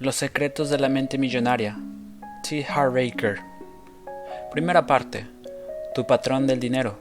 Los 0.00 0.16
secretos 0.16 0.70
de 0.70 0.78
la 0.78 0.88
mente 0.88 1.18
millonaria. 1.18 1.76
T. 2.42 2.64
Harbaker. 2.64 3.38
Primera 4.50 4.86
parte. 4.86 5.26
Tu 5.94 6.06
patrón 6.06 6.46
del 6.46 6.58
dinero. 6.58 6.98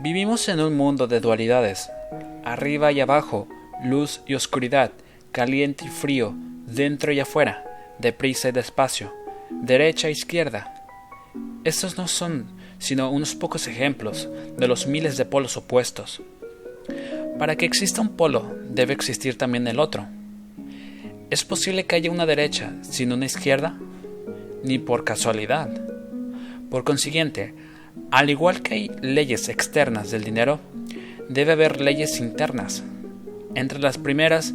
Vivimos 0.00 0.46
en 0.50 0.60
un 0.60 0.76
mundo 0.76 1.06
de 1.06 1.20
dualidades. 1.20 1.90
Arriba 2.44 2.92
y 2.92 3.00
abajo, 3.00 3.48
luz 3.82 4.20
y 4.26 4.34
oscuridad, 4.34 4.92
caliente 5.32 5.86
y 5.86 5.88
frío, 5.88 6.34
dentro 6.66 7.12
y 7.12 7.20
afuera, 7.20 7.94
deprisa 7.98 8.50
y 8.50 8.52
despacio, 8.52 9.14
derecha 9.48 10.08
e 10.08 10.10
izquierda. 10.10 10.84
Estos 11.64 11.96
no 11.96 12.08
son 12.08 12.60
sino 12.78 13.10
unos 13.10 13.34
pocos 13.34 13.66
ejemplos 13.68 14.28
de 14.58 14.68
los 14.68 14.86
miles 14.86 15.16
de 15.16 15.24
polos 15.24 15.56
opuestos. 15.56 16.20
Para 17.40 17.56
que 17.56 17.64
exista 17.64 18.02
un 18.02 18.10
polo, 18.10 18.54
debe 18.68 18.92
existir 18.92 19.38
también 19.38 19.66
el 19.66 19.80
otro. 19.80 20.06
¿Es 21.30 21.42
posible 21.42 21.86
que 21.86 21.96
haya 21.96 22.10
una 22.10 22.26
derecha 22.26 22.74
sin 22.82 23.14
una 23.14 23.24
izquierda? 23.24 23.78
Ni 24.62 24.78
por 24.78 25.04
casualidad. 25.04 25.70
Por 26.70 26.84
consiguiente, 26.84 27.54
al 28.10 28.28
igual 28.28 28.60
que 28.60 28.74
hay 28.74 28.90
leyes 29.00 29.48
externas 29.48 30.10
del 30.10 30.22
dinero, 30.22 30.60
debe 31.30 31.52
haber 31.52 31.80
leyes 31.80 32.20
internas. 32.20 32.82
Entre 33.54 33.78
las 33.78 33.96
primeras, 33.96 34.52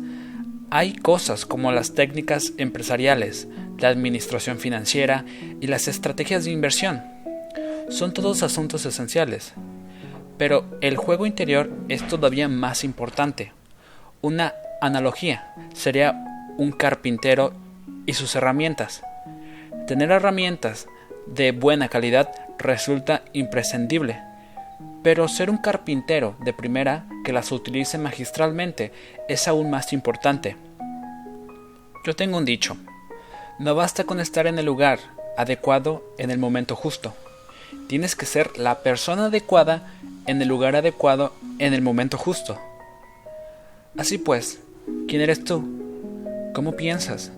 hay 0.70 0.94
cosas 0.94 1.48
como 1.48 1.72
las 1.72 1.96
técnicas 1.96 2.54
empresariales, 2.58 3.48
la 3.80 3.90
administración 3.90 4.60
financiera 4.60 5.26
y 5.60 5.66
las 5.66 5.88
estrategias 5.88 6.46
de 6.46 6.52
inversión. 6.52 7.02
Son 7.90 8.14
todos 8.14 8.44
asuntos 8.44 8.86
esenciales. 8.86 9.56
Pero 10.38 10.66
el 10.82 10.98
juego 10.98 11.26
interior 11.26 11.70
es 11.90 12.08
todavía 12.08 12.48
más 12.48 12.84
importante. 12.84 13.54
Una 14.22 14.54
analogía 14.82 15.54
sería 15.74 16.14
un 16.58 16.72
carpintero 16.72 17.54
y 18.06 18.14
sus 18.14 18.36
herramientas. 18.36 19.04
Tener 19.88 20.12
herramientas 20.12 20.88
de 21.26 21.52
buena 21.52 21.90
calidad 21.90 22.32
resulta 22.58 23.24
imprescindible, 23.34 24.22
pero 25.04 25.28
ser 25.28 25.50
un 25.50 25.58
carpintero 25.58 26.36
de 26.40 26.54
primera 26.54 27.06
que 27.24 27.34
las 27.34 27.52
utilice 27.52 27.98
magistralmente 27.98 28.92
es 29.28 29.48
aún 29.48 29.70
más 29.70 29.94
importante. 29.94 30.56
Yo 32.06 32.16
tengo 32.16 32.38
un 32.38 32.46
dicho, 32.46 32.78
no 33.60 33.76
basta 33.76 34.04
con 34.04 34.20
estar 34.20 34.48
en 34.48 34.60
el 34.60 34.66
lugar 34.66 35.00
adecuado 35.38 36.04
en 36.18 36.32
el 36.32 36.38
momento 36.38 36.76
justo, 36.76 37.14
tienes 37.88 38.16
que 38.16 38.26
ser 38.26 38.58
la 38.58 38.80
persona 38.80 39.26
adecuada 39.26 39.94
en 40.26 40.42
el 40.42 40.48
lugar 40.48 40.76
adecuado 40.76 41.34
en 41.60 41.74
el 41.74 41.82
momento 41.82 42.18
justo. 42.18 42.58
Así 43.98 44.18
pues, 44.18 44.60
¿quién 45.08 45.22
eres 45.22 45.44
tú? 45.44 45.64
¿Cómo 46.54 46.74
piensas? 46.74 47.32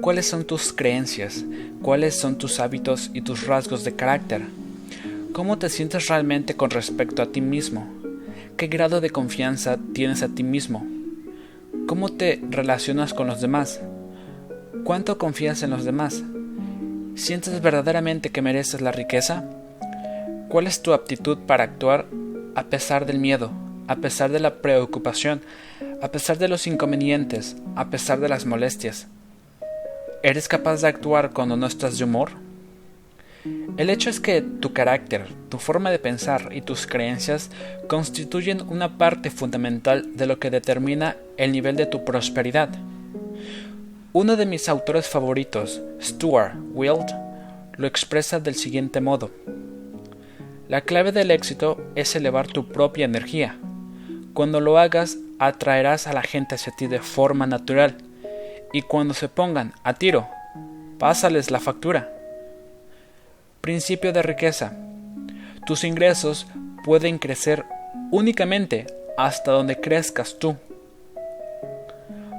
¿Cuáles 0.00 0.26
son 0.26 0.44
tus 0.44 0.72
creencias? 0.72 1.44
¿Cuáles 1.82 2.18
son 2.18 2.36
tus 2.36 2.60
hábitos 2.60 3.10
y 3.14 3.22
tus 3.22 3.46
rasgos 3.46 3.84
de 3.84 3.94
carácter? 3.94 4.42
¿Cómo 5.32 5.58
te 5.58 5.68
sientes 5.68 6.08
realmente 6.08 6.54
con 6.56 6.70
respecto 6.70 7.22
a 7.22 7.26
ti 7.26 7.40
mismo? 7.40 7.88
¿Qué 8.56 8.66
grado 8.66 9.00
de 9.00 9.10
confianza 9.10 9.78
tienes 9.94 10.22
a 10.22 10.28
ti 10.28 10.42
mismo? 10.42 10.86
¿Cómo 11.86 12.10
te 12.10 12.40
relacionas 12.50 13.14
con 13.14 13.26
los 13.26 13.40
demás? 13.40 13.80
¿Cuánto 14.84 15.18
confías 15.18 15.62
en 15.62 15.70
los 15.70 15.84
demás? 15.84 16.22
¿Sientes 17.14 17.60
verdaderamente 17.62 18.30
que 18.30 18.42
mereces 18.42 18.80
la 18.80 18.92
riqueza? 18.92 19.44
¿Cuál 20.48 20.66
es 20.66 20.82
tu 20.82 20.92
aptitud 20.92 21.38
para 21.38 21.64
actuar 21.64 22.06
a 22.54 22.64
pesar 22.64 23.06
del 23.06 23.18
miedo, 23.18 23.50
a 23.88 23.96
pesar 23.96 24.30
de 24.30 24.40
la 24.40 24.62
preocupación, 24.62 25.42
a 26.00 26.08
pesar 26.08 26.38
de 26.38 26.48
los 26.48 26.66
inconvenientes, 26.66 27.56
a 27.76 27.90
pesar 27.90 28.20
de 28.20 28.28
las 28.28 28.46
molestias? 28.46 29.06
¿Eres 30.22 30.48
capaz 30.48 30.80
de 30.80 30.88
actuar 30.88 31.32
cuando 31.32 31.56
no 31.56 31.66
estás 31.66 31.98
de 31.98 32.04
humor? 32.04 32.30
El 33.76 33.90
hecho 33.90 34.08
es 34.08 34.20
que 34.20 34.40
tu 34.40 34.72
carácter, 34.72 35.26
tu 35.50 35.58
forma 35.58 35.90
de 35.90 35.98
pensar 35.98 36.48
y 36.52 36.62
tus 36.62 36.86
creencias 36.86 37.50
constituyen 37.88 38.62
una 38.62 38.96
parte 38.96 39.30
fundamental 39.30 40.16
de 40.16 40.26
lo 40.26 40.38
que 40.38 40.50
determina 40.50 41.16
el 41.36 41.52
nivel 41.52 41.76
de 41.76 41.84
tu 41.84 42.04
prosperidad. 42.04 42.70
Uno 44.14 44.36
de 44.36 44.46
mis 44.46 44.68
autores 44.68 45.08
favoritos, 45.08 45.82
Stuart 46.00 46.54
Wild, 46.72 47.06
lo 47.76 47.86
expresa 47.86 48.40
del 48.40 48.54
siguiente 48.54 49.00
modo. 49.02 49.30
La 50.66 50.80
clave 50.80 51.12
del 51.12 51.30
éxito 51.30 51.78
es 51.94 52.16
elevar 52.16 52.46
tu 52.46 52.68
propia 52.68 53.04
energía. 53.04 53.58
Cuando 54.32 54.60
lo 54.60 54.78
hagas, 54.78 55.18
atraerás 55.38 56.06
a 56.06 56.14
la 56.14 56.22
gente 56.22 56.54
hacia 56.54 56.74
ti 56.74 56.86
de 56.86 57.00
forma 57.00 57.46
natural. 57.46 57.98
Y 58.72 58.80
cuando 58.80 59.12
se 59.12 59.28
pongan 59.28 59.74
a 59.84 59.92
tiro, 59.92 60.26
pásales 60.98 61.50
la 61.50 61.60
factura. 61.60 62.10
Principio 63.60 64.12
de 64.14 64.22
riqueza. 64.22 64.72
Tus 65.66 65.84
ingresos 65.84 66.46
pueden 66.82 67.18
crecer 67.18 67.64
únicamente 68.10 68.86
hasta 69.18 69.52
donde 69.52 69.80
crezcas 69.80 70.38
tú. 70.38 70.56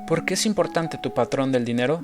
¿Por 0.07 0.25
qué 0.25 0.33
es 0.33 0.47
importante 0.47 0.97
tu 0.97 1.13
patrón 1.13 1.51
del 1.51 1.63
dinero? 1.63 2.03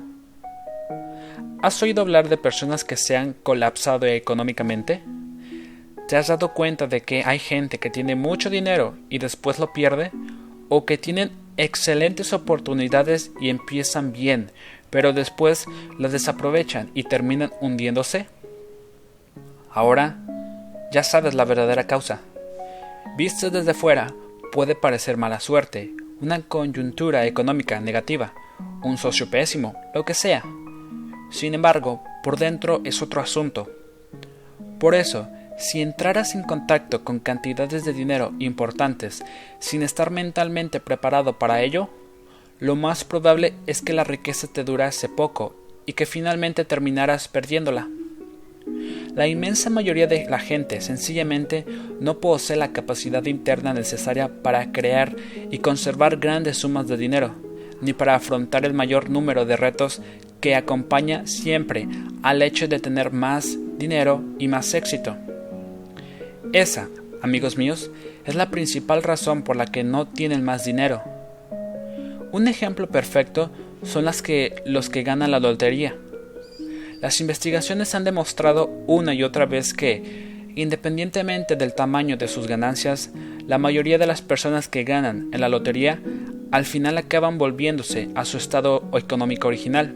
¿Has 1.62 1.82
oído 1.82 2.02
hablar 2.02 2.28
de 2.28 2.36
personas 2.36 2.84
que 2.84 2.96
se 2.96 3.16
han 3.16 3.32
colapsado 3.32 4.06
económicamente? 4.06 5.02
¿Te 6.08 6.16
has 6.16 6.28
dado 6.28 6.52
cuenta 6.52 6.86
de 6.86 7.00
que 7.00 7.24
hay 7.24 7.38
gente 7.38 7.78
que 7.78 7.90
tiene 7.90 8.14
mucho 8.14 8.50
dinero 8.50 8.96
y 9.08 9.18
después 9.18 9.58
lo 9.58 9.72
pierde? 9.72 10.10
¿O 10.68 10.84
que 10.84 10.98
tienen 10.98 11.32
excelentes 11.56 12.32
oportunidades 12.32 13.30
y 13.40 13.48
empiezan 13.48 14.12
bien, 14.12 14.50
pero 14.90 15.12
después 15.12 15.66
las 15.98 16.12
desaprovechan 16.12 16.90
y 16.94 17.04
terminan 17.04 17.52
hundiéndose? 17.60 18.26
Ahora 19.70 20.18
ya 20.92 21.02
sabes 21.02 21.34
la 21.34 21.44
verdadera 21.44 21.86
causa. 21.86 22.20
Visto 23.16 23.50
desde 23.50 23.74
fuera, 23.74 24.12
puede 24.52 24.74
parecer 24.74 25.16
mala 25.16 25.40
suerte, 25.40 25.92
una 26.20 26.40
coyuntura 26.42 27.26
económica 27.26 27.80
negativa, 27.80 28.34
un 28.82 28.98
socio 28.98 29.30
pésimo, 29.30 29.74
lo 29.94 30.04
que 30.04 30.14
sea. 30.14 30.44
Sin 31.30 31.54
embargo, 31.54 32.02
por 32.22 32.38
dentro 32.38 32.82
es 32.84 33.00
otro 33.00 33.22
asunto. 33.22 33.70
Por 34.78 34.94
eso, 34.94 35.28
si 35.58 35.80
entraras 35.80 36.34
en 36.34 36.42
contacto 36.42 37.04
con 37.04 37.18
cantidades 37.18 37.84
de 37.84 37.92
dinero 37.92 38.32
importantes 38.38 39.22
sin 39.58 39.82
estar 39.82 40.10
mentalmente 40.10 40.80
preparado 40.80 41.38
para 41.38 41.62
ello, 41.62 41.88
lo 42.58 42.76
más 42.76 43.04
probable 43.04 43.54
es 43.66 43.82
que 43.82 43.92
la 43.92 44.04
riqueza 44.04 44.46
te 44.46 44.64
durase 44.64 45.08
poco 45.08 45.54
y 45.86 45.94
que 45.94 46.06
finalmente 46.06 46.64
terminaras 46.64 47.28
perdiéndola. 47.28 47.88
La 49.14 49.26
inmensa 49.26 49.68
mayoría 49.68 50.06
de 50.06 50.26
la 50.28 50.38
gente 50.38 50.80
sencillamente 50.80 51.66
no 52.00 52.18
posee 52.18 52.56
la 52.56 52.72
capacidad 52.72 53.24
interna 53.26 53.74
necesaria 53.74 54.42
para 54.42 54.72
crear 54.72 55.14
y 55.50 55.58
conservar 55.58 56.18
grandes 56.18 56.58
sumas 56.58 56.88
de 56.88 56.96
dinero, 56.96 57.34
ni 57.80 57.92
para 57.92 58.14
afrontar 58.14 58.64
el 58.64 58.72
mayor 58.72 59.10
número 59.10 59.44
de 59.44 59.56
retos 59.56 60.00
que 60.40 60.54
acompaña 60.54 61.26
siempre 61.26 61.88
al 62.22 62.42
hecho 62.42 62.68
de 62.68 62.78
tener 62.78 63.12
más 63.12 63.58
dinero 63.76 64.22
y 64.38 64.48
más 64.48 64.72
éxito. 64.74 65.16
Esa, 66.52 66.90
amigos 67.22 67.56
míos, 67.56 67.90
es 68.26 68.34
la 68.34 68.50
principal 68.50 69.02
razón 69.02 69.42
por 69.42 69.56
la 69.56 69.64
que 69.64 69.84
no 69.84 70.06
tienen 70.06 70.44
más 70.44 70.66
dinero. 70.66 71.02
Un 72.30 72.46
ejemplo 72.46 72.88
perfecto 72.88 73.50
son 73.82 74.04
las 74.04 74.22
los 74.66 74.90
que 74.90 75.02
ganan 75.02 75.30
la 75.30 75.40
lotería. 75.40 75.96
Las 77.00 77.20
investigaciones 77.20 77.94
han 77.94 78.04
demostrado 78.04 78.66
una 78.86 79.14
y 79.14 79.22
otra 79.22 79.46
vez 79.46 79.72
que, 79.72 80.52
independientemente 80.54 81.56
del 81.56 81.74
tamaño 81.74 82.18
de 82.18 82.28
sus 82.28 82.46
ganancias, 82.46 83.10
la 83.46 83.56
mayoría 83.56 83.96
de 83.96 84.06
las 84.06 84.20
personas 84.20 84.68
que 84.68 84.84
ganan 84.84 85.30
en 85.32 85.40
la 85.40 85.48
lotería 85.48 86.00
al 86.50 86.66
final 86.66 86.98
acaban 86.98 87.38
volviéndose 87.38 88.10
a 88.14 88.26
su 88.26 88.36
estado 88.36 88.90
económico 88.92 89.48
original, 89.48 89.94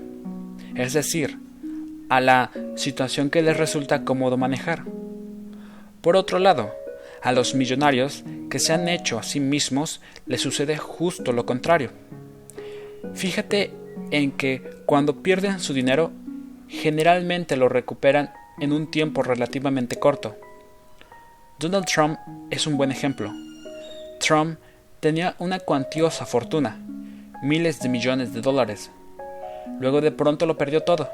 es 0.74 0.94
decir, 0.94 1.38
a 2.08 2.22
la 2.22 2.50
situación 2.76 3.28
que 3.28 3.42
les 3.42 3.58
resulta 3.58 4.04
cómodo 4.04 4.38
manejar. 4.38 4.84
Por 6.06 6.16
otro 6.16 6.38
lado, 6.38 6.72
a 7.20 7.32
los 7.32 7.56
millonarios 7.56 8.22
que 8.48 8.60
se 8.60 8.72
han 8.72 8.86
hecho 8.86 9.18
a 9.18 9.24
sí 9.24 9.40
mismos 9.40 10.00
les 10.24 10.40
sucede 10.40 10.76
justo 10.76 11.32
lo 11.32 11.44
contrario. 11.46 11.90
Fíjate 13.14 13.72
en 14.12 14.30
que 14.30 14.62
cuando 14.86 15.24
pierden 15.24 15.58
su 15.58 15.74
dinero, 15.74 16.12
generalmente 16.68 17.56
lo 17.56 17.68
recuperan 17.68 18.32
en 18.60 18.70
un 18.72 18.88
tiempo 18.88 19.24
relativamente 19.24 19.98
corto. 19.98 20.36
Donald 21.58 21.86
Trump 21.86 22.20
es 22.50 22.68
un 22.68 22.76
buen 22.76 22.92
ejemplo. 22.92 23.32
Trump 24.20 24.60
tenía 25.00 25.34
una 25.40 25.58
cuantiosa 25.58 26.24
fortuna, 26.24 26.78
miles 27.42 27.80
de 27.80 27.88
millones 27.88 28.32
de 28.32 28.42
dólares. 28.42 28.92
Luego 29.80 30.00
de 30.00 30.12
pronto 30.12 30.46
lo 30.46 30.56
perdió 30.56 30.84
todo. 30.84 31.10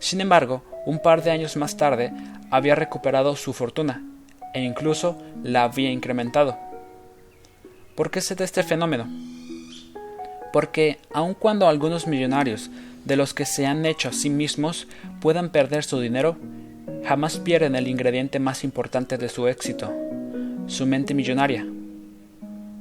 Sin 0.00 0.20
embargo, 0.20 0.62
un 0.86 1.00
par 1.00 1.22
de 1.22 1.30
años 1.30 1.56
más 1.56 1.76
tarde 1.76 2.12
había 2.50 2.74
recuperado 2.74 3.36
su 3.36 3.52
fortuna 3.52 4.02
e 4.54 4.62
incluso 4.62 5.16
la 5.44 5.64
había 5.64 5.90
incrementado. 5.90 6.58
¿Por 7.94 8.10
qué 8.10 8.20
se 8.20 8.34
da 8.34 8.44
este 8.44 8.62
fenómeno? 8.62 9.06
Porque 10.52 10.98
aun 11.12 11.34
cuando 11.34 11.68
algunos 11.68 12.06
millonarios 12.06 12.70
de 13.04 13.16
los 13.16 13.34
que 13.34 13.44
se 13.44 13.66
han 13.66 13.86
hecho 13.86 14.08
a 14.08 14.12
sí 14.12 14.30
mismos 14.30 14.88
puedan 15.20 15.50
perder 15.50 15.84
su 15.84 16.00
dinero, 16.00 16.36
jamás 17.04 17.38
pierden 17.38 17.76
el 17.76 17.86
ingrediente 17.86 18.38
más 18.40 18.64
importante 18.64 19.16
de 19.16 19.28
su 19.28 19.46
éxito, 19.46 19.92
su 20.66 20.86
mente 20.86 21.14
millonaria. 21.14 21.66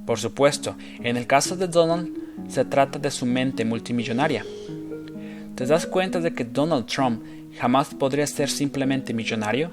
Por 0.06 0.20
supuesto, 0.20 0.76
en 1.04 1.18
el 1.18 1.28
caso 1.28 1.56
de 1.56 1.68
Donald 1.68 2.10
se 2.48 2.66
trata 2.66 2.98
de 2.98 3.12
su 3.12 3.26
mente 3.26 3.66
multimillonaria. 3.66 4.44
¿Te 5.60 5.66
das 5.66 5.86
cuenta 5.86 6.22
de 6.22 6.34
que 6.34 6.46
Donald 6.46 6.86
Trump 6.86 7.22
jamás 7.58 7.94
podría 7.94 8.26
ser 8.26 8.50
simplemente 8.50 9.14
millonario? 9.14 9.72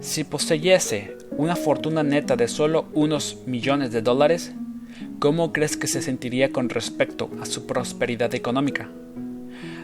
Si 0.00 0.24
poseyese 0.24 1.16
una 1.30 1.54
fortuna 1.54 2.02
neta 2.02 2.34
de 2.34 2.48
solo 2.48 2.88
unos 2.94 3.36
millones 3.46 3.92
de 3.92 4.02
dólares, 4.02 4.52
¿cómo 5.20 5.52
crees 5.52 5.76
que 5.76 5.86
se 5.86 6.02
sentiría 6.02 6.50
con 6.50 6.68
respecto 6.68 7.30
a 7.40 7.46
su 7.46 7.64
prosperidad 7.64 8.34
económica? 8.34 8.88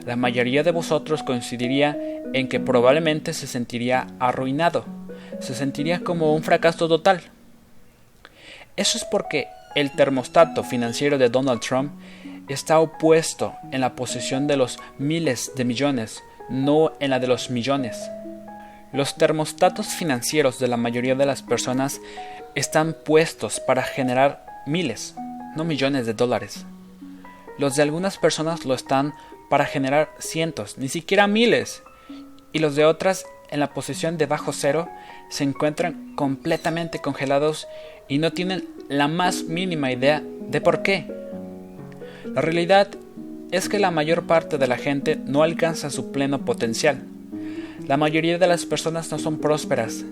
La 0.05 0.17
mayoría 0.17 0.65
de 0.65 0.73
vosotros 0.73 1.23
coincidiría 1.23 1.97
en 2.33 2.49
que 2.49 2.59
probablemente 2.59 3.33
se 3.33 3.47
sentiría 3.47 4.09
arruinado, 4.19 4.85
se 5.39 5.55
sentiría 5.55 6.01
como 6.01 6.35
un 6.35 6.43
fracaso 6.43 6.89
total. 6.89 7.21
Eso 8.77 8.99
es 8.99 9.05
porque 9.05 9.47
el 9.77 9.93
termostato 9.93 10.65
financiero 10.65 11.19
de 11.19 11.29
Donald 11.29 11.61
Trump 11.61 11.93
está 12.49 12.79
opuesto 12.79 13.55
en 13.73 13.81
la 13.81 13.95
posición 13.95 14.47
de 14.47 14.57
los 14.57 14.79
miles 14.99 15.53
de 15.57 15.65
millones, 15.65 16.23
no 16.49 16.93
en 17.01 17.11
la 17.11 17.19
de 17.19 17.27
los 17.27 17.51
millones. 17.51 18.11
Los 18.93 19.17
termostatos 19.17 19.89
financieros 19.89 20.59
de 20.59 20.69
la 20.69 20.77
mayoría 20.77 21.15
de 21.15 21.27
las 21.27 21.43
personas 21.43 22.01
están 22.55 22.95
puestos 23.05 23.61
para 23.61 23.83
generar 23.83 24.47
miles, 24.67 25.15
no 25.57 25.65
millones 25.65 26.07
de 26.07 26.15
dólares. 26.15 26.65
Los 27.59 27.77
de 27.77 27.83
algunas 27.83 28.19
personas 28.19 28.65
lo 28.65 28.75
están 28.75 29.15
para 29.49 29.65
generar 29.65 30.11
cientos, 30.19 30.79
ni 30.79 30.89
siquiera 30.89 31.27
miles. 31.27 31.83
Y 32.53 32.59
los 32.59 32.77
de 32.77 32.85
otras, 32.85 33.27
en 33.51 33.61
la 33.61 33.75
posición 33.75 34.19
de 34.19 34.27
bajo 34.27 34.53
cero, 34.53 34.89
se 35.29 35.45
encuentran 35.45 36.15
completamente 36.15 37.01
congelados 37.01 37.67
y 38.09 38.19
no 38.19 38.33
tienen 38.33 38.69
la 38.89 39.09
más 39.09 39.45
mínima 39.45 39.91
idea 39.91 40.23
de 40.23 40.61
por 40.61 40.83
qué. 40.83 41.25
La 42.37 42.43
realidad 42.43 42.88
es 43.50 43.71
que 43.71 43.79
la 43.79 43.91
mayor 43.91 44.27
parte 44.27 44.59
de 44.59 44.67
la 44.67 44.77
gente 44.77 45.17
no 45.25 45.43
alcanza 45.43 45.88
su 45.88 46.12
pleno 46.12 46.44
potencial. 46.44 47.03
La 47.88 47.97
mayoría 47.97 48.37
de 48.37 48.47
las 48.47 48.67
personas 48.67 49.11
no 49.11 49.19
son 49.19 49.38
prósperas. 49.38 50.05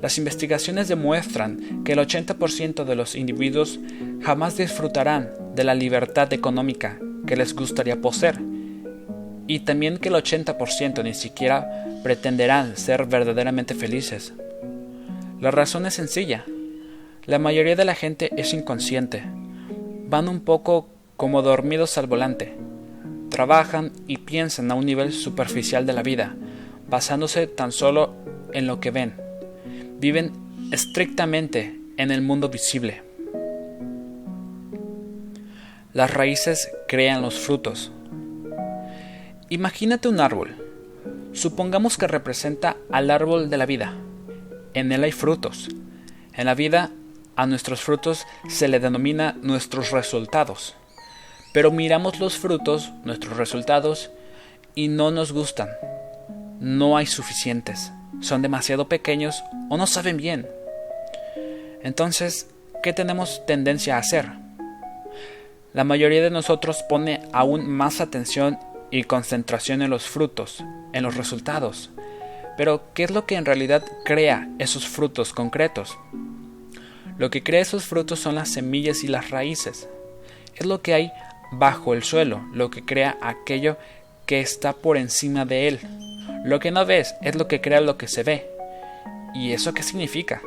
Las 0.00 0.16
investigaciones 0.16 0.86
demuestran 0.86 1.82
que 1.82 1.94
el 1.94 1.98
80% 1.98 2.84
de 2.84 2.94
los 2.94 3.16
individuos 3.16 3.80
jamás 4.22 4.56
disfrutarán 4.56 5.30
de 5.56 5.64
la 5.64 5.74
libertad 5.74 6.32
económica 6.32 7.00
que 7.26 7.34
les 7.34 7.52
gustaría 7.52 8.00
poseer 8.00 8.38
y 9.48 9.58
también 9.58 9.98
que 9.98 10.10
el 10.10 10.14
80% 10.14 11.02
ni 11.02 11.14
siquiera 11.14 11.84
pretenderán 12.04 12.76
ser 12.76 13.06
verdaderamente 13.06 13.74
felices. 13.74 14.34
La 15.40 15.50
razón 15.50 15.84
es 15.86 15.94
sencilla. 15.94 16.44
La 17.24 17.40
mayoría 17.40 17.74
de 17.74 17.84
la 17.84 17.96
gente 17.96 18.30
es 18.40 18.54
inconsciente. 18.54 19.24
Van 20.08 20.28
un 20.28 20.38
poco 20.38 20.90
como 21.16 21.42
dormidos 21.42 21.98
al 21.98 22.06
volante. 22.06 22.56
Trabajan 23.30 23.92
y 24.06 24.18
piensan 24.18 24.70
a 24.70 24.74
un 24.74 24.86
nivel 24.86 25.12
superficial 25.12 25.86
de 25.86 25.92
la 25.92 26.02
vida, 26.02 26.34
basándose 26.88 27.46
tan 27.46 27.72
solo 27.72 28.14
en 28.52 28.66
lo 28.66 28.80
que 28.80 28.90
ven. 28.90 29.14
Viven 29.98 30.32
estrictamente 30.72 31.78
en 31.96 32.10
el 32.10 32.22
mundo 32.22 32.48
visible. 32.48 33.02
Las 35.92 36.12
raíces 36.12 36.70
crean 36.86 37.22
los 37.22 37.38
frutos. 37.38 37.90
Imagínate 39.48 40.08
un 40.08 40.20
árbol. 40.20 40.56
Supongamos 41.32 41.96
que 41.96 42.06
representa 42.06 42.76
al 42.90 43.10
árbol 43.10 43.48
de 43.48 43.56
la 43.56 43.66
vida. 43.66 43.94
En 44.74 44.92
él 44.92 45.04
hay 45.04 45.12
frutos. 45.12 45.68
En 46.34 46.46
la 46.46 46.54
vida 46.54 46.90
a 47.34 47.46
nuestros 47.46 47.80
frutos 47.80 48.26
se 48.48 48.68
le 48.68 48.80
denomina 48.80 49.36
nuestros 49.40 49.90
resultados. 49.90 50.74
Pero 51.56 51.70
miramos 51.70 52.20
los 52.20 52.36
frutos, 52.36 52.92
nuestros 53.04 53.38
resultados, 53.38 54.10
y 54.74 54.88
no 54.88 55.10
nos 55.10 55.32
gustan. 55.32 55.70
No 56.60 56.98
hay 56.98 57.06
suficientes. 57.06 57.92
Son 58.20 58.42
demasiado 58.42 58.90
pequeños 58.90 59.42
o 59.70 59.78
no 59.78 59.86
saben 59.86 60.18
bien. 60.18 60.46
Entonces, 61.82 62.50
¿qué 62.82 62.92
tenemos 62.92 63.46
tendencia 63.46 63.96
a 63.96 64.00
hacer? 64.00 64.32
La 65.72 65.82
mayoría 65.84 66.22
de 66.22 66.28
nosotros 66.28 66.84
pone 66.90 67.22
aún 67.32 67.66
más 67.66 68.02
atención 68.02 68.58
y 68.90 69.04
concentración 69.04 69.80
en 69.80 69.88
los 69.88 70.04
frutos, 70.04 70.62
en 70.92 71.04
los 71.04 71.16
resultados. 71.16 71.88
Pero, 72.58 72.82
¿qué 72.92 73.04
es 73.04 73.10
lo 73.10 73.24
que 73.24 73.36
en 73.36 73.46
realidad 73.46 73.82
crea 74.04 74.46
esos 74.58 74.86
frutos 74.86 75.32
concretos? 75.32 75.96
Lo 77.16 77.30
que 77.30 77.42
crea 77.42 77.62
esos 77.62 77.86
frutos 77.86 78.20
son 78.20 78.34
las 78.34 78.50
semillas 78.50 79.04
y 79.04 79.08
las 79.08 79.30
raíces. 79.30 79.88
Es 80.54 80.66
lo 80.66 80.82
que 80.82 80.92
hay 80.92 81.12
bajo 81.52 81.94
el 81.94 82.02
suelo, 82.02 82.44
lo 82.52 82.70
que 82.70 82.84
crea 82.84 83.18
aquello 83.20 83.76
que 84.26 84.40
está 84.40 84.72
por 84.72 84.96
encima 84.96 85.44
de 85.44 85.68
él. 85.68 85.80
Lo 86.44 86.60
que 86.60 86.70
no 86.70 86.84
ves 86.84 87.14
es 87.22 87.36
lo 87.36 87.48
que 87.48 87.60
crea 87.60 87.80
lo 87.80 87.96
que 87.96 88.08
se 88.08 88.22
ve. 88.22 88.50
¿Y 89.34 89.52
eso 89.52 89.74
qué 89.74 89.82
significa? 89.82 90.42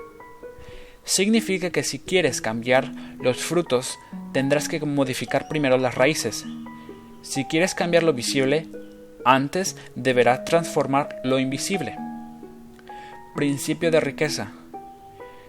Significa 1.04 1.70
que 1.70 1.84
si 1.84 2.00
quieres 2.00 2.42
cambiar 2.42 2.92
los 3.20 3.38
frutos, 3.38 3.98
tendrás 4.34 4.68
que 4.70 4.80
modificar 4.80 5.48
primero 5.48 5.78
las 5.78 5.96
raíces. 5.96 6.46
Si 7.22 7.46
quieres 7.46 7.74
cambiar 7.74 8.04
lo 8.04 8.14
visible, 8.14 8.68
antes 9.26 9.76
deberás 9.96 10.46
transformar 10.46 11.22
lo 11.24 11.40
invisible. 11.40 11.98
Principio 13.36 13.92
de 13.92 14.00
riqueza. 14.00 14.52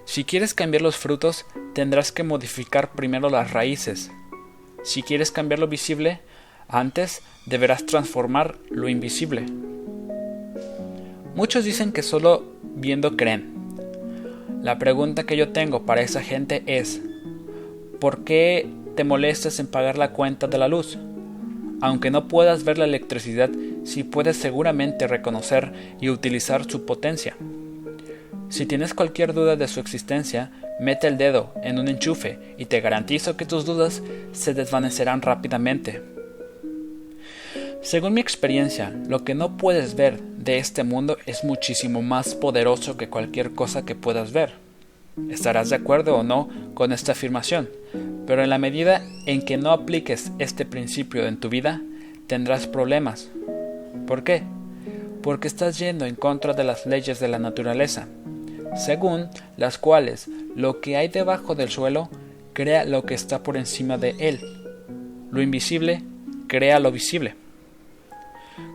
Si 0.05 0.25
quieres 0.25 0.55
cambiar 0.55 0.83
los 0.83 0.97
frutos, 0.97 1.47
tendrás 1.75 2.11
que 2.11 2.23
modificar 2.23 2.93
primero 2.93 3.31
las 3.31 3.53
raíces. 3.53 4.11
Si 4.83 5.03
quieres 5.03 5.31
cambiar 5.31 5.59
lo 5.59 5.69
visible, 5.69 6.21
antes 6.69 7.23
deberás 7.47 7.87
transformar 7.87 8.57
lo 8.71 8.89
invisible. 8.89 9.45
Muchos 11.35 11.65
dicen 11.65 11.93
que 11.93 12.03
solo 12.03 12.45
viendo 12.63 13.17
creen. 13.17 13.55
La 14.63 14.79
pregunta 14.79 15.25
que 15.25 15.37
yo 15.37 15.51
tengo 15.51 15.87
para 15.87 16.03
esa 16.03 16.23
gente 16.23 16.63
es, 16.67 17.01
¿por 17.99 18.25
qué 18.25 18.69
te 18.95 19.05
molestas 19.05 19.59
en 19.59 19.67
pagar 19.67 19.97
la 19.97 20.13
cuenta 20.13 20.49
de 20.49 20.59
la 20.59 20.69
luz? 20.69 20.99
Aunque 21.81 22.11
no 22.11 22.29
puedas 22.29 22.65
ver 22.65 22.77
la 22.77 22.85
electricidad, 22.85 23.51
sí 23.85 24.05
puedes 24.05 24.37
seguramente 24.37 25.07
reconocer 25.07 25.73
y 26.01 26.11
utilizar 26.11 26.71
su 26.71 26.85
potencia. 26.85 27.37
Si 28.51 28.67
tienes 28.67 28.93
cualquier 28.93 29.33
duda 29.33 29.57
de 29.57 29.69
su 29.69 29.81
existencia, 29.81 30.51
mete 30.81 31.07
el 31.07 31.19
dedo 31.19 31.53
en 31.63 31.79
un 31.79 31.89
enchufe 31.89 32.39
y 32.57 32.65
te 32.65 32.81
garantizo 32.81 33.37
que 33.37 33.45
tus 33.45 33.67
dudas 33.67 34.03
se 34.33 34.55
desvanecerán 34.55 35.21
rápidamente. 35.21 36.03
Según 37.83 38.15
mi 38.15 38.21
experiencia, 38.21 38.91
lo 39.07 39.23
que 39.23 39.35
no 39.35 39.57
puedes 39.57 39.95
ver 39.95 40.21
de 40.21 40.59
este 40.59 40.83
mundo 40.83 41.19
es 41.27 41.45
muchísimo 41.45 42.03
más 42.03 42.35
poderoso 42.35 42.97
que 42.97 43.09
cualquier 43.09 43.53
cosa 43.53 43.85
que 43.85 43.95
puedas 43.95 44.33
ver. 44.33 44.53
Estarás 45.29 45.69
de 45.69 45.77
acuerdo 45.77 46.17
o 46.17 46.23
no 46.23 46.49
con 46.75 46.93
esta 46.93 47.13
afirmación, 47.13 47.69
pero 48.27 48.43
en 48.43 48.51
la 48.51 48.59
medida 48.59 49.03
en 49.27 49.43
que 49.43 49.59
no 49.59 49.73
apliques 49.73 50.33
este 50.39 50.65
principio 50.65 51.27
en 51.27 51.39
tu 51.39 51.51
vida, 51.51 51.83
tendrás 52.27 52.67
problemas. 52.67 53.31
¿Por 54.07 54.25
qué? 54.25 54.45
Porque 55.23 55.49
estás 55.49 55.79
yendo 55.79 56.07
en 56.07 56.15
contra 56.15 56.55
de 56.55 56.65
las 56.65 56.87
leyes 56.87 57.21
de 57.21 57.29
la 57.29 57.39
naturaleza 57.39 58.09
según 58.77 59.29
las 59.57 59.79
cuales 59.79 60.29
lo 60.55 60.81
que 60.81 60.97
hay 60.97 61.09
debajo 61.09 61.55
del 61.55 61.71
suelo 61.71 62.09
crea 62.53 62.85
lo 62.85 63.05
que 63.05 63.15
está 63.15 63.43
por 63.43 63.57
encima 63.57 63.99
de 63.99 64.15
él. 64.19 64.41
Lo 65.31 65.43
invisible 65.43 66.03
crea 66.49 66.81
lo 66.81 66.91
visible. 66.91 67.37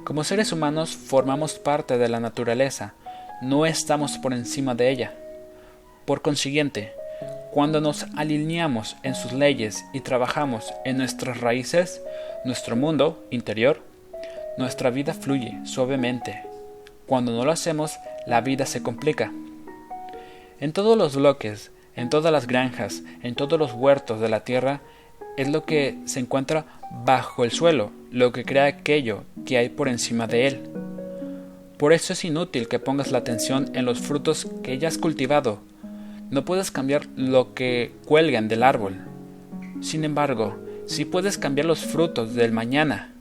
Como 0.05 0.23
seres 0.23 0.51
humanos 0.51 0.95
formamos 0.95 1.55
parte 1.55 1.97
de 1.97 2.07
la 2.07 2.19
naturaleza, 2.19 2.93
no 3.41 3.65
estamos 3.65 4.17
por 4.17 4.33
encima 4.33 4.75
de 4.75 4.89
ella. 4.89 5.13
Por 6.05 6.21
consiguiente, 6.21 6.93
cuando 7.51 7.81
nos 7.81 8.05
alineamos 8.15 8.95
en 9.03 9.15
sus 9.15 9.33
leyes 9.33 9.83
y 9.93 10.01
trabajamos 10.01 10.73
en 10.85 10.97
nuestras 10.97 11.41
raíces, 11.41 12.01
nuestro 12.45 12.75
mundo 12.75 13.25
interior, 13.29 13.81
nuestra 14.57 14.89
vida 14.89 15.13
fluye 15.13 15.57
suavemente. 15.65 16.43
Cuando 17.07 17.31
no 17.31 17.43
lo 17.43 17.51
hacemos, 17.51 17.97
la 18.25 18.41
vida 18.41 18.65
se 18.65 18.81
complica. 18.81 19.31
En 20.59 20.73
todos 20.73 20.97
los 20.97 21.15
bloques, 21.15 21.71
en 21.95 22.09
todas 22.09 22.31
las 22.31 22.47
granjas, 22.47 23.03
en 23.23 23.35
todos 23.35 23.59
los 23.59 23.73
huertos 23.73 24.19
de 24.19 24.29
la 24.29 24.43
tierra, 24.43 24.81
es 25.37 25.49
lo 25.49 25.65
que 25.65 25.97
se 26.05 26.19
encuentra 26.19 26.65
bajo 27.05 27.43
el 27.43 27.51
suelo, 27.51 27.91
lo 28.11 28.31
que 28.31 28.45
crea 28.45 28.65
aquello 28.65 29.23
que 29.45 29.57
hay 29.57 29.69
por 29.69 29.87
encima 29.87 30.27
de 30.27 30.47
él. 30.47 30.69
Por 31.77 31.93
eso 31.93 32.13
es 32.13 32.23
inútil 32.23 32.67
que 32.67 32.79
pongas 32.79 33.11
la 33.11 33.17
atención 33.17 33.69
en 33.73 33.85
los 33.85 33.99
frutos 33.99 34.47
que 34.63 34.77
ya 34.77 34.87
has 34.87 34.97
cultivado. 34.97 35.59
No 36.29 36.45
puedes 36.45 36.71
cambiar 36.71 37.07
lo 37.15 37.53
que 37.53 37.91
cuelgan 38.05 38.47
del 38.47 38.63
árbol. 38.63 38.95
Sin 39.81 40.05
embargo, 40.05 40.55
Sí 40.85 41.03
puedes 41.03 41.39
cambiar 41.39 41.65
los 41.65 41.79
frutos 41.79 42.35
del 42.35 42.51
mañana, 42.51 43.11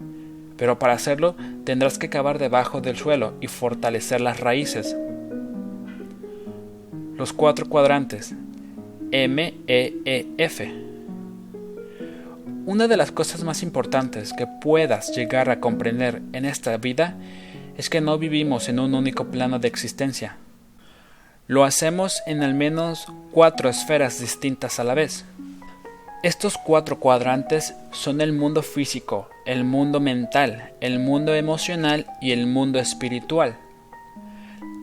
pero 0.59 0.79
para 0.79 0.93
hacerlo 0.93 1.35
tendrás 1.65 1.99
que 1.99 2.11
cavar 2.11 2.39
debajo 2.39 2.83
del 2.83 2.97
suelo 2.97 3.33
y 3.41 3.47
fortalecer 3.47 4.21
las 4.21 4.39
raíces. 4.39 4.95
Los 7.17 7.33
cuatro 7.33 7.69
cuadrantes 7.69 8.35
M, 9.13 9.55
E, 9.69 9.97
E, 10.05 10.27
F. 10.37 10.75
Una 12.67 12.89
de 12.89 12.97
las 12.97 13.13
cosas 13.13 13.45
más 13.45 13.63
importantes 13.63 14.33
que 14.33 14.49
puedas 14.49 15.15
llegar 15.15 15.49
a 15.49 15.61
comprender 15.61 16.23
en 16.33 16.45
esta 16.45 16.77
vida 16.77 17.17
es 17.77 17.89
que 17.89 18.01
no 18.01 18.19
vivimos 18.19 18.69
en 18.69 18.81
un 18.81 18.95
único 18.95 19.27
plano 19.27 19.61
de 19.61 19.69
existencia. 19.69 20.39
Lo 21.47 21.63
hacemos 21.63 22.21
en 22.27 22.43
al 22.43 22.55
menos 22.55 23.07
cuatro 23.31 23.69
esferas 23.69 24.19
distintas 24.19 24.81
a 24.81 24.85
la 24.85 24.95
vez. 24.95 25.25
Estos 26.25 26.59
cuatro 26.59 26.99
cuadrantes 26.99 27.75
son 27.93 28.21
el 28.23 28.33
mundo 28.33 28.63
físico, 28.63 29.29
el 29.47 29.63
mundo 29.63 30.01
mental, 30.01 30.73
el 30.81 30.99
mundo 30.99 31.33
emocional 31.33 32.07
y 32.21 32.33
el 32.33 32.49
mundo 32.49 32.81
espiritual. 32.81 33.57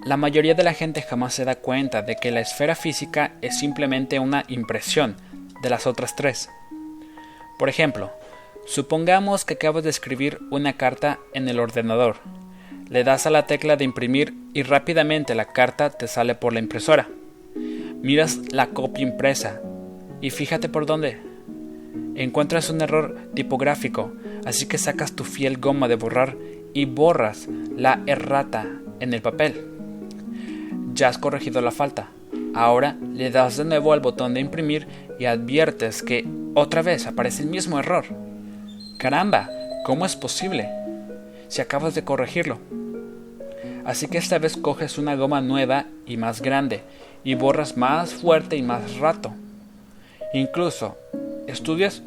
La 0.04 0.18
mayoría 0.18 0.56
de 0.56 0.64
la 0.64 0.74
gente 0.74 1.04
jamás 1.04 1.36
se 1.36 1.46
da 1.46 1.56
cuenta 1.56 2.02
de 2.02 2.16
que 2.16 2.32
la 2.32 2.40
esfera 2.40 2.74
física 2.74 3.34
es 3.42 3.60
simplemente 3.60 4.18
una 4.18 4.46
impresión 4.48 5.16
de 5.62 5.70
las 5.70 5.86
otras 5.86 6.16
tres. 6.16 6.50
Por 7.60 7.70
ejemplo, 7.70 8.12
supongamos 8.66 9.46
que 9.46 9.54
acabas 9.54 9.84
de 9.84 9.92
escribir 9.92 10.40
una 10.50 10.74
carta 10.74 11.20
en 11.36 11.48
el 11.48 11.60
ordenador. 11.60 12.16
Le 12.90 13.04
das 13.04 13.28
a 13.28 13.30
la 13.30 13.46
tecla 13.46 13.76
de 13.76 13.84
imprimir 13.84 14.34
y 14.56 14.64
rápidamente 14.64 15.36
la 15.36 15.46
carta 15.46 15.92
te 15.92 16.08
sale 16.08 16.34
por 16.34 16.52
la 16.52 16.60
impresora. 16.60 17.08
Miras 18.02 18.40
la 18.52 18.70
copia 18.70 19.04
impresa 19.04 19.62
y 20.20 20.32
fíjate 20.32 20.68
por 20.68 20.88
dónde 20.88 21.20
encuentras 22.16 22.72
un 22.72 22.82
error 22.82 23.30
tipográfico, 23.36 24.12
así 24.46 24.68
que 24.68 24.80
sacas 24.80 25.16
tu 25.16 25.26
fiel 25.26 25.58
goma 25.58 25.88
de 25.88 25.96
borrar 25.96 26.36
y 26.74 26.86
borras 26.86 27.48
la 27.78 28.02
errata 28.08 28.68
en 29.00 29.14
el 29.14 29.22
papel. 29.22 29.71
Ya 30.94 31.08
has 31.08 31.18
corregido 31.18 31.62
la 31.62 31.72
falta. 31.72 32.10
Ahora 32.54 32.98
le 33.14 33.32
das 33.32 33.58
de 33.58 33.66
nuevo 33.66 33.94
al 33.94 34.00
botón 34.00 34.34
de 34.34 34.40
imprimir 34.42 34.88
y 35.20 35.26
adviertes 35.26 36.04
que 36.04 36.28
otra 36.54 36.82
vez 36.82 37.08
aparece 37.08 37.44
el 37.44 37.50
mismo 37.50 37.80
error. 37.80 38.06
Caramba, 38.98 39.50
¿cómo 39.86 40.06
es 40.06 40.16
posible? 40.16 40.70
Si 41.48 41.62
acabas 41.62 41.96
de 41.96 42.04
corregirlo. 42.04 42.60
Así 43.86 44.08
que 44.08 44.18
esta 44.18 44.38
vez 44.38 44.58
coges 44.58 44.98
una 44.98 45.16
goma 45.16 45.42
nueva 45.42 45.86
y 46.06 46.18
más 46.18 46.42
grande 46.42 46.82
y 47.24 47.36
borras 47.36 47.78
más 47.78 48.14
fuerte 48.14 48.56
y 48.58 48.62
más 48.62 48.98
rato. 48.98 49.34
Incluso 50.34 50.98
estudias 51.48 52.04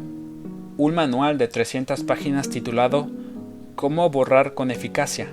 un 0.77 0.95
manual 0.95 1.39
de 1.39 1.49
300 1.49 2.05
páginas 2.05 2.49
titulado 2.49 3.09
Cómo 3.77 4.09
borrar 4.11 4.55
con 4.55 4.71
eficacia. 4.71 5.29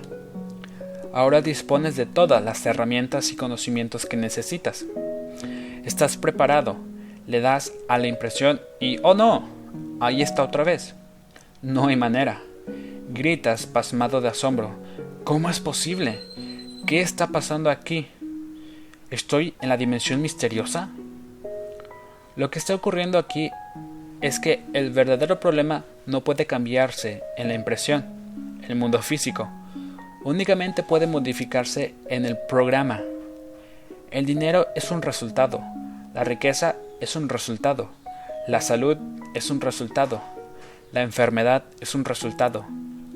Ahora 1.12 1.42
dispones 1.42 1.94
de 1.96 2.06
todas 2.06 2.42
las 2.42 2.64
herramientas 2.64 3.30
y 3.30 3.36
conocimientos 3.36 4.06
que 4.06 4.16
necesitas. 4.16 4.86
Estás 5.84 6.16
preparado, 6.16 6.76
le 7.26 7.40
das 7.40 7.72
a 7.88 7.98
la 7.98 8.06
impresión 8.06 8.60
y 8.80 8.98
¡oh 9.02 9.14
no! 9.14 9.46
Ahí 10.00 10.22
está 10.22 10.42
otra 10.42 10.64
vez. 10.64 10.94
No 11.60 11.88
hay 11.88 11.96
manera. 11.96 12.40
Gritas 13.10 13.66
pasmado 13.66 14.22
de 14.22 14.28
asombro. 14.28 14.70
¿Cómo 15.24 15.50
es 15.50 15.60
posible? 15.60 16.18
¿Qué 16.86 17.02
está 17.02 17.28
pasando 17.28 17.68
aquí? 17.68 18.06
¿Estoy 19.10 19.54
en 19.60 19.68
la 19.68 19.76
dimensión 19.76 20.22
misteriosa? 20.22 20.88
Lo 22.36 22.50
que 22.50 22.58
está 22.58 22.74
ocurriendo 22.74 23.18
aquí 23.18 23.50
es 24.22 24.40
que 24.40 24.62
el 24.72 24.90
verdadero 24.90 25.38
problema 25.40 25.84
no 26.06 26.22
puede 26.24 26.46
cambiarse 26.46 27.22
en 27.36 27.48
la 27.48 27.54
impresión, 27.54 28.04
el 28.66 28.76
mundo 28.76 29.02
físico. 29.02 29.48
Únicamente 30.24 30.84
puede 30.84 31.08
modificarse 31.08 31.94
en 32.08 32.24
el 32.24 32.38
programa. 32.38 33.00
El 34.12 34.24
dinero 34.24 34.68
es 34.76 34.92
un 34.92 35.02
resultado, 35.02 35.60
la 36.14 36.22
riqueza 36.22 36.76
es 37.00 37.16
un 37.16 37.28
resultado, 37.28 37.88
la 38.46 38.60
salud 38.60 38.96
es 39.34 39.50
un 39.50 39.60
resultado, 39.60 40.20
la 40.92 41.02
enfermedad 41.02 41.64
es 41.80 41.96
un 41.96 42.04
resultado, 42.04 42.64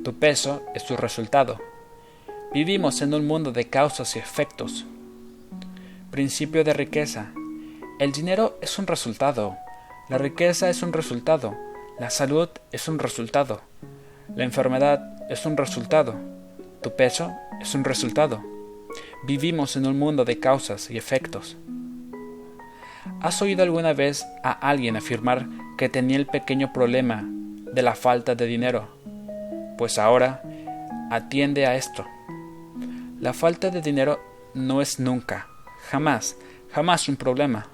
tu 0.03 0.15
peso 0.15 0.63
es 0.75 0.85
tu 0.85 0.97
resultado. 0.97 1.61
Vivimos 2.53 3.01
en 3.03 3.15
un 3.15 3.25
mundo 3.25 3.53
de 3.53 3.69
causas 3.69 4.17
y 4.17 4.19
efectos. 4.19 4.85
Principio 6.11 6.65
de 6.65 6.73
riqueza. 6.73 7.33
El 8.01 8.11
dinero 8.11 8.59
es 8.61 8.81
un 8.81 8.87
resultado, 8.89 9.57
la 10.09 10.19
riqueza 10.19 10.71
es 10.71 10.83
un 10.83 10.93
resultado, 10.93 11.55
la 12.01 12.11
salud 12.11 12.49
es 12.73 12.89
un 12.89 12.99
resultado, 12.99 13.61
la 14.35 14.43
enfermedad 14.43 15.01
es 15.31 15.47
un 15.47 15.57
resultado, 15.57 16.15
tu 16.83 16.95
peso 16.95 17.35
es 17.61 17.75
un 17.75 17.85
resultado. 17.85 18.42
Vivimos 19.26 19.76
en 19.76 19.87
un 19.87 19.99
mundo 19.99 20.25
de 20.25 20.38
causas 20.38 20.90
y 20.90 20.97
efectos. 20.97 21.56
¿Has 23.21 23.40
oído 23.42 23.62
alguna 23.62 23.92
vez 23.92 24.26
a 24.42 24.52
alguien 24.52 24.97
afirmar 24.97 25.47
que 25.78 25.88
tenía 25.88 26.16
el 26.16 26.26
pequeño 26.26 26.73
problema 26.73 27.25
de 27.26 27.83
la 27.83 27.95
falta 27.95 28.35
de 28.35 28.47
dinero? 28.47 28.88
Pues 29.78 29.99
ahora 29.99 30.42
atiende 31.11 31.66
a 31.66 31.76
esto. 31.76 32.04
La 33.21 33.33
falta 33.33 33.71
de 33.71 33.80
dinero 33.80 34.21
no 34.54 34.83
es 34.83 35.00
nunca, 35.00 35.49
jamás, 35.90 36.37
jamás 36.73 37.09
un 37.09 37.16
problema. 37.16 37.68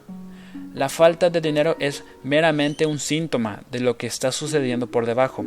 La 0.74 0.88
falta 0.88 1.28
de 1.28 1.40
dinero 1.40 1.76
es 1.80 2.04
meramente 2.22 2.86
un 2.86 2.98
síntoma 2.98 3.62
de 3.70 3.80
lo 3.80 3.96
que 3.96 4.06
está 4.06 4.32
sucediendo 4.32 4.86
por 4.86 5.06
debajo. 5.06 5.44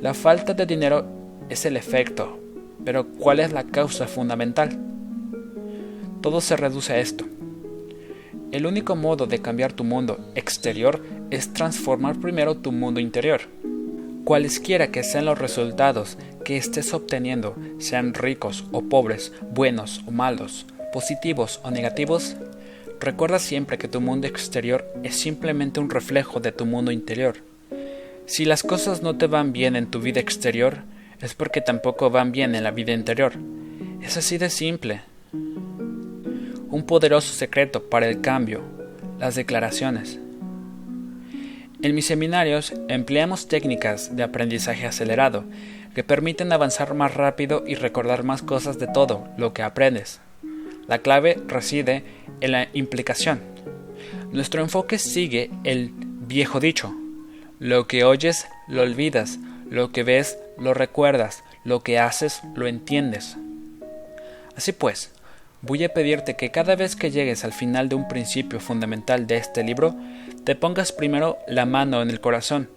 La 0.00 0.14
falta 0.14 0.54
de 0.54 0.66
dinero 0.66 1.19
es 1.50 1.66
el 1.66 1.76
efecto, 1.76 2.38
pero 2.84 3.06
¿cuál 3.06 3.40
es 3.40 3.52
la 3.52 3.64
causa 3.64 4.06
fundamental? 4.06 4.78
Todo 6.22 6.40
se 6.40 6.56
reduce 6.56 6.94
a 6.94 6.98
esto. 6.98 7.26
El 8.52 8.66
único 8.66 8.96
modo 8.96 9.26
de 9.26 9.40
cambiar 9.40 9.72
tu 9.72 9.84
mundo 9.84 10.18
exterior 10.34 11.04
es 11.30 11.52
transformar 11.52 12.18
primero 12.18 12.56
tu 12.56 12.72
mundo 12.72 13.00
interior. 13.00 13.42
Cualesquiera 14.24 14.90
que 14.90 15.02
sean 15.02 15.26
los 15.26 15.38
resultados 15.38 16.16
que 16.44 16.56
estés 16.56 16.94
obteniendo, 16.94 17.54
sean 17.78 18.14
ricos 18.14 18.64
o 18.72 18.82
pobres, 18.82 19.32
buenos 19.52 20.02
o 20.06 20.10
malos, 20.10 20.66
positivos 20.92 21.60
o 21.62 21.70
negativos, 21.70 22.36
Recuerda 23.00 23.38
siempre 23.38 23.78
que 23.78 23.88
tu 23.88 24.02
mundo 24.02 24.26
exterior 24.26 24.86
es 25.02 25.18
simplemente 25.18 25.80
un 25.80 25.88
reflejo 25.88 26.38
de 26.38 26.52
tu 26.52 26.66
mundo 26.66 26.92
interior. 26.92 27.38
Si 28.26 28.44
las 28.44 28.62
cosas 28.62 29.00
no 29.00 29.16
te 29.16 29.26
van 29.26 29.54
bien 29.54 29.74
en 29.74 29.90
tu 29.90 30.00
vida 30.00 30.20
exterior, 30.20 30.80
es 31.20 31.34
porque 31.34 31.60
tampoco 31.60 32.10
van 32.10 32.32
bien 32.32 32.54
en 32.54 32.64
la 32.64 32.70
vida 32.70 32.92
interior. 32.92 33.32
Es 34.02 34.16
así 34.16 34.38
de 34.38 34.50
simple. 34.50 35.02
Un 35.32 36.84
poderoso 36.86 37.34
secreto 37.34 37.88
para 37.90 38.08
el 38.08 38.20
cambio, 38.20 38.62
las 39.18 39.34
declaraciones. 39.34 40.18
En 41.82 41.94
mis 41.94 42.06
seminarios 42.06 42.74
empleamos 42.88 43.48
técnicas 43.48 44.14
de 44.14 44.22
aprendizaje 44.22 44.86
acelerado 44.86 45.44
que 45.94 46.04
permiten 46.04 46.52
avanzar 46.52 46.94
más 46.94 47.14
rápido 47.14 47.64
y 47.66 47.74
recordar 47.74 48.22
más 48.22 48.42
cosas 48.42 48.78
de 48.78 48.86
todo 48.86 49.26
lo 49.36 49.52
que 49.52 49.62
aprendes. 49.62 50.20
La 50.86 50.98
clave 50.98 51.38
reside 51.46 52.04
en 52.40 52.52
la 52.52 52.68
implicación. 52.72 53.40
Nuestro 54.32 54.62
enfoque 54.62 54.98
sigue 54.98 55.50
el 55.64 55.92
viejo 55.94 56.60
dicho. 56.60 56.94
Lo 57.58 57.86
que 57.86 58.04
oyes, 58.04 58.46
lo 58.68 58.82
olvidas. 58.82 59.38
Lo 59.70 59.92
que 59.92 60.02
ves, 60.02 60.38
lo 60.58 60.74
recuerdas. 60.74 61.42
Lo 61.64 61.80
que 61.80 61.98
haces, 61.98 62.42
lo 62.54 62.66
entiendes. 62.66 63.36
Así 64.54 64.72
pues, 64.72 65.12
voy 65.62 65.84
a 65.84 65.94
pedirte 65.94 66.36
que 66.36 66.50
cada 66.50 66.76
vez 66.76 66.96
que 66.96 67.10
llegues 67.10 67.44
al 67.44 67.54
final 67.54 67.88
de 67.88 67.94
un 67.94 68.08
principio 68.08 68.60
fundamental 68.60 69.26
de 69.26 69.38
este 69.38 69.64
libro, 69.64 69.96
te 70.44 70.54
pongas 70.54 70.92
primero 70.92 71.38
la 71.48 71.64
mano 71.64 72.02
en 72.02 72.10
el 72.10 72.20
corazón 72.20 72.68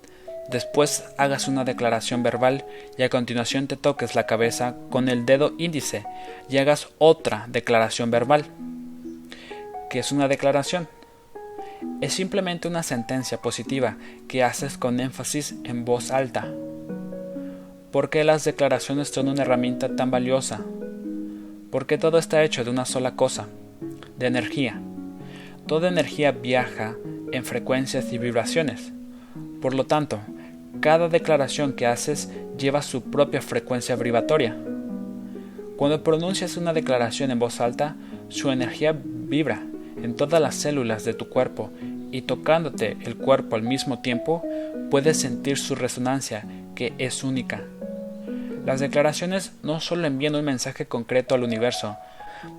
Después 0.50 1.06
hagas 1.18 1.48
una 1.48 1.64
declaración 1.64 2.22
verbal 2.22 2.66
y 2.98 3.04
a 3.04 3.10
continuación 3.10 3.68
te 3.68 3.78
toques 3.78 4.14
la 4.14 4.26
cabeza 4.26 4.76
con 4.90 5.08
el 5.08 5.26
dedo 5.26 5.54
índice 5.58 6.06
y 6.50 6.58
hagas 6.58 6.90
otra 6.98 7.46
declaración 7.48 8.12
verbal. 8.12 8.46
¿Qué 9.90 10.00
es 10.00 10.12
una 10.12 10.28
declaración? 10.28 10.88
Es 12.02 12.14
simplemente 12.14 12.68
una 12.68 12.84
sentencia 12.84 13.42
positiva 13.42 13.98
que 14.28 14.44
haces 14.44 14.78
con 14.78 15.00
énfasis 15.00 15.56
en 15.64 15.86
voz 15.86 16.12
alta. 16.12 16.54
¿Por 17.94 18.10
qué 18.10 18.24
las 18.24 18.44
declaraciones 18.44 19.10
son 19.10 19.28
una 19.28 19.44
herramienta 19.44 19.96
tan 19.96 20.10
valiosa? 20.10 20.62
Porque 21.70 22.00
todo 22.00 22.18
está 22.18 22.44
hecho 22.44 22.64
de 22.64 22.72
una 22.72 22.86
sola 22.86 23.16
cosa, 23.16 23.46
de 24.18 24.26
energía. 24.26 24.82
Toda 25.68 25.90
energía 25.90 26.32
viaja 26.32 26.96
en 27.32 27.46
frecuencias 27.46 28.12
y 28.12 28.18
vibraciones. 28.18 28.92
Por 29.62 29.76
lo 29.76 29.86
tanto, 29.86 30.22
cada 30.80 31.08
declaración 31.08 31.74
que 31.74 31.86
haces 31.86 32.32
lleva 32.58 32.82
su 32.82 33.04
propia 33.04 33.44
frecuencia 33.44 33.96
vibratoria. 33.96 34.58
Cuando 35.78 36.02
pronuncias 36.02 36.58
una 36.58 36.74
declaración 36.74 37.30
en 37.30 37.38
voz 37.38 37.62
alta, 37.62 37.96
su 38.28 38.50
energía 38.50 39.00
vibra 39.04 39.62
en 40.02 40.16
todas 40.16 40.42
las 40.42 40.56
células 40.56 41.06
de 41.06 41.14
tu 41.14 41.30
cuerpo 41.30 41.70
y 42.12 42.24
tocándote 42.24 42.98
el 43.02 43.18
cuerpo 43.18 43.56
al 43.56 43.62
mismo 43.62 44.02
tiempo, 44.02 44.42
puede 44.90 45.14
sentir 45.14 45.60
su 45.60 45.76
resonancia, 45.76 46.44
que 46.74 46.94
es 46.98 47.24
única. 47.24 47.62
Las 48.66 48.80
declaraciones 48.80 49.52
no 49.62 49.82
solo 49.82 50.08
envían 50.08 50.36
un 50.36 50.46
mensaje 50.46 50.86
concreto 50.86 51.36
al 51.36 51.44
universo, 51.44 51.98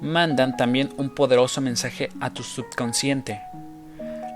mandan 0.01 0.57
también 0.57 0.93
un 0.99 1.15
poderoso 1.15 1.61
mensaje 1.61 2.11
a 2.21 2.31
tu 2.31 2.43
subconsciente. 2.43 3.41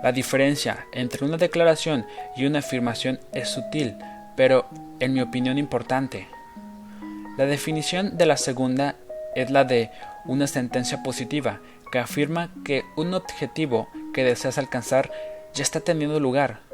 La 0.02 0.12
diferencia 0.12 0.86
entre 0.92 1.26
una 1.26 1.36
declaración 1.36 2.06
y 2.36 2.46
una 2.46 2.60
afirmación 2.60 3.20
es 3.32 3.48
sutil, 3.48 3.96
pero 4.36 4.66
en 5.00 5.12
mi 5.12 5.20
opinión 5.20 5.58
importante. 5.58 6.28
La 7.36 7.44
definición 7.44 8.16
de 8.16 8.26
la 8.26 8.36
segunda 8.36 8.96
es 9.34 9.50
la 9.50 9.64
de 9.64 9.90
una 10.24 10.46
sentencia 10.46 11.02
positiva 11.02 11.60
que 11.92 11.98
afirma 11.98 12.50
que 12.64 12.84
un 12.96 13.12
objetivo 13.14 13.88
que 14.14 14.24
deseas 14.24 14.58
alcanzar 14.58 15.10
ya 15.54 15.62
está 15.62 15.80
teniendo 15.80 16.18
lugar. 16.20 16.67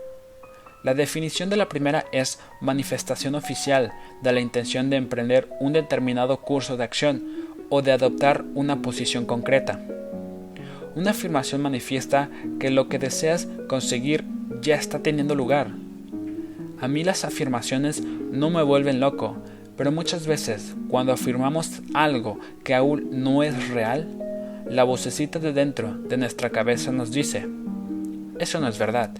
La 0.84 0.92
definición 0.92 1.48
de 1.48 1.56
la 1.56 1.70
primera 1.70 2.04
es 2.12 2.38
manifestación 2.60 3.34
oficial 3.34 3.94
de 4.22 4.32
la 4.32 4.40
intención 4.40 4.90
de 4.90 4.96
emprender 4.96 5.48
un 5.58 5.72
determinado 5.72 6.42
curso 6.42 6.76
de 6.76 6.84
acción 6.84 7.24
o 7.70 7.80
de 7.80 7.90
adoptar 7.90 8.44
una 8.54 8.82
posición 8.82 9.24
concreta. 9.24 9.80
Una 10.94 11.12
afirmación 11.12 11.62
manifiesta 11.62 12.28
que 12.60 12.68
lo 12.68 12.90
que 12.90 12.98
deseas 12.98 13.48
conseguir 13.66 14.26
ya 14.60 14.74
está 14.74 14.98
teniendo 14.98 15.34
lugar. 15.34 15.70
A 16.78 16.86
mí 16.86 17.02
las 17.02 17.24
afirmaciones 17.24 18.02
no 18.02 18.50
me 18.50 18.62
vuelven 18.62 19.00
loco, 19.00 19.38
pero 19.78 19.90
muchas 19.90 20.26
veces 20.26 20.76
cuando 20.90 21.14
afirmamos 21.14 21.80
algo 21.94 22.38
que 22.62 22.74
aún 22.74 23.08
no 23.10 23.42
es 23.42 23.70
real, 23.70 24.06
la 24.68 24.84
vocecita 24.84 25.38
de 25.38 25.54
dentro 25.54 25.94
de 25.94 26.18
nuestra 26.18 26.50
cabeza 26.50 26.92
nos 26.92 27.10
dice, 27.10 27.48
eso 28.38 28.60
no 28.60 28.68
es 28.68 28.78
verdad, 28.78 29.14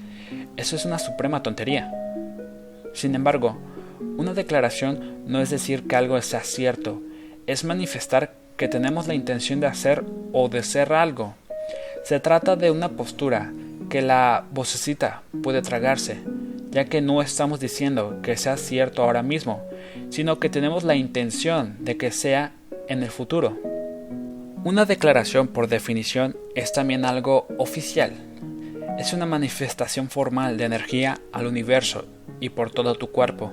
eso 0.57 0.77
es 0.77 0.85
una 0.85 0.99
suprema 0.99 1.43
tontería. 1.43 1.93
Sin 2.93 3.15
embargo, 3.15 3.57
una 4.17 4.35
declaración 4.35 5.25
no 5.27 5.41
es 5.41 5.51
decir 5.51 5.87
que 5.87 5.97
algo 5.97 6.21
sea 6.23 6.41
cierto, 6.41 7.03
es 7.47 7.65
manifestar 7.65 8.35
que 8.57 8.69
tenemos 8.69 9.07
la 9.07 9.15
intención 9.15 9.61
de 9.61 9.67
hacer 9.67 10.05
o 10.33 10.49
de 10.49 10.63
ser 10.63 10.93
algo. 10.93 11.35
Se 12.05 12.21
trata 12.21 12.57
de 12.57 12.71
una 12.71 12.91
postura 12.91 13.53
que 13.91 14.03
la 14.03 14.45
vocecita 14.53 15.23
puede 15.43 15.63
tragarse, 15.63 16.19
ya 16.71 16.85
que 16.85 17.01
no 17.01 17.23
estamos 17.23 17.61
diciendo 17.61 18.21
que 18.23 18.37
sea 18.37 18.57
cierto 18.57 19.03
ahora 19.03 19.23
mismo, 19.23 19.63
sino 20.11 20.39
que 20.39 20.49
tenemos 20.49 20.85
la 20.85 20.95
intención 20.95 21.77
de 21.81 21.97
que 21.97 22.11
sea 22.11 22.53
en 22.89 23.03
el 23.03 23.11
futuro. 23.11 23.59
Una 24.65 24.85
declaración 24.85 25.49
por 25.49 25.69
definición 25.69 26.37
es 26.55 26.73
también 26.73 27.05
algo 27.05 27.47
oficial. 27.59 28.13
Es 28.99 29.13
una 29.13 29.27
manifestación 29.27 30.09
formal 30.09 30.57
de 30.57 30.65
energía 30.65 31.19
al 31.33 31.47
universo 31.47 32.07
y 32.39 32.51
por 32.51 32.71
todo 32.71 32.95
tu 32.95 33.11
cuerpo. 33.11 33.53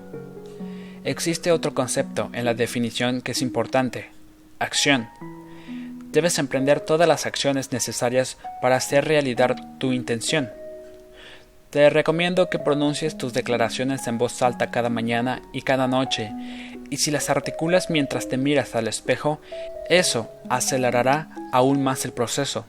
Existe 1.03 1.51
otro 1.51 1.73
concepto 1.73 2.29
en 2.33 2.45
la 2.45 2.53
definición 2.53 3.21
que 3.21 3.31
es 3.31 3.41
importante, 3.41 4.11
acción. 4.59 5.09
Debes 6.11 6.37
emprender 6.37 6.79
todas 6.79 7.07
las 7.07 7.25
acciones 7.25 7.71
necesarias 7.71 8.37
para 8.61 8.75
hacer 8.75 9.05
realidad 9.05 9.55
tu 9.79 9.93
intención. 9.93 10.51
Te 11.71 11.89
recomiendo 11.89 12.49
que 12.49 12.59
pronuncies 12.59 13.17
tus 13.17 13.33
declaraciones 13.33 14.05
en 14.05 14.19
voz 14.19 14.41
alta 14.43 14.69
cada 14.69 14.89
mañana 14.89 15.41
y 15.53 15.63
cada 15.63 15.87
noche, 15.87 16.31
y 16.91 16.97
si 16.97 17.09
las 17.09 17.29
articulas 17.29 17.89
mientras 17.89 18.27
te 18.27 18.37
miras 18.37 18.75
al 18.75 18.87
espejo, 18.87 19.39
eso 19.89 20.29
acelerará 20.49 21.29
aún 21.51 21.81
más 21.81 22.05
el 22.05 22.11
proceso. 22.11 22.65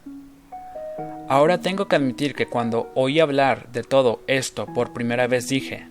Ahora 1.32 1.62
tengo 1.62 1.88
que 1.88 1.96
admitir 1.96 2.34
que 2.34 2.44
cuando 2.44 2.92
oí 2.94 3.18
hablar 3.18 3.72
de 3.72 3.82
todo 3.82 4.20
esto 4.26 4.66
por 4.66 4.92
primera 4.92 5.26
vez 5.28 5.48
dije, 5.48 5.86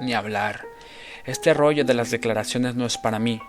ni 0.00 0.14
hablar, 0.14 0.62
este 1.26 1.54
rollo 1.54 1.84
de 1.84 1.94
las 1.94 2.10
declaraciones 2.10 2.74
no 2.74 2.84
es 2.84 2.98
para 2.98 3.20
mí. 3.20 3.40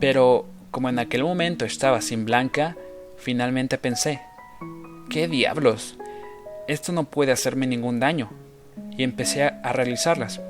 Pero 0.00 0.44
como 0.72 0.88
en 0.88 0.98
aquel 0.98 1.22
momento 1.22 1.64
estaba 1.64 2.00
sin 2.00 2.24
Blanca, 2.24 2.76
finalmente 3.16 3.78
pensé, 3.78 4.20
¿qué 5.08 5.28
diablos? 5.28 5.96
esto 6.66 6.90
no 6.90 7.04
puede 7.04 7.30
hacerme 7.30 7.68
ningún 7.68 8.00
daño, 8.00 8.28
y 8.96 9.04
empecé 9.04 9.44
a 9.44 9.72
realizarlas. 9.72 10.40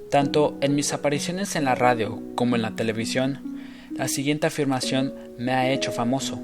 Tanto 0.09 0.57
en 0.61 0.75
mis 0.75 0.93
apariciones 0.93 1.55
en 1.55 1.65
la 1.65 1.75
radio 1.75 2.21
como 2.35 2.55
en 2.55 2.61
la 2.61 2.75
televisión, 2.75 3.57
la 3.95 4.07
siguiente 4.07 4.47
afirmación 4.47 5.13
me 5.37 5.53
ha 5.53 5.71
hecho 5.71 5.91
famoso. 5.91 6.39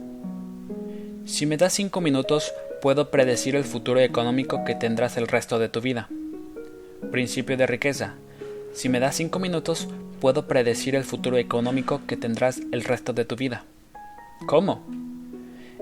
Si 1.25 1.45
me 1.45 1.57
das 1.57 1.73
5 1.73 2.01
minutos, 2.01 2.53
puedo 2.81 3.11
predecir 3.11 3.55
el 3.55 3.63
futuro 3.63 3.99
económico 3.99 4.65
que 4.65 4.73
tendrás 4.73 5.15
el 5.15 5.27
resto 5.27 5.59
de 5.59 5.69
tu 5.69 5.81
vida. 5.81 6.09
Principio 7.11 7.55
de 7.55 7.67
riqueza. 7.67 8.15
Si 8.73 8.89
me 8.89 8.99
das 8.99 9.15
cinco 9.15 9.37
minutos, 9.37 9.87
puedo 10.19 10.47
predecir 10.47 10.95
el 10.95 11.03
futuro 11.03 11.37
económico 11.37 12.01
que 12.07 12.17
tendrás 12.17 12.59
el 12.71 12.83
resto 12.83 13.13
de 13.13 13.25
tu 13.25 13.35
vida. 13.35 13.65
¿Cómo? 14.47 14.83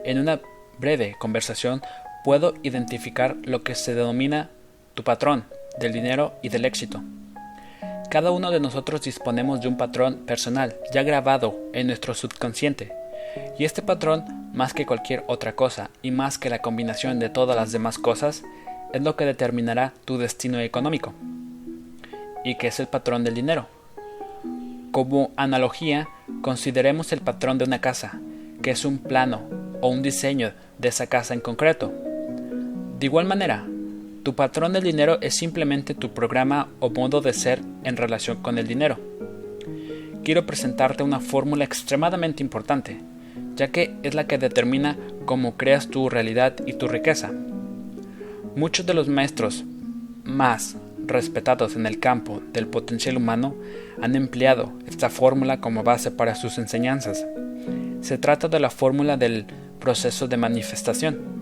En 0.04 0.20
una 0.20 0.42
breve 0.80 1.16
conversación 1.20 1.82
puedo 2.24 2.54
identificar 2.64 3.38
lo 3.44 3.64
que 3.64 3.76
se 3.76 3.96
denomina 3.96 4.50
tu 4.94 5.04
patrón 5.04 5.46
del 5.80 5.94
dinero 5.94 6.34
y 6.42 6.50
del 6.50 6.66
éxito. 6.66 7.02
Cada 8.10 8.32
uno 8.32 8.50
de 8.50 8.60
nosotros 8.60 9.04
disponemos 9.04 9.62
de 9.62 9.68
un 9.68 9.78
patrón 9.78 10.26
personal 10.26 10.76
ya 10.92 11.04
grabado 11.04 11.60
en 11.74 11.86
nuestro 11.86 12.16
subconsciente. 12.16 12.92
Y 13.60 13.66
este 13.66 13.84
patrón, 13.84 14.50
más 14.52 14.74
que 14.74 14.88
cualquier 14.88 15.24
otra 15.28 15.54
cosa 15.54 15.92
y 16.02 16.10
más 16.10 16.40
que 16.40 16.50
la 16.50 16.60
combinación 16.60 17.20
de 17.20 17.30
todas 17.30 17.56
las 17.56 17.72
demás 17.72 18.00
cosas, 18.00 18.44
es 18.94 19.04
lo 19.04 19.16
que 19.16 19.26
determinará 19.26 19.94
tu 20.06 20.18
destino 20.18 20.60
económico. 20.60 21.14
¿Y 22.44 22.56
qué 22.56 22.68
es 22.68 22.80
el 22.80 22.88
patrón 22.88 23.24
del 23.24 23.36
dinero? 23.36 23.68
Como 24.92 25.30
analogía, 25.36 26.10
consideremos 26.42 27.12
el 27.12 27.22
patrón 27.22 27.60
de 27.60 27.66
una 27.66 27.80
casa, 27.80 28.20
que 28.64 28.72
es 28.72 28.86
un 28.86 28.98
plano 28.98 29.42
o 29.82 29.90
un 29.90 30.02
diseño 30.02 30.54
de 30.80 30.88
esa 30.88 31.06
casa 31.06 31.36
en 31.36 31.42
concreto. 31.42 31.94
De 33.00 33.06
igual 33.06 33.28
manera, 33.28 33.68
tu 34.30 34.36
patrón 34.36 34.74
del 34.74 34.84
dinero 34.84 35.18
es 35.22 35.34
simplemente 35.38 35.96
tu 35.96 36.14
programa 36.14 36.68
o 36.80 36.92
modo 36.92 37.20
de 37.20 37.34
ser 37.34 37.62
en 37.84 37.98
relación 37.98 38.44
con 38.44 38.60
el 38.60 38.68
dinero. 38.68 39.00
Quiero 40.24 40.46
presentarte 40.46 41.02
una 41.02 41.20
fórmula 41.20 41.64
extremadamente 41.64 42.44
importante, 42.44 43.00
ya 43.56 43.70
que 43.70 43.96
es 44.04 44.14
la 44.14 44.28
que 44.28 44.38
determina 44.38 44.98
cómo 45.26 45.58
creas 45.58 45.88
tu 45.88 46.10
realidad 46.10 46.54
y 46.68 46.74
tu 46.74 46.88
riqueza. 46.88 47.32
Muchos 48.56 48.86
de 48.86 48.94
los 48.94 49.08
maestros 49.08 49.64
más 50.26 50.76
respetados 51.08 51.76
en 51.76 51.88
el 51.88 52.00
campo 52.00 52.40
del 52.54 52.68
potencial 52.68 53.18
humano 53.18 53.56
han 54.00 54.16
empleado 54.16 54.74
esta 54.86 55.10
fórmula 55.10 55.60
como 55.60 55.82
base 55.82 56.12
para 56.12 56.36
sus 56.36 56.60
enseñanzas. 56.60 57.26
Se 58.02 58.20
trata 58.20 58.48
de 58.48 58.60
la 58.60 58.70
fórmula 58.70 59.18
del 59.18 59.48
proceso 59.80 60.28
de 60.28 60.38
manifestación 60.38 61.39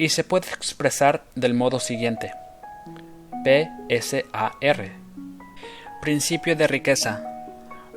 y 0.00 0.08
se 0.08 0.24
puede 0.24 0.48
expresar 0.48 1.24
del 1.34 1.52
modo 1.52 1.78
siguiente. 1.78 2.32
PSAR. 3.44 4.92
Principio 6.00 6.56
de 6.56 6.66
riqueza. 6.66 7.22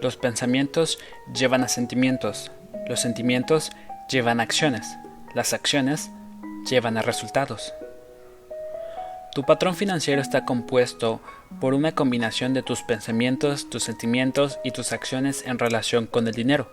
Los 0.01 0.17
pensamientos 0.17 0.99
llevan 1.33 1.63
a 1.63 1.69
sentimientos, 1.69 2.51
los 2.89 2.99
sentimientos 2.99 3.71
llevan 4.09 4.41
a 4.41 4.43
acciones, 4.43 4.97
las 5.33 5.53
acciones 5.53 6.11
llevan 6.69 6.97
a 6.97 7.03
resultados. 7.03 7.73
Tu 9.33 9.43
patrón 9.43 9.73
financiero 9.73 10.21
está 10.21 10.43
compuesto 10.43 11.21
por 11.61 11.73
una 11.73 11.93
combinación 11.93 12.53
de 12.53 12.63
tus 12.63 12.81
pensamientos, 12.81 13.69
tus 13.69 13.83
sentimientos 13.83 14.59
y 14.65 14.71
tus 14.71 14.91
acciones 14.91 15.45
en 15.47 15.57
relación 15.57 16.07
con 16.07 16.27
el 16.27 16.33
dinero. 16.33 16.69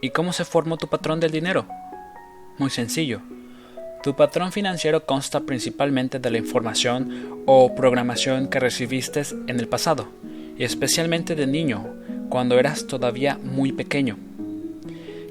¿Y 0.00 0.10
cómo 0.10 0.32
se 0.32 0.44
formó 0.44 0.76
tu 0.76 0.86
patrón 0.86 1.18
del 1.18 1.32
dinero? 1.32 1.66
Muy 2.58 2.70
sencillo. 2.70 3.20
Tu 4.04 4.14
patrón 4.14 4.52
financiero 4.52 5.06
consta 5.06 5.40
principalmente 5.40 6.18
de 6.18 6.30
la 6.30 6.36
información 6.36 7.40
o 7.46 7.74
programación 7.74 8.48
que 8.48 8.60
recibiste 8.60 9.22
en 9.46 9.58
el 9.58 9.66
pasado, 9.66 10.08
y 10.58 10.64
especialmente 10.64 11.34
de 11.34 11.46
niño, 11.46 11.86
cuando 12.28 12.58
eras 12.58 12.86
todavía 12.86 13.38
muy 13.42 13.72
pequeño. 13.72 14.18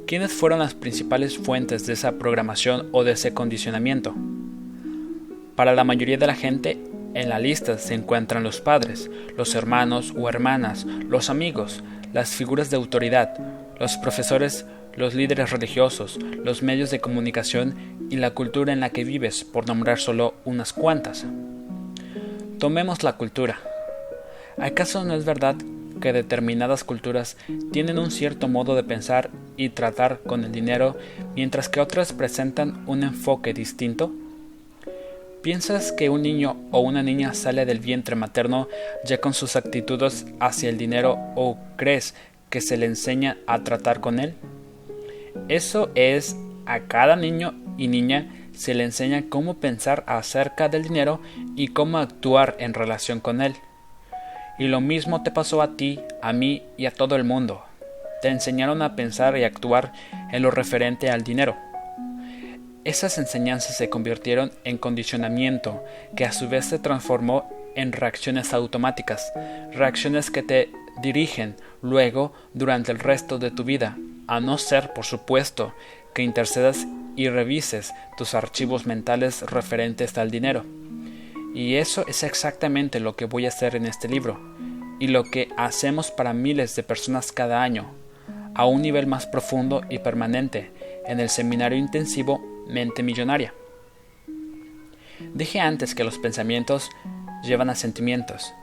¿Quiénes 0.08 0.34
fueron 0.34 0.58
las 0.58 0.74
principales 0.74 1.38
fuentes 1.38 1.86
de 1.86 1.94
esa 1.94 2.14
programación 2.14 2.90
o 2.94 3.04
de 3.04 3.12
ese 3.12 3.32
condicionamiento? 3.36 4.16
Para 5.56 5.76
la 5.76 5.84
mayoría 5.84 6.18
de 6.18 6.26
la 6.26 6.34
gente, 6.34 6.80
en 7.14 7.30
la 7.30 7.38
lista 7.38 7.78
se 7.78 7.94
encuentran 7.94 8.42
los 8.42 8.60
padres, 8.60 9.12
los 9.38 9.54
hermanos 9.54 10.16
o 10.18 10.28
hermanas, 10.30 10.88
los 11.08 11.30
amigos, 11.30 11.84
las 12.12 12.32
figuras 12.32 12.72
de 12.72 12.78
autoridad, 12.78 13.38
los 13.80 13.98
profesores, 13.98 14.66
los 14.96 15.14
líderes 15.16 15.52
religiosos, 15.52 16.20
los 16.44 16.62
medios 16.62 16.92
de 16.92 17.00
comunicación 17.00 17.76
y 18.10 18.18
la 18.18 18.32
cultura 18.32 18.74
en 18.74 18.80
la 18.80 18.90
que 18.90 19.04
vives, 19.04 19.44
por 19.44 19.68
nombrar 19.68 20.00
solo 20.00 20.36
unas 20.46 20.74
cuantas. 20.74 21.26
Tomemos 22.60 23.04
la 23.04 23.18
cultura. 23.18 23.60
¿Acaso 24.58 25.04
no 25.04 25.16
es 25.16 25.26
verdad 25.26 25.56
que 26.00 26.14
determinadas 26.14 26.84
culturas 26.84 27.38
tienen 27.72 27.98
un 27.98 28.12
cierto 28.12 28.48
modo 28.48 28.76
de 28.76 28.84
pensar 28.84 29.30
y 29.58 29.70
tratar 29.70 30.20
con 30.20 30.44
el 30.44 30.52
dinero, 30.52 30.98
mientras 31.36 31.70
que 31.70 31.80
otras 31.80 32.14
presentan 32.14 32.84
un 32.88 33.04
enfoque 33.04 33.54
distinto? 33.54 34.12
¿Piensas 35.42 35.92
que 35.92 36.10
un 36.10 36.22
niño 36.22 36.56
o 36.72 36.80
una 36.80 37.04
niña 37.04 37.34
sale 37.34 37.66
del 37.66 37.80
vientre 37.80 38.16
materno 38.16 38.70
ya 39.04 39.20
con 39.20 39.34
sus 39.34 39.58
actitudes 39.58 40.26
hacia 40.40 40.70
el 40.70 40.78
dinero 40.78 41.18
o 41.36 41.58
crees 41.76 42.16
que 42.50 42.62
se 42.62 42.78
le 42.78 42.86
enseña 42.86 43.38
a 43.46 43.64
tratar 43.64 44.00
con 44.00 44.20
él? 44.20 44.36
Eso 45.50 45.92
es, 45.96 46.36
a 46.66 46.82
cada 46.82 47.16
niño 47.16 47.54
y 47.78 47.88
niña 47.88 48.30
se 48.54 48.74
le 48.74 48.84
enseña 48.84 49.26
cómo 49.30 49.56
pensar 49.56 50.04
acerca 50.08 50.70
del 50.70 50.84
dinero 50.84 51.20
y 51.56 51.70
cómo 51.70 51.98
actuar 51.98 52.56
en 52.60 52.74
relación 52.74 53.20
con 53.20 53.42
él. 53.42 53.56
Y 54.60 54.68
lo 54.68 54.82
mismo 54.82 55.24
te 55.24 55.32
pasó 55.32 55.62
a 55.62 55.76
ti, 55.76 56.00
a 56.22 56.32
mí 56.34 56.64
y 56.78 56.86
a 56.86 56.92
todo 56.92 57.16
el 57.16 57.24
mundo. 57.24 57.64
Te 58.22 58.30
enseñaron 58.30 58.82
a 58.82 58.96
pensar 58.96 59.38
y 59.38 59.44
actuar 59.44 59.92
en 60.32 60.44
lo 60.44 60.52
referente 60.52 61.10
al 61.10 61.24
dinero. 61.24 61.58
Esas 62.86 63.18
enseñanzas 63.18 63.78
se 63.78 63.90
convirtieron 63.90 64.52
en 64.64 64.78
condicionamiento, 64.78 65.84
que 66.16 66.26
a 66.26 66.32
su 66.32 66.48
vez 66.50 66.66
se 66.66 66.80
transformó 66.80 67.50
en 67.76 67.92
reacciones 67.92 68.54
automáticas, 68.54 69.34
reacciones 69.72 70.30
que 70.30 70.44
te 70.44 70.70
dirigen 71.02 71.56
luego 71.82 72.34
durante 72.54 72.92
el 72.92 73.00
resto 73.00 73.40
de 73.40 73.52
tu 73.52 73.64
vida, 73.64 73.98
a 74.28 74.40
no 74.40 74.58
ser, 74.58 74.94
por 74.94 75.06
supuesto, 75.06 75.74
que 76.14 76.24
intercedas 76.24 76.86
y 77.16 77.30
revises 77.30 77.94
tus 78.18 78.34
archivos 78.34 78.86
mentales 78.86 79.42
referentes 79.42 80.18
al 80.18 80.32
dinero. 80.32 80.66
Y 81.54 81.76
eso 81.76 82.06
es 82.08 82.24
exactamente 82.24 83.00
lo 83.00 83.16
que 83.16 83.26
voy 83.26 83.46
a 83.46 83.50
hacer 83.50 83.76
en 83.76 83.86
este 83.86 84.08
libro, 84.08 84.40
y 85.00 85.08
lo 85.08 85.24
que 85.24 85.50
hacemos 85.58 86.12
para 86.12 86.34
miles 86.34 86.76
de 86.76 86.84
personas 86.84 87.32
cada 87.32 87.62
año, 87.62 87.92
a 88.56 88.66
un 88.66 88.82
nivel 88.82 89.08
más 89.08 89.26
profundo 89.26 89.82
y 89.90 90.00
permanente, 90.00 90.72
en 91.06 91.20
el 91.20 91.30
seminario 91.30 91.78
intensivo 91.78 92.42
mente 92.68 93.04
millonaria. 93.04 93.54
Dije 95.34 95.60
antes 95.60 95.96
que 95.96 96.04
los 96.04 96.18
pensamientos 96.18 96.90
llevan 97.44 97.70
a 97.70 97.76
sentimientos, 97.76 98.54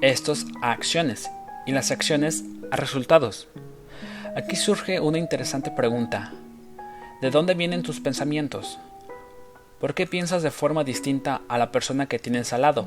estos 0.00 0.46
a 0.62 0.72
acciones 0.72 1.30
y 1.66 1.72
las 1.72 1.90
acciones 1.90 2.44
a 2.70 2.76
resultados. 2.76 3.48
Aquí 4.36 4.56
surge 4.56 5.00
una 5.00 5.18
interesante 5.18 5.70
pregunta. 5.70 6.32
¿De 7.20 7.30
dónde 7.30 7.54
vienen 7.54 7.82
tus 7.82 8.00
pensamientos? 8.00 8.78
¿Por 9.78 9.94
qué 9.94 10.06
piensas 10.06 10.42
de 10.42 10.50
forma 10.50 10.84
distinta 10.84 11.42
a 11.48 11.58
la 11.58 11.72
persona 11.72 12.06
que 12.06 12.18
tienes 12.18 12.52
al 12.52 12.62
lado? 12.62 12.86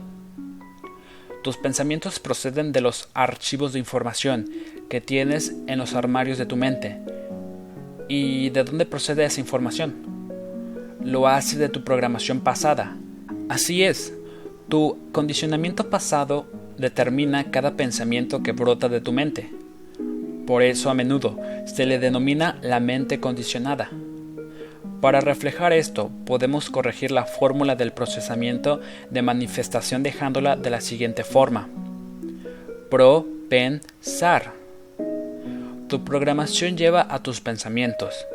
Tus 1.44 1.58
pensamientos 1.58 2.20
proceden 2.20 2.72
de 2.72 2.82
los 2.82 3.10
archivos 3.14 3.74
de 3.74 3.80
información 3.80 4.50
que 4.90 5.02
tienes 5.02 5.54
en 5.68 5.78
los 5.80 5.94
armarios 5.94 6.38
de 6.38 6.46
tu 6.46 6.56
mente. 6.56 7.00
¿Y 8.08 8.50
de 8.50 8.64
dónde 8.64 8.86
procede 8.86 9.26
esa 9.26 9.40
información? 9.40 10.14
lo 11.04 11.28
hace 11.28 11.58
de 11.58 11.70
tu 11.70 11.84
programación 11.84 12.42
pasada. 12.42 12.98
Así 13.50 13.84
es, 13.84 14.14
tu 14.70 14.98
condicionamiento 15.12 15.90
pasado 15.90 16.48
determina 16.78 17.52
cada 17.52 17.76
pensamiento 17.76 18.42
que 18.42 18.54
brota 18.54 18.90
de 18.90 19.02
tu 19.02 19.12
mente. 19.12 19.52
Por 20.46 20.62
eso 20.62 20.90
a 20.90 20.94
menudo 20.94 21.40
se 21.66 21.86
le 21.86 22.00
denomina 22.00 22.58
la 22.62 22.80
mente 22.80 23.20
condicionada. 23.20 23.90
Para 25.00 25.20
reflejar 25.20 25.74
esto, 25.74 26.12
podemos 26.26 26.70
corregir 26.70 27.12
la 27.12 27.26
fórmula 27.26 27.76
del 27.76 27.92
procesamiento 27.92 28.80
de 29.10 29.22
manifestación 29.22 30.02
dejándola 30.02 30.56
de 30.56 30.70
la 30.70 30.80
siguiente 30.80 31.24
forma. 31.24 31.68
Pro-pen-sar. 32.90 34.54
Tu 35.90 36.04
programación 36.06 36.78
lleva 36.78 37.06
a 37.10 37.22
tus 37.22 37.42
pensamientos, 37.42 38.26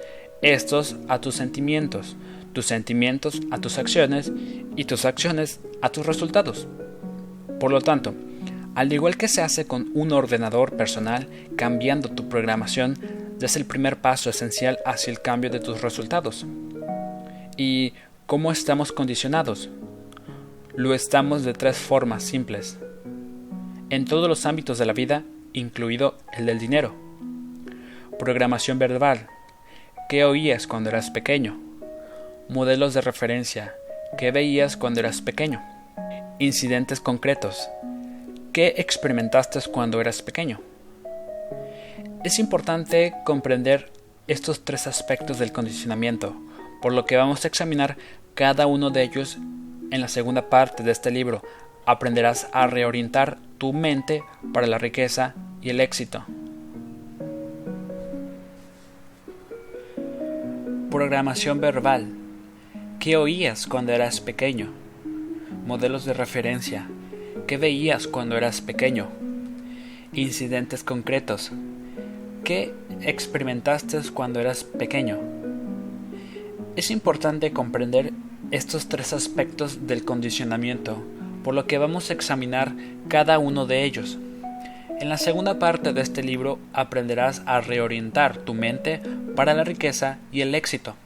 estos 0.43 0.97
a 1.09 1.21
tus 1.21 1.35
sentimientos, 1.37 2.17
tus 2.53 2.67
sentimientos 2.67 3.41
a 3.51 3.59
tus 3.59 3.79
acciones 3.79 4.31
y 4.77 4.85
tus 4.85 5.05
acciones 5.05 5.61
a 5.81 5.89
tus 5.89 6.07
resultados. 6.07 6.67
Por 7.59 7.71
lo 7.73 7.81
tanto, 7.81 8.15
al 8.79 8.93
igual 8.93 9.17
que 9.17 9.27
se 9.27 9.43
hace 9.43 9.67
con 9.67 9.91
un 9.95 10.13
ordenador 10.13 10.77
personal, 10.77 11.27
cambiando 11.57 12.11
tu 12.11 12.29
programación 12.29 12.97
es 13.41 13.57
el 13.57 13.65
primer 13.65 13.97
paso 13.97 14.31
esencial 14.31 14.79
hacia 14.87 15.11
el 15.11 15.21
cambio 15.21 15.51
de 15.51 15.59
tus 15.59 15.83
resultados. 15.83 16.47
¿Y 17.57 17.95
cómo 18.27 18.53
estamos 18.53 18.93
condicionados? 18.93 19.69
Lo 20.77 20.95
estamos 20.95 21.43
de 21.43 21.55
tres 21.55 21.77
formas 21.77 22.23
simples. 22.23 22.79
En 23.91 24.05
todos 24.05 24.29
los 24.29 24.47
ámbitos 24.47 24.79
de 24.79 24.87
la 24.87 24.93
vida, 24.93 25.25
incluido 25.53 26.17
el 26.37 26.47
del 26.47 26.61
dinero. 26.61 26.95
Programación 28.17 28.79
verbal. 28.79 29.27
¿Qué 30.09 30.25
oías 30.25 30.69
cuando 30.69 30.91
eras 30.91 31.11
pequeño? 31.11 31.59
modelos 32.49 32.95
de 32.95 33.01
referencia 33.01 33.75
que 34.17 34.31
veías 34.31 34.77
cuando 34.77 35.01
eras 35.01 35.21
pequeño, 35.21 35.61
incidentes 36.39 37.01
concretos 37.01 37.69
que 38.59 38.75
experimentaste 38.79 39.61
cuando 39.71 40.01
eras 40.01 40.21
pequeño. 40.21 40.61
Es 42.25 42.41
importante 42.41 43.15
comprender 43.25 43.93
estos 44.27 44.65
tres 44.65 44.89
aspectos 44.89 45.39
del 45.39 45.53
condicionamiento, 45.53 46.35
por 46.83 46.93
lo 46.93 47.05
que 47.05 47.17
vamos 47.17 47.45
a 47.45 47.47
examinar 47.47 47.97
cada 48.35 48.67
uno 48.67 48.91
de 48.91 49.05
ellos 49.05 49.39
en 49.93 50.01
la 50.01 50.09
segunda 50.09 50.51
parte 50.51 50.83
de 50.83 50.91
este 50.91 51.13
libro. 51.13 51.41
Aprenderás 51.87 52.49
a 52.53 52.67
reorientar 52.67 53.39
tu 53.59 53.73
mente 53.73 54.25
para 54.53 54.67
la 54.67 54.79
riqueza 54.79 55.37
y 55.63 55.71
el 55.71 55.79
éxito. 55.79 56.25
Programación 60.91 61.61
verbal 61.61 62.13
¿Qué 62.99 63.17
oías 63.17 63.69
cuando 63.69 63.93
eras 63.93 64.21
pequeño? 64.21 64.73
Modelos 65.65 66.05
de 66.05 66.13
referencia. 66.13 66.89
¿Qué 67.49 67.57
veías 67.57 68.07
cuando 68.07 68.37
eras 68.37 68.61
pequeño? 68.61 69.09
Incidentes 70.13 70.85
concretos. 70.85 71.51
¿Qué 72.45 72.75
experimentaste 73.01 73.99
cuando 74.13 74.39
eras 74.39 74.65
pequeño? 74.65 75.17
Es 76.77 76.91
importante 76.91 77.55
comprender 77.55 78.13
estos 78.51 78.91
tres 78.91 79.15
aspectos 79.15 79.87
del 79.87 80.05
condicionamiento, 80.05 81.03
por 81.43 81.55
lo 81.55 81.67
que 81.67 81.79
vamos 81.79 82.11
a 82.11 82.13
examinar 82.13 82.75
cada 83.09 83.39
uno 83.39 83.65
de 83.65 83.85
ellos. 83.85 84.19
En 85.01 85.09
la 85.09 85.17
segunda 85.17 85.59
parte 85.59 85.95
de 85.95 86.03
este 86.03 86.23
libro 86.23 86.59
aprenderás 86.75 87.41
a 87.47 87.63
reorientar 87.63 88.37
tu 88.37 88.53
mente 88.53 89.01
para 89.35 89.55
la 89.55 89.65
riqueza 89.65 90.19
y 90.31 90.43
el 90.43 90.55
éxito. 90.55 90.97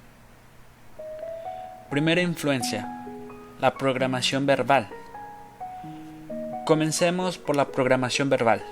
Primera 1.88 2.20
influencia. 2.20 3.06
La 3.60 3.74
programación 3.74 4.44
verbal. 4.44 4.88
Comencemos 6.72 7.36
por 7.36 7.54
la 7.54 7.66
programación 7.66 8.30
verbal. 8.30 8.64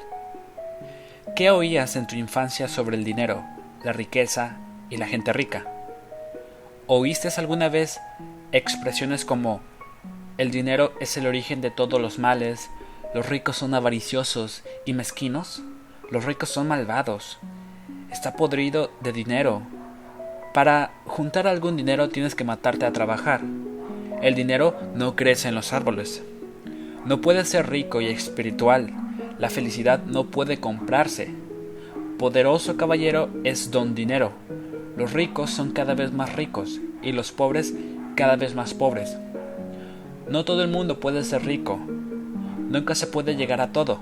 ¿Qué 1.36 1.50
oías 1.50 1.96
en 1.96 2.06
tu 2.06 2.16
infancia 2.16 2.66
sobre 2.66 2.96
el 2.96 3.04
dinero, 3.04 3.44
la 3.84 3.92
riqueza 3.92 4.56
y 4.88 4.96
la 4.96 5.06
gente 5.06 5.34
rica? 5.34 5.66
¿Oíste 6.86 7.28
alguna 7.36 7.68
vez 7.68 8.00
expresiones 8.52 9.26
como 9.26 9.60
el 10.38 10.50
dinero 10.50 10.94
es 10.98 11.18
el 11.18 11.26
origen 11.26 11.60
de 11.60 11.70
todos 11.70 12.00
los 12.00 12.18
males, 12.18 12.70
los 13.12 13.28
ricos 13.28 13.58
son 13.58 13.74
avariciosos 13.74 14.62
y 14.86 14.94
mezquinos, 14.94 15.62
los 16.10 16.24
ricos 16.24 16.48
son 16.48 16.68
malvados, 16.68 17.38
está 18.10 18.34
podrido 18.34 18.90
de 19.02 19.12
dinero, 19.12 19.60
Para 20.54 20.90
juntar 21.04 21.46
algún 21.46 21.76
dinero 21.76 22.08
tienes 22.08 22.34
que 22.34 22.44
matarte 22.44 22.86
a 22.86 22.92
trabajar. 22.92 23.42
El 24.22 24.34
dinero 24.34 24.74
no 24.94 25.16
crece 25.16 25.48
en 25.48 25.54
los 25.54 25.74
árboles. 25.74 26.22
No 27.06 27.20
puedes 27.20 27.48
ser 27.48 27.70
rico 27.70 28.00
y 28.00 28.06
espiritual. 28.06 28.90
La 29.38 29.48
felicidad 29.48 30.04
no 30.04 30.24
puede 30.24 30.58
comprarse. 30.58 31.30
Poderoso 32.18 32.76
caballero 32.76 33.30
es 33.42 33.70
don 33.70 33.94
dinero. 33.94 34.32
Los 34.96 35.14
ricos 35.14 35.50
son 35.50 35.70
cada 35.70 35.94
vez 35.94 36.12
más 36.12 36.34
ricos 36.36 36.80
y 37.02 37.12
los 37.12 37.32
pobres 37.32 37.74
cada 38.16 38.36
vez 38.36 38.54
más 38.54 38.74
pobres. 38.74 39.16
No 40.28 40.44
todo 40.44 40.62
el 40.62 40.68
mundo 40.68 41.00
puede 41.00 41.24
ser 41.24 41.44
rico. 41.46 41.78
Nunca 41.78 42.94
se 42.94 43.06
puede 43.06 43.34
llegar 43.34 43.62
a 43.62 43.72
todo. 43.72 44.00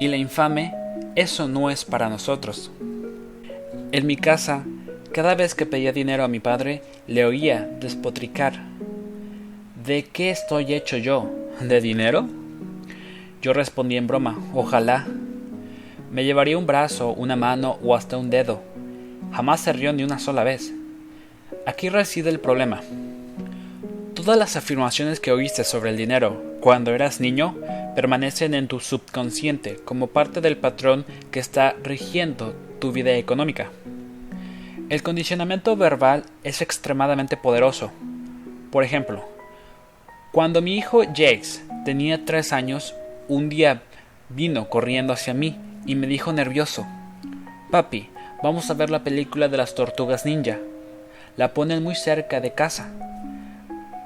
Y 0.00 0.08
la 0.08 0.16
infame, 0.16 0.74
eso 1.14 1.46
no 1.46 1.68
es 1.68 1.84
para 1.84 2.08
nosotros. 2.08 2.70
En 3.92 4.06
mi 4.06 4.16
casa, 4.16 4.64
cada 5.12 5.34
vez 5.34 5.54
que 5.54 5.66
pedía 5.66 5.92
dinero 5.92 6.24
a 6.24 6.28
mi 6.28 6.40
padre, 6.40 6.82
le 7.06 7.26
oía 7.26 7.68
despotricar. 7.80 8.54
¿De 9.84 10.04
qué 10.04 10.30
estoy 10.30 10.72
hecho 10.72 10.96
yo? 10.96 11.41
¿De 11.60 11.80
dinero? 11.80 12.26
Yo 13.40 13.52
respondí 13.52 13.96
en 13.96 14.06
broma, 14.06 14.38
ojalá. 14.52 15.06
Me 16.10 16.24
llevaría 16.24 16.58
un 16.58 16.66
brazo, 16.66 17.12
una 17.12 17.36
mano 17.36 17.78
o 17.82 17.94
hasta 17.94 18.16
un 18.16 18.30
dedo. 18.30 18.62
Jamás 19.32 19.60
se 19.60 19.72
rió 19.72 19.92
ni 19.92 20.02
una 20.02 20.18
sola 20.18 20.44
vez. 20.44 20.72
Aquí 21.66 21.88
reside 21.88 22.30
el 22.30 22.40
problema. 22.40 22.80
Todas 24.14 24.38
las 24.38 24.56
afirmaciones 24.56 25.20
que 25.20 25.32
oíste 25.32 25.64
sobre 25.64 25.90
el 25.90 25.96
dinero 25.96 26.42
cuando 26.60 26.92
eras 26.92 27.20
niño 27.20 27.56
permanecen 27.94 28.54
en 28.54 28.68
tu 28.68 28.80
subconsciente 28.80 29.76
como 29.84 30.08
parte 30.08 30.40
del 30.40 30.56
patrón 30.56 31.04
que 31.30 31.40
está 31.40 31.74
rigiendo 31.82 32.54
tu 32.80 32.92
vida 32.92 33.16
económica. 33.16 33.70
El 34.88 35.02
condicionamiento 35.02 35.76
verbal 35.76 36.24
es 36.44 36.60
extremadamente 36.60 37.36
poderoso. 37.36 37.90
Por 38.70 38.84
ejemplo, 38.84 39.31
cuando 40.32 40.62
mi 40.62 40.76
hijo 40.76 41.02
Jax 41.14 41.62
tenía 41.84 42.24
tres 42.24 42.52
años, 42.52 42.94
un 43.28 43.48
día 43.48 43.82
vino 44.28 44.68
corriendo 44.68 45.12
hacia 45.12 45.34
mí 45.34 45.56
y 45.86 45.94
me 45.94 46.06
dijo 46.06 46.32
nervioso, 46.32 46.86
Papi, 47.70 48.08
vamos 48.42 48.70
a 48.70 48.74
ver 48.74 48.90
la 48.90 49.04
película 49.04 49.48
de 49.48 49.56
las 49.56 49.74
tortugas 49.74 50.26
ninja. 50.26 50.58
La 51.36 51.54
ponen 51.54 51.82
muy 51.82 51.94
cerca 51.94 52.40
de 52.40 52.52
casa. 52.52 52.90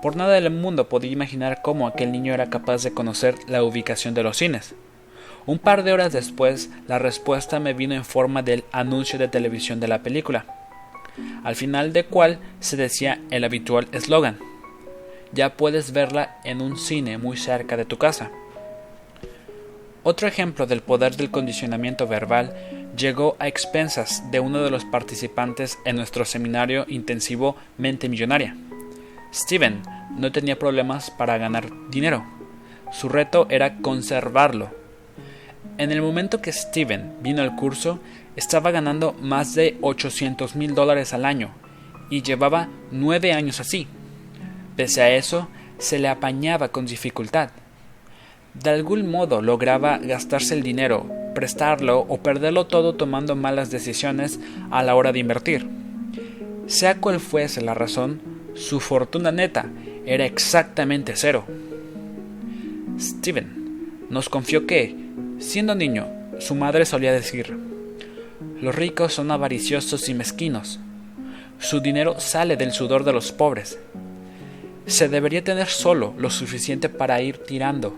Por 0.03 0.17
nada 0.17 0.35
del 0.35 0.51
mundo 0.51 0.89
podía 0.89 1.11
imaginar 1.11 1.63
cómo 1.63 1.87
aquel 1.87 2.13
niño 2.13 2.35
era 2.35 2.51
capaz 2.51 2.83
de 2.83 2.93
conocer 2.93 3.37
la 3.49 3.63
ubicación 3.65 4.15
de 4.15 4.23
los 4.23 4.37
cines. 4.37 4.75
Un 5.47 5.59
par 5.59 5.83
de 5.83 5.93
horas 5.93 6.13
después, 6.13 6.71
la 6.87 6.99
respuesta 6.99 7.61
me 7.61 7.73
vino 7.73 7.95
en 7.95 8.05
forma 8.05 8.43
del 8.43 8.65
anuncio 8.73 9.19
de 9.19 9.29
televisión 9.29 9.81
de 9.81 9.89
la 9.89 10.03
película 10.03 10.45
al 11.45 11.57
final 11.57 11.93
de 11.93 12.05
cual 12.05 12.39
se 12.61 12.77
decía 12.77 13.21
el 13.31 13.45
habitual 13.45 13.89
eslogan. 13.93 14.39
Ya 15.33 15.57
puedes 15.57 15.93
verla 15.93 16.39
en 16.45 16.63
un 16.63 16.79
cine 16.79 17.19
muy 17.19 17.37
cerca 17.37 17.77
de 17.77 17.85
tu 17.85 17.99
casa. 17.99 18.31
Otro 20.03 20.29
ejemplo 20.29 20.67
del 20.67 20.83
poder 20.83 21.17
del 21.17 21.33
condicionamiento 21.33 22.07
verbal 22.07 22.55
llegó 22.97 23.37
a 23.41 23.49
expensas 23.49 24.31
de 24.31 24.39
uno 24.39 24.63
de 24.63 24.71
los 24.71 24.85
participantes 24.85 25.79
en 25.85 25.97
nuestro 25.97 26.25
seminario 26.25 26.85
intensivo 26.89 27.57
Mente 27.77 28.09
Millonaria. 28.09 28.57
Steven 29.35 29.83
no 30.17 30.31
tenía 30.31 30.59
problemas 30.59 31.11
para 31.11 31.39
ganar 31.39 31.69
dinero. 31.91 32.25
Su 32.93 33.09
reto 33.09 33.49
era 33.51 33.79
conservarlo. 33.79 34.71
En 35.79 35.91
el 35.91 36.01
momento 36.01 36.41
que 36.41 36.53
Steven 36.53 37.17
vino 37.21 37.43
al 37.43 37.57
curso, 37.57 37.99
estaba 38.37 38.71
ganando 38.71 39.13
más 39.15 39.55
de 39.55 39.77
800 39.81 40.55
mil 40.57 40.75
dólares 40.75 41.13
al 41.13 41.25
año 41.25 41.51
y 42.11 42.23
llevaba 42.23 42.69
nueve 42.93 43.33
años 43.33 43.61
así. 43.61 43.89
Pese 44.77 45.03
a 45.03 45.15
eso, 45.15 45.49
se 45.79 45.99
le 45.99 46.09
apañaba 46.09 46.69
con 46.69 46.87
dificultad. 46.87 47.51
De 48.55 48.71
algún 48.71 49.11
modo 49.11 49.43
lograba 49.43 49.99
gastarse 49.99 50.55
el 50.55 50.63
dinero, 50.63 51.11
prestarlo 51.35 52.01
o 52.01 52.19
perderlo 52.19 52.67
todo 52.67 52.95
tomando 52.95 53.37
malas 53.37 53.71
decisiones 53.71 54.41
a 54.71 54.83
la 54.83 54.95
hora 54.95 55.13
de 55.13 55.19
invertir. 55.19 55.69
Sea 56.67 56.97
cual 56.97 57.21
fuese 57.21 57.61
la 57.61 57.75
razón, 57.75 58.21
su 58.55 58.81
fortuna 58.81 59.33
neta 59.33 59.67
era 60.07 60.25
exactamente 60.25 61.13
cero. 61.17 61.45
Steven 62.99 64.07
nos 64.09 64.29
confió 64.29 64.67
que, 64.67 64.95
siendo 65.39 65.75
niño, 65.75 66.07
su 66.39 66.55
madre 66.55 66.87
solía 66.87 67.13
decir 67.13 67.67
los 68.61 68.75
ricos 68.75 69.13
son 69.13 69.31
avariciosos 69.31 70.09
y 70.09 70.15
mezquinos. 70.15 70.81
Su 71.59 71.81
dinero 71.81 72.21
sale 72.21 72.57
del 72.57 72.73
sudor 72.73 73.05
de 73.05 73.13
los 73.13 73.31
pobres. 73.33 73.79
Se 74.87 75.09
debería 75.09 75.43
tener 75.43 75.67
solo 75.67 76.15
lo 76.17 76.31
suficiente 76.31 76.89
para 76.89 77.21
ir 77.21 77.39
tirando. 77.39 77.97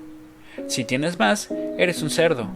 Si 0.69 0.85
tienes 0.85 1.19
más, 1.19 1.49
eres 1.77 2.03
un 2.03 2.11
cerdo. 2.11 2.49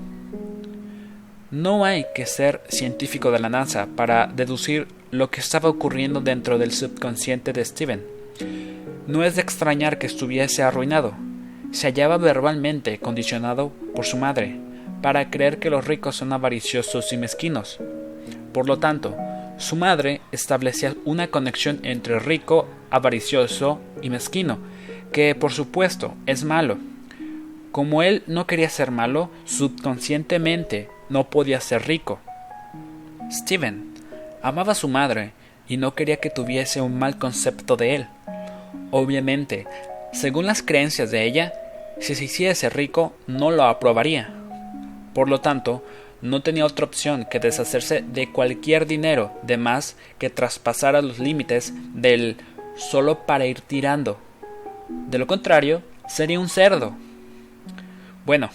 No 1.51 1.85
hay 1.85 2.07
que 2.15 2.25
ser 2.25 2.63
científico 2.69 3.31
de 3.31 3.39
la 3.39 3.51
NASA 3.51 3.89
para 3.95 4.27
deducir 4.27 4.89
lo 5.11 5.31
que 5.31 5.41
estaba 5.41 5.69
ocurriendo 5.69 6.23
dentro 6.23 6.57
del 6.57 6.73
subconsciente 6.73 7.53
de 7.53 7.63
Steven. 7.63 8.03
No 9.07 9.23
es 9.23 9.37
de 9.37 9.43
extrañar 9.43 9.99
que 9.99 10.07
estuviese 10.07 10.63
arruinado. 10.63 11.13
Se 11.71 11.89
hallaba 11.89 12.17
verbalmente 12.17 12.99
condicionado 12.99 13.71
por 13.95 14.07
su 14.07 14.17
madre, 14.17 14.57
para 15.03 15.31
creer 15.31 15.59
que 15.59 15.69
los 15.69 15.87
ricos 15.87 16.17
son 16.17 16.33
avariciosos 16.33 17.13
y 17.13 17.19
mezquinos. 17.19 17.81
Por 18.55 18.67
lo 18.67 18.79
tanto, 18.79 19.15
su 19.59 19.77
madre 19.77 20.23
establecía 20.33 20.95
una 21.05 21.29
conexión 21.29 21.81
entre 21.83 22.19
rico, 22.19 22.67
avaricioso 22.93 23.81
y 24.03 24.11
mezquino, 24.11 24.59
que 25.11 25.35
por 25.35 25.53
supuesto 25.53 26.15
es 26.27 26.45
malo. 26.45 26.79
Como 27.73 28.03
él 28.03 28.23
no 28.27 28.47
quería 28.47 28.69
ser 28.69 28.91
malo, 28.91 29.31
subconscientemente 29.45 30.89
no 31.09 31.31
podía 31.31 31.61
ser 31.61 31.87
rico. 31.87 32.21
Steven 33.31 33.95
amaba 34.43 34.73
a 34.73 34.77
su 34.77 34.89
madre 34.89 35.33
y 35.67 35.79
no 35.79 35.95
quería 35.95 36.19
que 36.19 36.31
tuviese 36.31 36.81
un 36.81 36.99
mal 36.99 37.19
concepto 37.19 37.77
de 37.77 37.95
él. 37.95 38.07
Obviamente, 38.91 39.67
según 40.13 40.47
las 40.47 40.63
creencias 40.63 41.11
de 41.11 41.25
ella, 41.25 41.55
si 41.99 42.15
se 42.15 42.25
hiciese 42.25 42.69
rico 42.69 43.15
no 43.27 43.51
lo 43.51 43.65
aprobaría. 43.65 44.35
Por 45.15 45.29
lo 45.31 45.41
tanto, 45.41 45.83
no 46.21 46.43
tenía 46.43 46.67
otra 46.67 46.87
opción 46.87 47.27
que 47.29 47.41
deshacerse 47.41 48.05
de 48.07 48.31
cualquier 48.31 48.87
dinero 48.87 49.33
de 49.43 49.57
más 49.57 49.97
que 50.19 50.31
traspasara 50.31 51.03
los 51.03 51.19
límites 51.19 51.73
del 51.95 52.37
solo 52.77 53.27
para 53.27 53.47
ir 53.47 53.61
tirando. 53.61 54.19
De 54.89 55.19
lo 55.19 55.27
contrario, 55.27 55.83
sería 56.09 56.41
un 56.41 56.49
cerdo. 56.49 56.95
Bueno, 58.25 58.51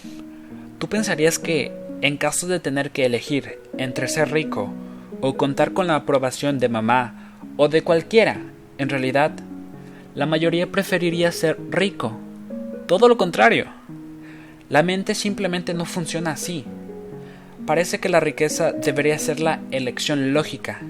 tú 0.78 0.88
pensarías 0.88 1.38
que, 1.38 1.72
en 2.00 2.16
caso 2.16 2.46
de 2.46 2.60
tener 2.60 2.90
que 2.90 3.06
elegir 3.06 3.58
entre 3.76 4.08
ser 4.08 4.30
rico 4.32 4.72
o 5.20 5.36
contar 5.36 5.72
con 5.72 5.86
la 5.86 5.96
aprobación 5.96 6.58
de 6.58 6.68
mamá 6.68 7.34
o 7.56 7.68
de 7.68 7.82
cualquiera, 7.82 8.38
en 8.78 8.88
realidad, 8.88 9.32
la 10.14 10.26
mayoría 10.26 10.70
preferiría 10.70 11.32
ser 11.32 11.58
rico. 11.70 12.16
Todo 12.86 13.08
lo 13.08 13.16
contrario. 13.16 13.66
La 14.68 14.82
mente 14.82 15.14
simplemente 15.14 15.74
no 15.74 15.84
funciona 15.84 16.32
así. 16.32 16.64
Parece 17.66 17.98
que 18.00 18.08
la 18.08 18.20
riqueza 18.20 18.72
debería 18.72 19.18
ser 19.18 19.40
la 19.40 19.60
elección 19.70 20.32
lógica, 20.32 20.80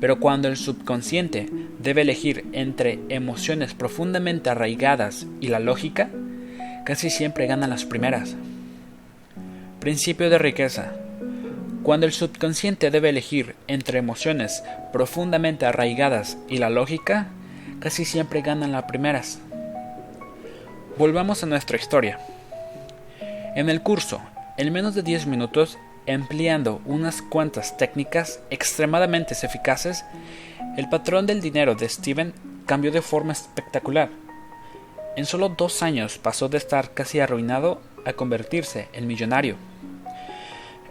pero 0.00 0.20
cuando 0.20 0.48
el 0.48 0.56
subconsciente 0.56 1.48
debe 1.78 2.02
elegir 2.02 2.46
entre 2.52 3.00
emociones 3.08 3.74
profundamente 3.74 4.50
arraigadas 4.50 5.26
y 5.40 5.48
la 5.48 5.58
lógica, 5.58 6.08
casi 6.84 7.10
siempre 7.10 7.46
ganan 7.46 7.70
las 7.70 7.84
primeras. 7.84 8.36
Principio 9.80 10.30
de 10.30 10.38
riqueza. 10.38 10.92
Cuando 11.82 12.06
el 12.06 12.12
subconsciente 12.12 12.90
debe 12.90 13.08
elegir 13.08 13.56
entre 13.66 13.98
emociones 13.98 14.62
profundamente 14.92 15.66
arraigadas 15.66 16.38
y 16.48 16.58
la 16.58 16.70
lógica, 16.70 17.28
casi 17.80 18.04
siempre 18.04 18.42
ganan 18.42 18.72
las 18.72 18.84
primeras. 18.84 19.40
Volvamos 20.98 21.42
a 21.42 21.46
nuestra 21.46 21.76
historia. 21.76 22.18
En 23.54 23.68
el 23.68 23.82
curso, 23.82 24.20
en 24.56 24.72
menos 24.72 24.94
de 24.94 25.02
10 25.02 25.26
minutos, 25.26 25.78
empleando 26.08 26.80
unas 26.86 27.20
cuantas 27.20 27.76
técnicas 27.76 28.40
extremadamente 28.50 29.34
eficaces, 29.42 30.04
el 30.76 30.88
patrón 30.88 31.26
del 31.26 31.40
dinero 31.40 31.74
de 31.74 31.88
Steven 31.88 32.32
cambió 32.66 32.90
de 32.90 33.02
forma 33.02 33.32
espectacular. 33.32 34.08
En 35.16 35.26
solo 35.26 35.50
dos 35.50 35.82
años 35.82 36.16
pasó 36.18 36.48
de 36.48 36.56
estar 36.56 36.94
casi 36.94 37.20
arruinado 37.20 37.82
a 38.06 38.14
convertirse 38.14 38.88
en 38.94 39.06
millonario. 39.06 39.56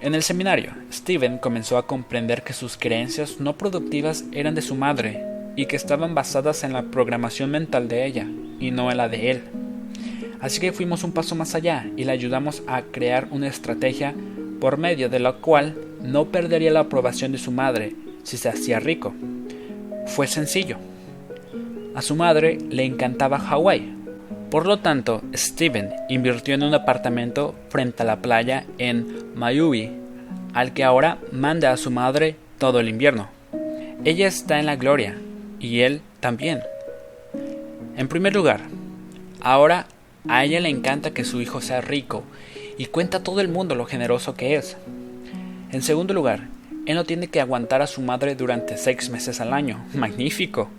En 0.01 0.13
el 0.13 0.21
seminario, 0.21 0.73
Steven 0.93 1.39
comenzó 1.39 1.77
a 1.77 1.88
comprender 1.88 2.43
que 2.43 2.53
sus 2.53 2.77
creencias 2.77 3.39
no 3.39 3.58
productivas 3.58 4.23
eran 4.32 4.53
de 4.53 4.62
su 4.62 4.75
madre 4.75 5.25
y 5.56 5.65
que 5.65 5.75
estaban 5.75 6.13
basadas 6.13 6.63
en 6.63 6.73
la 6.73 6.84
programación 6.84 7.49
mental 7.49 7.88
de 7.88 8.06
ella 8.06 8.27
y 8.60 8.69
no 8.69 8.91
en 8.91 8.97
la 8.97 9.10
de 9.10 9.32
él. 9.32 9.43
Así 10.39 10.60
que 10.60 10.73
fuimos 10.73 11.03
un 11.03 11.13
paso 11.13 11.34
más 11.34 11.56
allá 11.56 11.88
y 11.97 12.03
le 12.03 12.12
ayudamos 12.12 12.62
a 12.67 12.84
crear 12.84 13.27
una 13.32 13.47
estrategia 13.47 14.13
por 14.60 14.78
medio 14.78 15.10
de 15.10 15.20
la 15.20 15.34
cual 15.34 15.76
no 16.02 16.26
perdería 16.26 16.72
la 16.72 16.82
aprobación 16.82 17.32
de 17.32 17.38
su 17.38 17.52
madre 17.52 17.96
si 18.24 18.38
se 18.38 18.50
hacía 18.50 18.80
rico. 18.80 19.13
fue 20.06 20.28
sencillo. 20.28 20.78
A 21.96 22.02
su 22.02 22.15
madre 22.15 22.58
le 22.70 22.86
encantaba 22.86 23.39
Hawái. 23.39 23.93
Por 24.50 24.65
lo 24.65 24.80
tanto, 24.80 25.22
Steven 25.34 25.89
invirtió 26.08 26.56
en 26.56 26.63
un 26.63 26.74
apartamento 26.74 27.56
frente 27.70 28.04
a 28.04 28.06
la 28.06 28.22
playa 28.22 28.65
en 28.78 29.36
Maui, 29.36 29.91
al 30.54 30.74
que 30.74 30.84
ahora 30.84 31.17
manda 31.32 31.72
a 31.72 31.78
su 31.78 31.91
madre 31.91 32.36
todo 32.58 32.80
el 32.80 32.88
invierno. 32.88 33.28
Ella 34.06 34.28
está 34.28 34.60
en 34.60 34.65
la 34.65 34.76
gloria, 34.76 35.17
y 35.60 35.82
él 35.82 36.02
también. 36.20 36.62
En 37.98 38.08
primer 38.08 38.34
lugar, 38.34 38.62
ahora 39.41 39.88
a 40.28 40.46
ella 40.46 40.60
le 40.60 40.70
encanta 40.70 41.12
que 41.12 41.26
su 41.26 41.41
hijo 41.41 41.62
sea 41.62 41.82
rico 41.82 42.24
y 42.78 42.86
cuenta 42.88 43.18
a 43.18 43.24
todo 43.24 43.42
el 43.42 43.48
mundo 43.48 43.76
lo 43.76 43.86
generoso 43.86 44.36
que 44.36 44.56
es. 44.56 44.78
En 45.72 45.82
segundo 45.82 46.13
lugar, 46.13 46.48
él 46.86 46.96
no 46.96 47.04
tiene 47.04 47.28
que 47.28 47.42
aguantar 47.42 47.82
a 47.82 47.88
su 47.88 48.02
madre 48.02 48.36
durante 48.36 48.78
seis 48.78 49.10
meses 49.10 49.42
al 49.42 49.54
año. 49.54 49.86
Magnífico. 49.94 50.70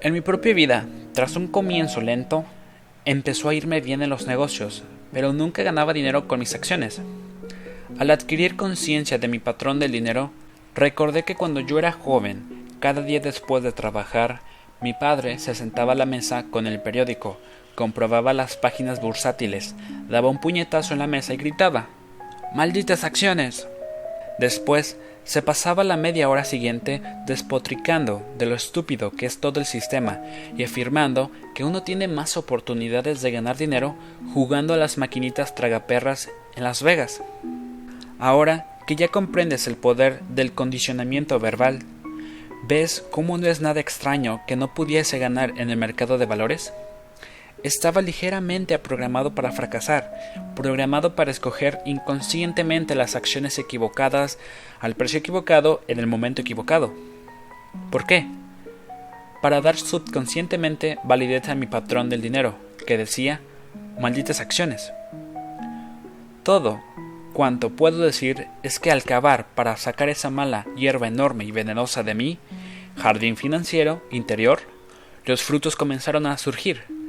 En 0.00 0.14
mi 0.14 0.22
propia 0.22 0.54
vida, 0.54 0.86
tras 1.12 1.36
un 1.36 1.48
comienzo 1.48 2.00
lento, 2.00 2.44
empezó 3.04 3.48
a 3.48 3.54
irme 3.54 3.80
bien 3.80 4.02
en 4.02 4.08
los 4.10 4.26
negocios, 4.26 4.82
pero 5.12 5.32
nunca 5.32 5.62
ganaba 5.62 5.92
dinero 5.92 6.26
con 6.26 6.38
mis 6.38 6.54
acciones. 6.54 7.02
Al 7.98 8.10
adquirir 8.10 8.56
conciencia 8.56 9.18
de 9.18 9.28
mi 9.28 9.38
patrón 9.38 9.78
del 9.78 9.92
dinero, 9.92 10.30
recordé 10.74 11.24
que 11.24 11.34
cuando 11.34 11.60
yo 11.60 11.78
era 11.78 11.92
joven, 11.92 12.64
cada 12.78 13.02
día 13.02 13.20
después 13.20 13.62
de 13.62 13.72
trabajar, 13.72 14.40
mi 14.80 14.94
padre 14.94 15.38
se 15.38 15.54
sentaba 15.54 15.92
a 15.92 15.96
la 15.96 16.06
mesa 16.06 16.46
con 16.50 16.66
el 16.66 16.80
periódico, 16.80 17.38
comprobaba 17.80 18.34
las 18.34 18.58
páginas 18.58 19.00
bursátiles, 19.00 19.74
daba 20.06 20.28
un 20.28 20.38
puñetazo 20.38 20.92
en 20.92 20.98
la 20.98 21.06
mesa 21.06 21.32
y 21.32 21.38
gritaba 21.38 21.88
Malditas 22.54 23.04
acciones. 23.04 23.66
Después 24.38 24.98
se 25.24 25.40
pasaba 25.40 25.82
la 25.82 25.96
media 25.96 26.28
hora 26.28 26.44
siguiente 26.44 27.00
despotricando 27.24 28.22
de 28.36 28.44
lo 28.44 28.54
estúpido 28.54 29.12
que 29.12 29.24
es 29.24 29.40
todo 29.40 29.60
el 29.60 29.64
sistema 29.64 30.20
y 30.54 30.62
afirmando 30.62 31.30
que 31.54 31.64
uno 31.64 31.82
tiene 31.82 32.06
más 32.06 32.36
oportunidades 32.36 33.22
de 33.22 33.30
ganar 33.30 33.56
dinero 33.56 33.96
jugando 34.34 34.74
a 34.74 34.76
las 34.76 34.98
maquinitas 34.98 35.54
tragaperras 35.54 36.28
en 36.56 36.64
Las 36.64 36.82
Vegas. 36.82 37.22
Ahora 38.18 38.76
que 38.86 38.94
ya 38.94 39.08
comprendes 39.08 39.66
el 39.66 39.76
poder 39.76 40.20
del 40.24 40.52
condicionamiento 40.52 41.40
verbal, 41.40 41.78
¿ves 42.68 43.02
cómo 43.10 43.38
no 43.38 43.46
es 43.46 43.62
nada 43.62 43.80
extraño 43.80 44.42
que 44.46 44.56
no 44.56 44.74
pudiese 44.74 45.18
ganar 45.18 45.54
en 45.56 45.70
el 45.70 45.78
mercado 45.78 46.18
de 46.18 46.26
valores? 46.26 46.74
Estaba 47.62 48.02
ligeramente 48.02 48.78
programado 48.78 49.34
para 49.34 49.52
fracasar, 49.52 50.12
programado 50.54 51.14
para 51.14 51.30
escoger 51.30 51.80
inconscientemente 51.84 52.94
las 52.94 53.16
acciones 53.16 53.58
equivocadas 53.58 54.38
al 54.80 54.94
precio 54.94 55.18
equivocado 55.18 55.82
en 55.88 55.98
el 55.98 56.06
momento 56.06 56.42
equivocado. 56.42 56.92
¿Por 57.90 58.06
qué? 58.06 58.26
Para 59.42 59.60
dar 59.60 59.76
subconscientemente 59.76 60.98
validez 61.04 61.48
a 61.48 61.54
mi 61.54 61.66
patrón 61.66 62.10
del 62.10 62.20
dinero, 62.20 62.54
que 62.86 62.98
decía, 62.98 63.40
malditas 63.98 64.40
acciones. 64.40 64.92
Todo 66.42 66.80
cuanto 67.32 67.70
puedo 67.70 67.98
decir 67.98 68.48
es 68.62 68.78
que 68.80 68.90
al 68.90 69.02
cavar 69.02 69.46
para 69.54 69.76
sacar 69.76 70.08
esa 70.08 70.30
mala 70.30 70.66
hierba 70.76 71.08
enorme 71.08 71.44
y 71.44 71.52
venenosa 71.52 72.02
de 72.02 72.14
mí, 72.14 72.38
jardín 72.96 73.36
financiero 73.36 74.02
interior, 74.10 74.60
los 75.24 75.42
frutos 75.42 75.76
comenzaron 75.76 76.26
a 76.26 76.36
surgir 76.38 76.99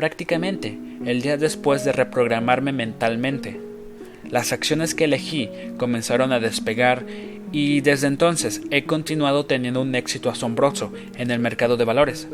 prácticamente 0.00 0.78
el 1.04 1.20
día 1.20 1.36
después 1.36 1.84
de 1.84 1.92
reprogramarme 1.92 2.72
mentalmente. 2.72 3.60
Las 4.30 4.50
acciones 4.50 4.94
que 4.94 5.04
elegí 5.04 5.50
comenzaron 5.76 6.32
a 6.32 6.40
despegar 6.40 7.04
y 7.52 7.82
desde 7.82 8.06
entonces 8.06 8.62
he 8.70 8.84
continuado 8.84 9.44
teniendo 9.44 9.82
un 9.82 9.94
éxito 9.94 10.30
asombroso 10.30 10.90
en 11.18 11.30
el 11.30 11.38
mercado 11.38 11.76
de 11.76 11.84
valores. 11.84 12.28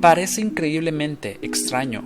Parece 0.00 0.40
increíblemente 0.40 1.38
extraño, 1.40 2.02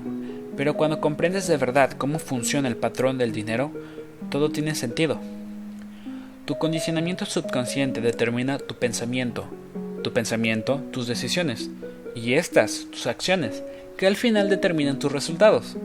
pero 0.58 0.74
cuando 0.74 1.00
comprendes 1.00 1.48
de 1.48 1.56
verdad 1.56 1.92
cómo 1.92 2.18
funciona 2.18 2.68
el 2.68 2.76
patrón 2.76 3.16
del 3.16 3.32
dinero, 3.32 3.72
todo 4.28 4.50
tiene 4.50 4.74
sentido. 4.74 5.18
Tu 6.44 6.58
condicionamiento 6.58 7.24
subconsciente 7.24 8.02
determina 8.02 8.58
tu 8.58 8.74
pensamiento, 8.74 9.46
tu 10.02 10.12
pensamiento, 10.12 10.82
tus 10.92 11.06
decisiones, 11.06 11.70
y 12.14 12.34
estas, 12.34 12.88
tus 12.90 13.06
acciones, 13.06 13.62
que 13.98 14.06
al 14.06 14.16
final 14.16 14.48
determinan 14.48 14.98
tus 14.98 15.12
resultados. 15.12 15.76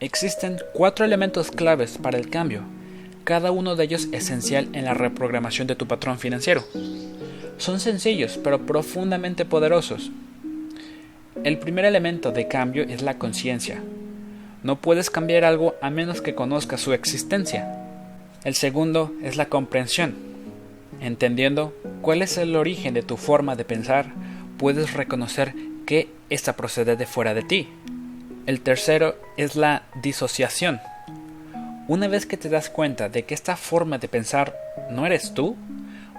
Existen 0.00 0.58
cuatro 0.74 1.04
elementos 1.04 1.50
claves 1.50 1.96
para 1.96 2.18
el 2.18 2.28
cambio, 2.28 2.62
cada 3.24 3.52
uno 3.52 3.76
de 3.76 3.84
ellos 3.84 4.08
esencial 4.12 4.68
en 4.72 4.84
la 4.84 4.94
reprogramación 4.94 5.68
de 5.68 5.76
tu 5.76 5.86
patrón 5.86 6.18
financiero. 6.18 6.64
Son 7.58 7.78
sencillos 7.80 8.38
pero 8.42 8.66
profundamente 8.66 9.44
poderosos. 9.44 10.10
El 11.44 11.58
primer 11.58 11.84
elemento 11.84 12.32
de 12.32 12.48
cambio 12.48 12.82
es 12.82 13.02
la 13.02 13.18
conciencia. 13.18 13.82
No 14.62 14.80
puedes 14.80 15.10
cambiar 15.10 15.44
algo 15.44 15.76
a 15.80 15.90
menos 15.90 16.20
que 16.20 16.34
conozcas 16.34 16.80
su 16.80 16.92
existencia. 16.92 17.86
El 18.42 18.54
segundo 18.54 19.12
es 19.22 19.36
la 19.36 19.46
comprensión. 19.46 20.14
Entendiendo 21.00 21.72
cuál 22.02 22.22
es 22.22 22.36
el 22.36 22.56
origen 22.56 22.94
de 22.94 23.02
tu 23.02 23.16
forma 23.16 23.54
de 23.54 23.64
pensar, 23.64 24.06
puedes 24.58 24.92
reconocer 24.92 25.54
que 25.90 26.08
esta 26.28 26.52
procede 26.52 26.94
de 26.94 27.04
fuera 27.04 27.34
de 27.34 27.42
ti. 27.42 27.68
El 28.46 28.60
tercero 28.60 29.16
es 29.36 29.56
la 29.56 29.82
disociación. 30.00 30.80
Una 31.88 32.06
vez 32.06 32.26
que 32.26 32.36
te 32.36 32.48
das 32.48 32.70
cuenta 32.70 33.08
de 33.08 33.24
que 33.24 33.34
esta 33.34 33.56
forma 33.56 33.98
de 33.98 34.06
pensar 34.06 34.56
no 34.88 35.04
eres 35.04 35.34
tú, 35.34 35.56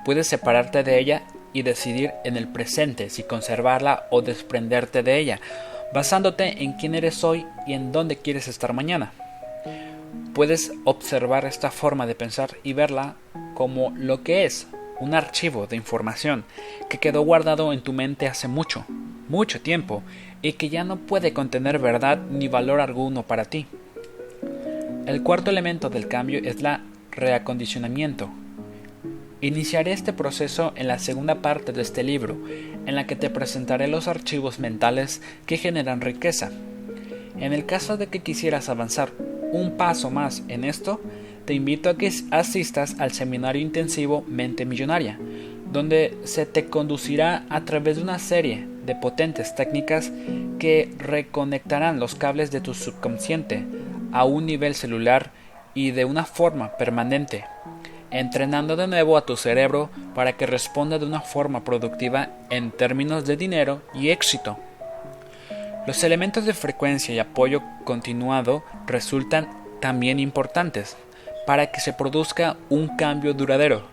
puedes 0.03 0.27
separarte 0.27 0.83
de 0.83 0.99
ella 0.99 1.23
y 1.53 1.61
decidir 1.61 2.11
en 2.25 2.35
el 2.35 2.49
presente 2.49 3.09
si 3.09 3.23
conservarla 3.23 4.07
o 4.09 4.21
desprenderte 4.21 5.03
de 5.03 5.17
ella, 5.17 5.39
basándote 5.93 6.63
en 6.63 6.73
quién 6.73 6.93
eres 6.93 7.23
hoy 7.23 7.45
y 7.65 7.71
en 7.71 7.93
dónde 7.93 8.17
quieres 8.17 8.49
estar 8.49 8.73
mañana. 8.73 9.13
Puedes 10.33 10.73
observar 10.83 11.45
esta 11.45 11.71
forma 11.71 12.05
de 12.07 12.15
pensar 12.15 12.57
y 12.63 12.73
verla 12.73 13.15
como 13.53 13.91
lo 13.91 14.21
que 14.21 14.43
es, 14.43 14.67
un 15.01 15.15
archivo 15.15 15.65
de 15.65 15.75
información 15.75 16.45
que 16.87 16.99
quedó 16.99 17.21
guardado 17.23 17.73
en 17.73 17.81
tu 17.81 17.91
mente 17.91 18.27
hace 18.27 18.47
mucho, 18.47 18.85
mucho 19.27 19.59
tiempo 19.59 20.03
y 20.43 20.53
que 20.53 20.69
ya 20.69 20.83
no 20.83 20.97
puede 20.97 21.33
contener 21.33 21.79
verdad 21.79 22.19
ni 22.29 22.47
valor 22.47 22.79
alguno 22.79 23.23
para 23.23 23.45
ti. 23.45 23.65
El 25.07 25.23
cuarto 25.23 25.49
elemento 25.49 25.89
del 25.89 26.07
cambio 26.07 26.39
es 26.43 26.61
la 26.61 26.83
reacondicionamiento. 27.11 28.29
Iniciaré 29.41 29.91
este 29.91 30.13
proceso 30.13 30.71
en 30.75 30.87
la 30.87 30.99
segunda 30.99 31.41
parte 31.41 31.73
de 31.73 31.81
este 31.81 32.03
libro, 32.03 32.37
en 32.85 32.93
la 32.93 33.07
que 33.07 33.15
te 33.15 33.31
presentaré 33.31 33.87
los 33.87 34.07
archivos 34.07 34.59
mentales 34.59 35.23
que 35.47 35.57
generan 35.57 36.01
riqueza. 36.01 36.51
En 37.39 37.53
el 37.53 37.65
caso 37.65 37.97
de 37.97 38.05
que 38.05 38.19
quisieras 38.19 38.69
avanzar 38.69 39.11
un 39.51 39.77
paso 39.77 40.11
más 40.11 40.43
en 40.47 40.63
esto, 40.63 41.01
te 41.45 41.53
invito 41.53 41.89
a 41.89 41.97
que 41.97 42.11
asistas 42.31 42.95
al 42.99 43.11
seminario 43.11 43.61
intensivo 43.61 44.23
Mente 44.27 44.65
Millonaria, 44.65 45.17
donde 45.71 46.17
se 46.23 46.45
te 46.45 46.65
conducirá 46.65 47.45
a 47.49 47.61
través 47.61 47.97
de 47.97 48.03
una 48.03 48.19
serie 48.19 48.67
de 48.85 48.95
potentes 48.95 49.55
técnicas 49.55 50.11
que 50.59 50.93
reconectarán 50.97 51.99
los 51.99 52.15
cables 52.15 52.51
de 52.51 52.61
tu 52.61 52.73
subconsciente 52.73 53.63
a 54.11 54.25
un 54.25 54.45
nivel 54.45 54.75
celular 54.75 55.31
y 55.73 55.91
de 55.91 56.05
una 56.05 56.25
forma 56.25 56.77
permanente, 56.77 57.45
entrenando 58.11 58.75
de 58.75 58.87
nuevo 58.87 59.17
a 59.17 59.25
tu 59.25 59.37
cerebro 59.37 59.89
para 60.13 60.33
que 60.33 60.45
responda 60.45 60.99
de 60.99 61.05
una 61.05 61.21
forma 61.21 61.63
productiva 61.63 62.29
en 62.49 62.71
términos 62.71 63.25
de 63.25 63.37
dinero 63.37 63.81
y 63.93 64.09
éxito. 64.09 64.57
Los 65.87 66.03
elementos 66.03 66.45
de 66.45 66.53
frecuencia 66.53 67.15
y 67.15 67.19
apoyo 67.19 67.61
continuado 67.85 68.63
resultan 68.85 69.49
también 69.79 70.19
importantes 70.19 70.97
para 71.45 71.71
que 71.71 71.81
se 71.81 71.93
produzca 71.93 72.57
un 72.69 72.95
cambio 72.97 73.33
duradero. 73.33 73.83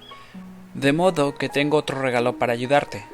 De 0.75 0.93
modo 0.93 1.35
que 1.35 1.49
tengo 1.49 1.77
otro 1.77 2.01
regalo 2.01 2.39
para 2.39 2.53
ayudarte. 2.53 3.05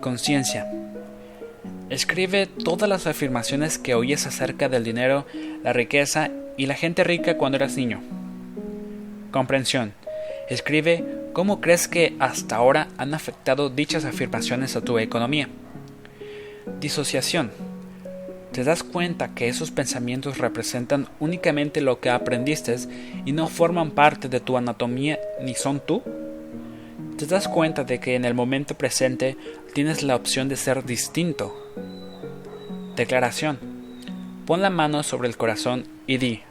Conciencia. 0.00 0.70
Escribe 1.88 2.46
todas 2.46 2.88
las 2.88 3.06
afirmaciones 3.06 3.78
que 3.78 3.94
oyes 3.94 4.26
acerca 4.26 4.68
del 4.68 4.84
dinero, 4.84 5.24
la 5.62 5.72
riqueza 5.72 6.30
y 6.56 6.66
la 6.66 6.74
gente 6.74 7.04
rica 7.04 7.38
cuando 7.38 7.56
eras 7.56 7.76
niño. 7.76 8.00
Comprensión. 9.30 9.94
Escribe 10.48 11.04
cómo 11.32 11.60
crees 11.60 11.88
que 11.88 12.14
hasta 12.18 12.56
ahora 12.56 12.88
han 12.98 13.14
afectado 13.14 13.70
dichas 13.70 14.04
afirmaciones 14.04 14.76
a 14.76 14.80
tu 14.80 14.98
economía. 14.98 15.48
Disociación. 16.80 17.52
¿Te 18.52 18.64
das 18.64 18.82
cuenta 18.82 19.34
que 19.34 19.48
esos 19.48 19.70
pensamientos 19.70 20.38
representan 20.38 21.08
únicamente 21.20 21.80
lo 21.80 22.00
que 22.00 22.10
aprendiste 22.10 22.76
y 23.24 23.32
no 23.32 23.46
forman 23.46 23.92
parte 23.92 24.28
de 24.28 24.40
tu 24.40 24.56
anatomía 24.56 25.18
ni 25.40 25.54
son 25.54 25.80
tú? 25.80 26.02
¿Te 27.18 27.26
das 27.26 27.48
cuenta 27.48 27.84
de 27.84 28.00
que 28.00 28.14
en 28.14 28.24
el 28.24 28.34
momento 28.34 28.74
presente 28.74 29.36
tienes 29.74 30.02
la 30.02 30.16
opción 30.16 30.48
de 30.48 30.56
ser 30.56 30.84
distinto? 30.84 31.54
Declaración. 32.96 33.58
Pon 34.44 34.60
la 34.60 34.70
mano 34.70 35.02
sobre 35.02 35.28
el 35.28 35.36
corazón 35.36 35.86
y 36.06 36.18
di. 36.18 36.42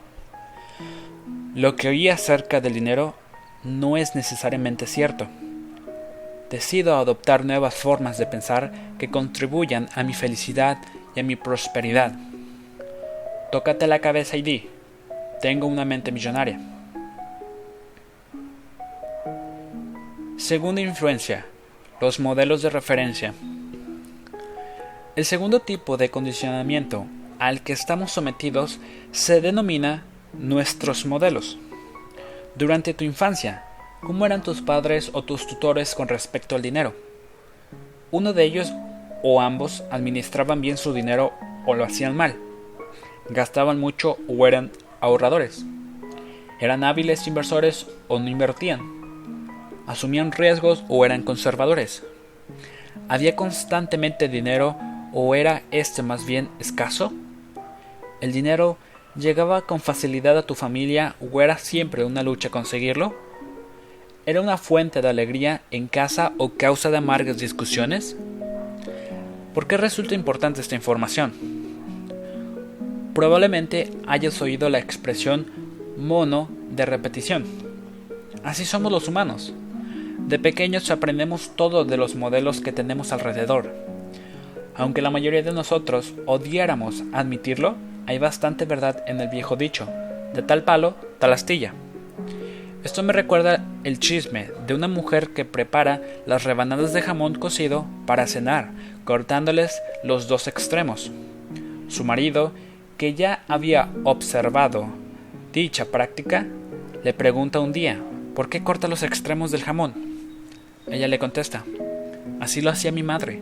Lo 1.53 1.75
que 1.75 1.89
oí 1.89 2.09
acerca 2.09 2.61
del 2.61 2.73
dinero 2.73 3.15
no 3.63 3.97
es 3.97 4.15
necesariamente 4.15 4.87
cierto. 4.87 5.27
Decido 6.49 6.97
adoptar 6.97 7.43
nuevas 7.43 7.75
formas 7.75 8.17
de 8.17 8.27
pensar 8.27 8.71
que 8.99 9.09
contribuyan 9.09 9.89
a 9.95 10.03
mi 10.03 10.13
felicidad 10.13 10.77
y 11.15 11.19
a 11.19 11.23
mi 11.23 11.35
prosperidad. 11.35 12.13
Tócate 13.51 13.87
la 13.87 13.99
cabeza 13.99 14.37
y 14.37 14.41
di, 14.41 14.69
tengo 15.41 15.67
una 15.67 15.85
mente 15.85 16.11
millonaria. 16.11 16.59
Segunda 20.37 20.81
influencia, 20.81 21.45
los 21.99 22.19
modelos 22.19 22.61
de 22.61 22.69
referencia. 22.69 23.33
El 25.15 25.25
segundo 25.25 25.61
tipo 25.61 25.97
de 25.97 26.09
condicionamiento 26.09 27.07
al 27.39 27.61
que 27.61 27.73
estamos 27.73 28.11
sometidos 28.11 28.79
se 29.11 29.41
denomina 29.41 30.03
nuestros 30.33 31.05
modelos. 31.05 31.57
Durante 32.55 32.93
tu 32.93 33.03
infancia, 33.03 33.64
¿cómo 34.05 34.25
eran 34.25 34.43
tus 34.43 34.61
padres 34.61 35.09
o 35.13 35.23
tus 35.23 35.47
tutores 35.47 35.95
con 35.95 36.07
respecto 36.07 36.55
al 36.55 36.61
dinero? 36.61 36.93
Uno 38.11 38.33
de 38.33 38.43
ellos 38.43 38.71
o 39.23 39.41
ambos 39.41 39.83
administraban 39.89 40.61
bien 40.61 40.77
su 40.77 40.93
dinero 40.93 41.33
o 41.65 41.73
lo 41.73 41.83
hacían 41.83 42.15
mal. 42.15 42.35
Gastaban 43.29 43.79
mucho 43.79 44.17
o 44.27 44.45
eran 44.45 44.71
ahorradores. 45.01 45.65
Eran 46.61 46.83
hábiles 46.83 47.25
inversores 47.25 47.87
o 48.07 48.19
no 48.19 48.29
invertían. 48.29 48.79
Asumían 49.87 50.31
riesgos 50.31 50.83
o 50.87 51.03
eran 51.03 51.23
conservadores. 51.23 52.03
Había 53.09 53.35
constantemente 53.35 54.29
dinero 54.29 54.75
o 55.13 55.33
era 55.33 55.63
este 55.71 56.03
más 56.03 56.27
bien 56.27 56.49
escaso. 56.59 57.11
El 58.21 58.31
dinero 58.31 58.77
llegaba 59.15 59.63
con 59.63 59.79
facilidad 59.79 60.37
a 60.37 60.45
tu 60.45 60.53
familia 60.53 61.15
o 61.19 61.41
era 61.41 61.57
siempre 61.57 62.05
una 62.05 62.21
lucha 62.21 62.51
conseguirlo. 62.51 63.24
¿Era 64.27 64.41
una 64.41 64.57
fuente 64.57 65.03
de 65.03 65.07
alegría 65.07 65.61
en 65.69 65.85
casa 65.87 66.33
o 66.39 66.49
causa 66.49 66.89
de 66.89 66.97
amargas 66.97 67.37
discusiones? 67.37 68.17
¿Por 69.53 69.67
qué 69.67 69.77
resulta 69.77 70.15
importante 70.15 70.61
esta 70.61 70.73
información? 70.73 71.31
Probablemente 73.13 73.91
hayas 74.07 74.41
oído 74.41 74.69
la 74.69 74.79
expresión 74.79 75.45
mono 75.95 76.49
de 76.71 76.87
repetición. 76.87 77.45
Así 78.43 78.65
somos 78.65 78.91
los 78.91 79.07
humanos. 79.07 79.53
De 80.27 80.39
pequeños 80.39 80.89
aprendemos 80.89 81.51
todo 81.55 81.85
de 81.85 81.97
los 81.97 82.15
modelos 82.15 82.61
que 82.61 82.71
tenemos 82.71 83.11
alrededor. 83.11 83.75
Aunque 84.75 85.03
la 85.03 85.11
mayoría 85.11 85.43
de 85.43 85.53
nosotros 85.53 86.15
odiáramos 86.25 87.03
admitirlo, 87.13 87.75
hay 88.07 88.17
bastante 88.17 88.65
verdad 88.65 89.03
en 89.05 89.21
el 89.21 89.29
viejo 89.29 89.55
dicho, 89.55 89.87
de 90.33 90.41
tal 90.41 90.63
palo, 90.63 90.95
tal 91.19 91.31
astilla. 91.31 91.75
Esto 92.85 93.01
me 93.01 93.13
recuerda 93.13 93.65
el 93.83 93.99
chisme 93.99 94.51
de 94.67 94.75
una 94.75 94.87
mujer 94.87 95.29
que 95.29 95.43
prepara 95.43 96.03
las 96.27 96.43
rebanadas 96.43 96.93
de 96.93 97.01
jamón 97.01 97.33
cocido 97.33 97.87
para 98.05 98.27
cenar, 98.27 98.69
cortándoles 99.05 99.81
los 100.03 100.27
dos 100.27 100.47
extremos. 100.47 101.11
Su 101.87 102.03
marido, 102.03 102.51
que 102.99 103.15
ya 103.15 103.43
había 103.47 103.89
observado 104.03 104.85
dicha 105.51 105.85
práctica, 105.85 106.45
le 107.03 107.11
pregunta 107.15 107.59
un 107.59 107.73
día, 107.73 107.99
¿por 108.35 108.49
qué 108.49 108.63
corta 108.63 108.87
los 108.87 109.01
extremos 109.01 109.49
del 109.49 109.63
jamón? 109.63 109.95
Ella 110.85 111.07
le 111.07 111.17
contesta, 111.17 111.63
así 112.39 112.61
lo 112.61 112.69
hacía 112.69 112.91
mi 112.91 113.01
madre. 113.01 113.41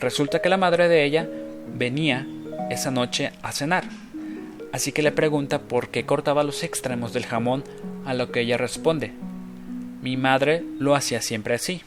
Resulta 0.00 0.40
que 0.40 0.48
la 0.48 0.56
madre 0.56 0.88
de 0.88 1.04
ella 1.04 1.28
venía 1.74 2.26
esa 2.70 2.90
noche 2.90 3.32
a 3.42 3.52
cenar 3.52 3.84
así 4.72 4.92
que 4.92 5.02
le 5.02 5.12
pregunta 5.12 5.60
por 5.60 5.88
qué 5.88 6.06
cortaba 6.06 6.44
los 6.44 6.62
extremos 6.62 7.12
del 7.12 7.26
jamón, 7.26 7.64
a 8.04 8.14
lo 8.14 8.30
que 8.30 8.40
ella 8.40 8.56
responde, 8.56 9.12
mi 10.02 10.16
madre 10.16 10.64
lo 10.78 10.94
hacía 10.94 11.20
siempre 11.20 11.54
así. 11.54 11.82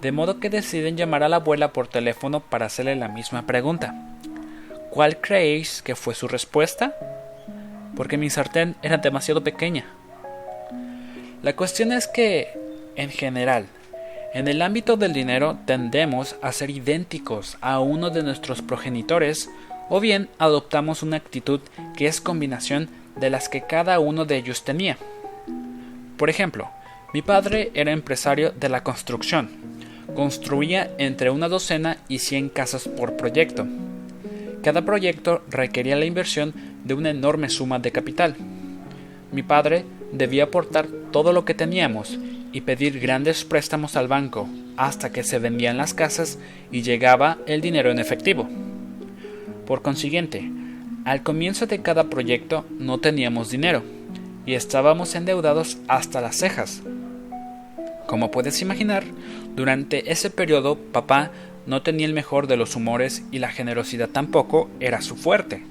De 0.00 0.12
modo 0.12 0.38
que 0.38 0.50
deciden 0.50 0.96
llamar 0.96 1.24
a 1.24 1.28
la 1.28 1.36
abuela 1.36 1.72
por 1.72 1.88
teléfono 1.88 2.40
para 2.40 2.66
hacerle 2.66 2.94
la 2.94 3.08
misma 3.08 3.46
pregunta. 3.46 3.94
¿Cuál 4.90 5.20
creéis 5.20 5.82
que 5.82 5.96
fue 5.96 6.14
su 6.14 6.28
respuesta? 6.28 6.94
Porque 7.96 8.16
mi 8.16 8.30
sartén 8.30 8.76
era 8.82 8.98
demasiado 8.98 9.42
pequeña. 9.42 9.86
La 11.42 11.56
cuestión 11.56 11.90
es 11.92 12.06
que, 12.06 12.48
en 12.94 13.10
general, 13.10 13.66
en 14.34 14.46
el 14.46 14.62
ámbito 14.62 14.96
del 14.96 15.12
dinero 15.12 15.58
tendemos 15.64 16.36
a 16.42 16.52
ser 16.52 16.70
idénticos 16.70 17.56
a 17.60 17.80
uno 17.80 18.10
de 18.10 18.22
nuestros 18.22 18.62
progenitores 18.62 19.48
o 19.88 20.00
bien 20.00 20.28
adoptamos 20.38 21.02
una 21.02 21.16
actitud 21.16 21.60
que 21.96 22.06
es 22.06 22.20
combinación 22.20 22.88
de 23.20 23.30
las 23.30 23.48
que 23.48 23.62
cada 23.62 23.98
uno 24.00 24.24
de 24.24 24.36
ellos 24.36 24.64
tenía. 24.64 24.96
Por 26.16 26.30
ejemplo, 26.30 26.70
mi 27.14 27.22
padre 27.22 27.70
era 27.74 27.92
empresario 27.92 28.50
de 28.50 28.68
la 28.68 28.82
construcción. 28.82 29.50
Construía 30.14 30.90
entre 30.98 31.30
una 31.30 31.48
docena 31.48 31.98
y 32.08 32.18
cien 32.18 32.48
casas 32.48 32.88
por 32.88 33.16
proyecto. 33.16 33.66
Cada 34.62 34.84
proyecto 34.84 35.42
requería 35.48 35.96
la 35.96 36.04
inversión 36.04 36.52
de 36.84 36.94
una 36.94 37.10
enorme 37.10 37.48
suma 37.48 37.78
de 37.78 37.92
capital. 37.92 38.36
Mi 39.32 39.42
padre 39.42 39.84
debía 40.12 40.44
aportar 40.44 40.86
todo 41.12 41.32
lo 41.32 41.44
que 41.44 41.54
teníamos 41.54 42.18
y 42.52 42.62
pedir 42.62 42.98
grandes 42.98 43.44
préstamos 43.44 43.96
al 43.96 44.08
banco 44.08 44.48
hasta 44.76 45.12
que 45.12 45.22
se 45.22 45.38
vendían 45.38 45.76
las 45.76 45.94
casas 45.94 46.38
y 46.72 46.82
llegaba 46.82 47.38
el 47.46 47.60
dinero 47.60 47.90
en 47.90 47.98
efectivo. 47.98 48.48
Por 49.66 49.82
consiguiente, 49.82 50.50
al 51.04 51.22
comienzo 51.22 51.66
de 51.66 51.80
cada 51.80 52.04
proyecto 52.04 52.64
no 52.78 52.98
teníamos 52.98 53.50
dinero 53.50 53.82
y 54.46 54.54
estábamos 54.54 55.14
endeudados 55.14 55.78
hasta 55.88 56.20
las 56.20 56.36
cejas. 56.36 56.82
Como 58.06 58.30
puedes 58.30 58.62
imaginar, 58.62 59.04
durante 59.54 60.10
ese 60.10 60.30
periodo 60.30 60.76
papá 60.76 61.30
no 61.66 61.82
tenía 61.82 62.06
el 62.06 62.14
mejor 62.14 62.46
de 62.46 62.56
los 62.56 62.74
humores 62.74 63.22
y 63.30 63.40
la 63.40 63.50
generosidad 63.50 64.08
tampoco 64.08 64.70
era 64.80 65.02
su 65.02 65.16
fuerte. 65.16 65.62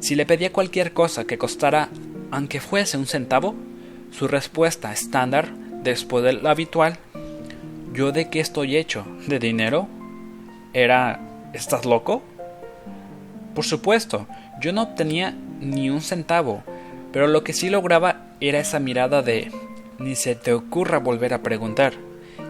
Si 0.00 0.14
le 0.14 0.26
pedía 0.26 0.52
cualquier 0.52 0.92
cosa 0.92 1.26
que 1.26 1.38
costara, 1.38 1.90
aunque 2.30 2.60
fuese 2.60 2.96
un 2.96 3.06
centavo, 3.06 3.54
su 4.10 4.28
respuesta 4.28 4.92
estándar, 4.92 5.50
después 5.82 6.24
de 6.24 6.32
lo 6.32 6.48
habitual, 6.48 6.96
¿yo 7.92 8.12
de 8.12 8.30
qué 8.30 8.40
estoy 8.40 8.76
hecho? 8.76 9.04
¿De 9.26 9.38
dinero? 9.38 9.88
Era 10.72 11.20
¿estás 11.52 11.84
loco? 11.84 12.22
Por 13.54 13.64
supuesto, 13.64 14.26
yo 14.60 14.72
no 14.72 14.82
obtenía 14.82 15.34
ni 15.60 15.88
un 15.88 16.00
centavo, 16.00 16.64
pero 17.12 17.28
lo 17.28 17.44
que 17.44 17.52
sí 17.52 17.70
lograba 17.70 18.22
era 18.40 18.58
esa 18.58 18.80
mirada 18.80 19.22
de 19.22 19.52
ni 19.98 20.16
se 20.16 20.34
te 20.34 20.52
ocurra 20.52 20.98
volver 20.98 21.32
a 21.34 21.42
preguntar. 21.42 21.92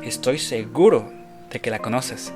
Estoy 0.03 0.39
seguro 0.39 1.13
de 1.51 1.61
que 1.61 1.71
la 1.71 1.81
conoces. 1.81 2.33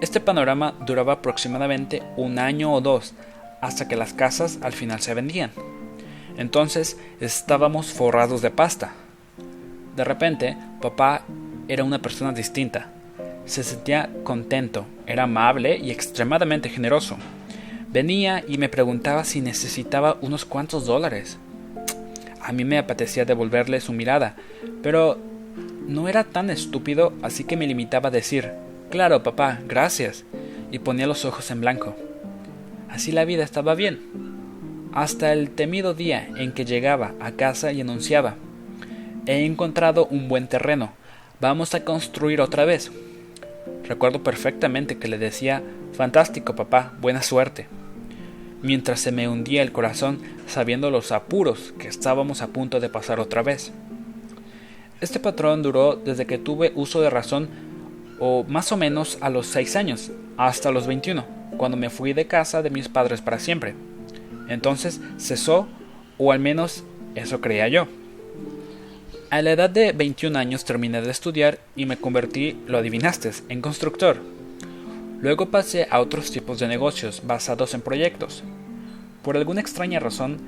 Este 0.00 0.18
panorama 0.18 0.74
duraba 0.86 1.14
aproximadamente 1.14 2.02
un 2.16 2.38
año 2.38 2.72
o 2.72 2.80
dos, 2.80 3.12
hasta 3.60 3.86
que 3.86 3.96
las 3.96 4.14
casas 4.14 4.58
al 4.62 4.72
final 4.72 5.00
se 5.00 5.12
vendían. 5.12 5.50
Entonces 6.38 6.96
estábamos 7.20 7.92
forrados 7.92 8.40
de 8.40 8.50
pasta. 8.50 8.92
De 9.94 10.04
repente, 10.04 10.56
papá 10.80 11.22
era 11.68 11.84
una 11.84 12.00
persona 12.00 12.32
distinta 12.32 12.90
se 13.46 13.64
sentía 13.64 14.10
contento, 14.22 14.86
era 15.06 15.24
amable 15.24 15.76
y 15.76 15.90
extremadamente 15.90 16.68
generoso. 16.68 17.16
Venía 17.92 18.44
y 18.46 18.58
me 18.58 18.68
preguntaba 18.68 19.24
si 19.24 19.40
necesitaba 19.40 20.16
unos 20.20 20.44
cuantos 20.44 20.86
dólares. 20.86 21.38
A 22.42 22.52
mí 22.52 22.64
me 22.64 22.78
apetecía 22.78 23.24
devolverle 23.24 23.80
su 23.80 23.92
mirada, 23.92 24.36
pero 24.82 25.18
no 25.86 26.08
era 26.08 26.24
tan 26.24 26.50
estúpido, 26.50 27.12
así 27.22 27.44
que 27.44 27.56
me 27.56 27.66
limitaba 27.66 28.08
a 28.08 28.12
decir, 28.12 28.52
Claro, 28.90 29.22
papá, 29.22 29.60
gracias, 29.66 30.24
y 30.72 30.78
ponía 30.80 31.06
los 31.06 31.24
ojos 31.24 31.50
en 31.50 31.60
blanco. 31.60 31.96
Así 32.88 33.12
la 33.12 33.24
vida 33.24 33.44
estaba 33.44 33.74
bien. 33.74 34.00
Hasta 34.92 35.32
el 35.32 35.50
temido 35.50 35.94
día 35.94 36.28
en 36.36 36.52
que 36.52 36.64
llegaba 36.64 37.14
a 37.20 37.32
casa 37.32 37.72
y 37.72 37.80
anunciaba, 37.80 38.36
He 39.26 39.44
encontrado 39.44 40.06
un 40.06 40.28
buen 40.28 40.48
terreno, 40.48 40.92
vamos 41.40 41.74
a 41.74 41.84
construir 41.84 42.40
otra 42.40 42.64
vez. 42.64 42.90
Recuerdo 43.84 44.22
perfectamente 44.22 44.98
que 44.98 45.08
le 45.08 45.18
decía, 45.18 45.62
fantástico 45.92 46.54
papá, 46.54 46.92
buena 47.00 47.22
suerte. 47.22 47.66
mientras 48.62 49.00
se 49.00 49.12
me 49.12 49.28
hundía 49.28 49.62
el 49.62 49.72
corazón 49.72 50.20
sabiendo 50.46 50.90
los 50.90 51.12
apuros 51.12 51.72
que 51.78 51.88
estábamos 51.88 52.42
a 52.42 52.48
punto 52.48 52.80
de 52.80 52.88
pasar 52.88 53.20
otra 53.20 53.42
vez. 53.42 53.72
Este 55.00 55.18
patrón 55.18 55.62
duró 55.62 55.96
desde 55.96 56.26
que 56.26 56.38
tuve 56.38 56.72
uso 56.74 57.00
de 57.00 57.10
razón 57.10 57.48
o 58.18 58.44
más 58.44 58.70
o 58.70 58.76
menos 58.76 59.16
a 59.22 59.30
los 59.30 59.46
6 59.46 59.76
años, 59.76 60.10
hasta 60.36 60.70
los 60.70 60.86
21, 60.86 61.24
cuando 61.56 61.78
me 61.78 61.88
fui 61.88 62.12
de 62.12 62.26
casa 62.26 62.60
de 62.60 62.68
mis 62.68 62.88
padres 62.88 63.22
para 63.22 63.38
siempre. 63.38 63.74
Entonces 64.48 65.00
cesó, 65.16 65.68
o 66.18 66.32
al 66.32 66.38
menos 66.38 66.84
eso 67.14 67.40
creía 67.40 67.68
yo. 67.68 67.88
A 69.30 69.42
la 69.42 69.52
edad 69.52 69.70
de 69.70 69.92
21 69.92 70.36
años 70.36 70.64
terminé 70.64 71.00
de 71.00 71.10
estudiar 71.12 71.60
y 71.76 71.86
me 71.86 71.96
convertí, 71.96 72.60
lo 72.66 72.78
adivinaste, 72.78 73.30
en 73.48 73.60
constructor. 73.60 74.20
Luego 75.20 75.52
pasé 75.52 75.86
a 75.88 76.00
otros 76.00 76.32
tipos 76.32 76.58
de 76.58 76.66
negocios 76.66 77.22
basados 77.24 77.72
en 77.74 77.80
proyectos. 77.80 78.42
Por 79.22 79.36
alguna 79.36 79.60
extraña 79.60 80.00
razón, 80.00 80.38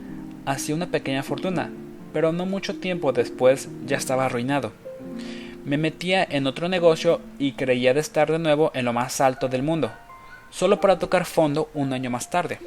hacía 0.46 0.74
una 0.74 0.90
pequeña 0.90 1.22
fortuna, 1.22 1.70
pero 2.12 2.32
no 2.32 2.44
mucho 2.44 2.80
tiempo 2.80 3.12
después 3.12 3.68
ya 3.86 3.96
estaba 3.96 4.24
arruinado. 4.24 4.72
Me 5.64 5.78
metía 5.78 6.26
en 6.28 6.48
otro 6.48 6.68
negocio 6.68 7.20
y 7.38 7.52
creía 7.52 7.94
de 7.94 8.00
estar 8.00 8.32
de 8.32 8.40
nuevo 8.40 8.72
en 8.74 8.84
lo 8.84 8.92
más 8.92 9.20
alto 9.20 9.46
del 9.46 9.62
mundo, 9.62 9.92
solo 10.50 10.80
para 10.80 10.98
tocar 10.98 11.24
fondo 11.24 11.70
un 11.72 11.92
año 11.92 12.10
más 12.10 12.30
tarde. 12.30 12.58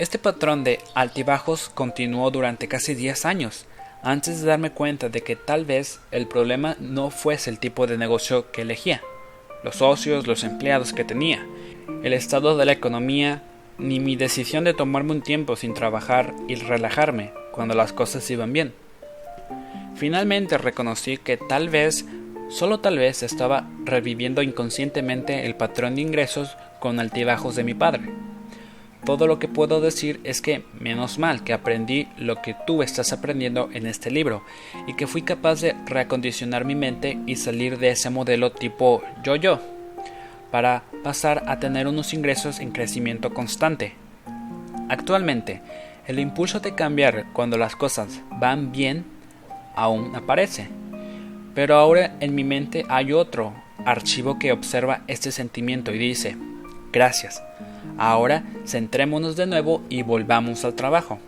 Este 0.00 0.18
patrón 0.18 0.64
de 0.64 0.80
altibajos 0.94 1.68
continuó 1.68 2.32
durante 2.32 2.66
casi 2.66 2.96
10 2.96 3.26
años, 3.26 3.66
antes 4.06 4.40
de 4.40 4.46
darme 4.46 4.70
cuenta 4.70 5.08
de 5.08 5.22
que 5.22 5.34
tal 5.34 5.64
vez 5.64 5.98
el 6.12 6.28
problema 6.28 6.76
no 6.78 7.10
fuese 7.10 7.50
el 7.50 7.58
tipo 7.58 7.88
de 7.88 7.98
negocio 7.98 8.52
que 8.52 8.62
elegía, 8.62 9.02
los 9.64 9.76
socios, 9.76 10.28
los 10.28 10.44
empleados 10.44 10.92
que 10.92 11.02
tenía, 11.02 11.44
el 12.04 12.12
estado 12.12 12.56
de 12.56 12.64
la 12.64 12.70
economía, 12.70 13.42
ni 13.78 13.98
mi 13.98 14.14
decisión 14.14 14.62
de 14.62 14.74
tomarme 14.74 15.10
un 15.10 15.22
tiempo 15.22 15.56
sin 15.56 15.74
trabajar 15.74 16.34
y 16.46 16.54
relajarme 16.54 17.32
cuando 17.50 17.74
las 17.74 17.92
cosas 17.92 18.30
iban 18.30 18.52
bien. 18.52 18.74
Finalmente 19.96 20.56
reconocí 20.56 21.16
que 21.16 21.36
tal 21.36 21.68
vez, 21.68 22.04
solo 22.48 22.78
tal 22.78 22.98
vez, 22.98 23.24
estaba 23.24 23.68
reviviendo 23.84 24.40
inconscientemente 24.40 25.46
el 25.46 25.56
patrón 25.56 25.96
de 25.96 26.02
ingresos 26.02 26.56
con 26.78 27.00
altibajos 27.00 27.56
de 27.56 27.64
mi 27.64 27.74
padre 27.74 28.08
todo 29.06 29.26
lo 29.26 29.38
que 29.38 29.48
puedo 29.48 29.80
decir 29.80 30.20
es 30.24 30.42
que 30.42 30.64
menos 30.78 31.18
mal 31.18 31.44
que 31.44 31.54
aprendí 31.54 32.08
lo 32.18 32.42
que 32.42 32.54
tú 32.66 32.82
estás 32.82 33.12
aprendiendo 33.12 33.70
en 33.72 33.86
este 33.86 34.10
libro 34.10 34.42
y 34.86 34.94
que 34.94 35.06
fui 35.06 35.22
capaz 35.22 35.62
de 35.62 35.74
reacondicionar 35.86 36.66
mi 36.66 36.74
mente 36.74 37.16
y 37.24 37.36
salir 37.36 37.78
de 37.78 37.90
ese 37.90 38.10
modelo 38.10 38.52
tipo 38.52 39.02
yo-yo 39.22 39.60
para 40.50 40.82
pasar 41.04 41.44
a 41.46 41.58
tener 41.60 41.86
unos 41.86 42.12
ingresos 42.12 42.58
en 42.58 42.72
crecimiento 42.72 43.32
constante. 43.32 43.94
Actualmente, 44.88 45.62
el 46.06 46.18
impulso 46.18 46.60
de 46.60 46.74
cambiar 46.74 47.26
cuando 47.32 47.56
las 47.56 47.76
cosas 47.76 48.20
van 48.40 48.72
bien 48.72 49.04
aún 49.76 50.16
aparece, 50.16 50.68
pero 51.54 51.76
ahora 51.76 52.16
en 52.20 52.34
mi 52.34 52.42
mente 52.42 52.84
hay 52.88 53.12
otro 53.12 53.54
archivo 53.84 54.38
que 54.38 54.50
observa 54.50 55.02
este 55.06 55.30
sentimiento 55.30 55.92
y 55.92 55.98
dice, 55.98 56.36
gracias, 56.92 57.42
Ahora 57.98 58.44
centrémonos 58.66 59.36
de 59.36 59.46
nuevo 59.46 59.82
y 59.88 60.02
volvamos 60.02 60.64
al 60.64 60.74
trabajo. 60.74 61.18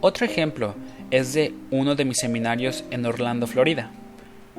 Otro 0.00 0.24
ejemplo 0.24 0.74
es 1.10 1.34
de 1.34 1.54
uno 1.70 1.94
de 1.94 2.04
mis 2.04 2.18
seminarios 2.18 2.84
en 2.90 3.04
Orlando, 3.04 3.46
Florida. 3.46 3.90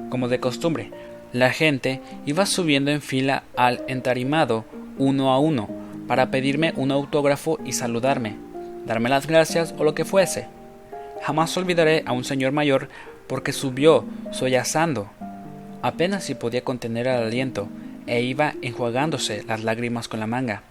Como 0.09 0.27
de 0.27 0.39
costumbre, 0.39 0.91
la 1.33 1.51
gente 1.51 2.01
iba 2.25 2.45
subiendo 2.45 2.91
en 2.91 3.01
fila 3.01 3.43
al 3.55 3.83
entarimado 3.87 4.65
uno 4.97 5.31
a 5.31 5.39
uno 5.39 5.69
para 6.07 6.29
pedirme 6.29 6.73
un 6.75 6.91
autógrafo 6.91 7.57
y 7.65 7.71
saludarme, 7.71 8.35
darme 8.85 9.09
las 9.09 9.27
gracias 9.27 9.73
o 9.77 9.83
lo 9.83 9.95
que 9.95 10.05
fuese. 10.05 10.47
Jamás 11.21 11.55
olvidaré 11.55 12.03
a 12.05 12.11
un 12.11 12.23
señor 12.23 12.51
mayor 12.51 12.89
porque 13.27 13.53
subió 13.53 14.03
sollozando. 14.31 15.09
Apenas 15.81 16.25
si 16.25 16.35
podía 16.35 16.63
contener 16.63 17.07
el 17.07 17.23
aliento 17.23 17.69
e 18.07 18.21
iba 18.21 18.55
enjuagándose 18.61 19.43
las 19.47 19.63
lágrimas 19.63 20.07
con 20.07 20.19
la 20.19 20.27
manga. 20.27 20.63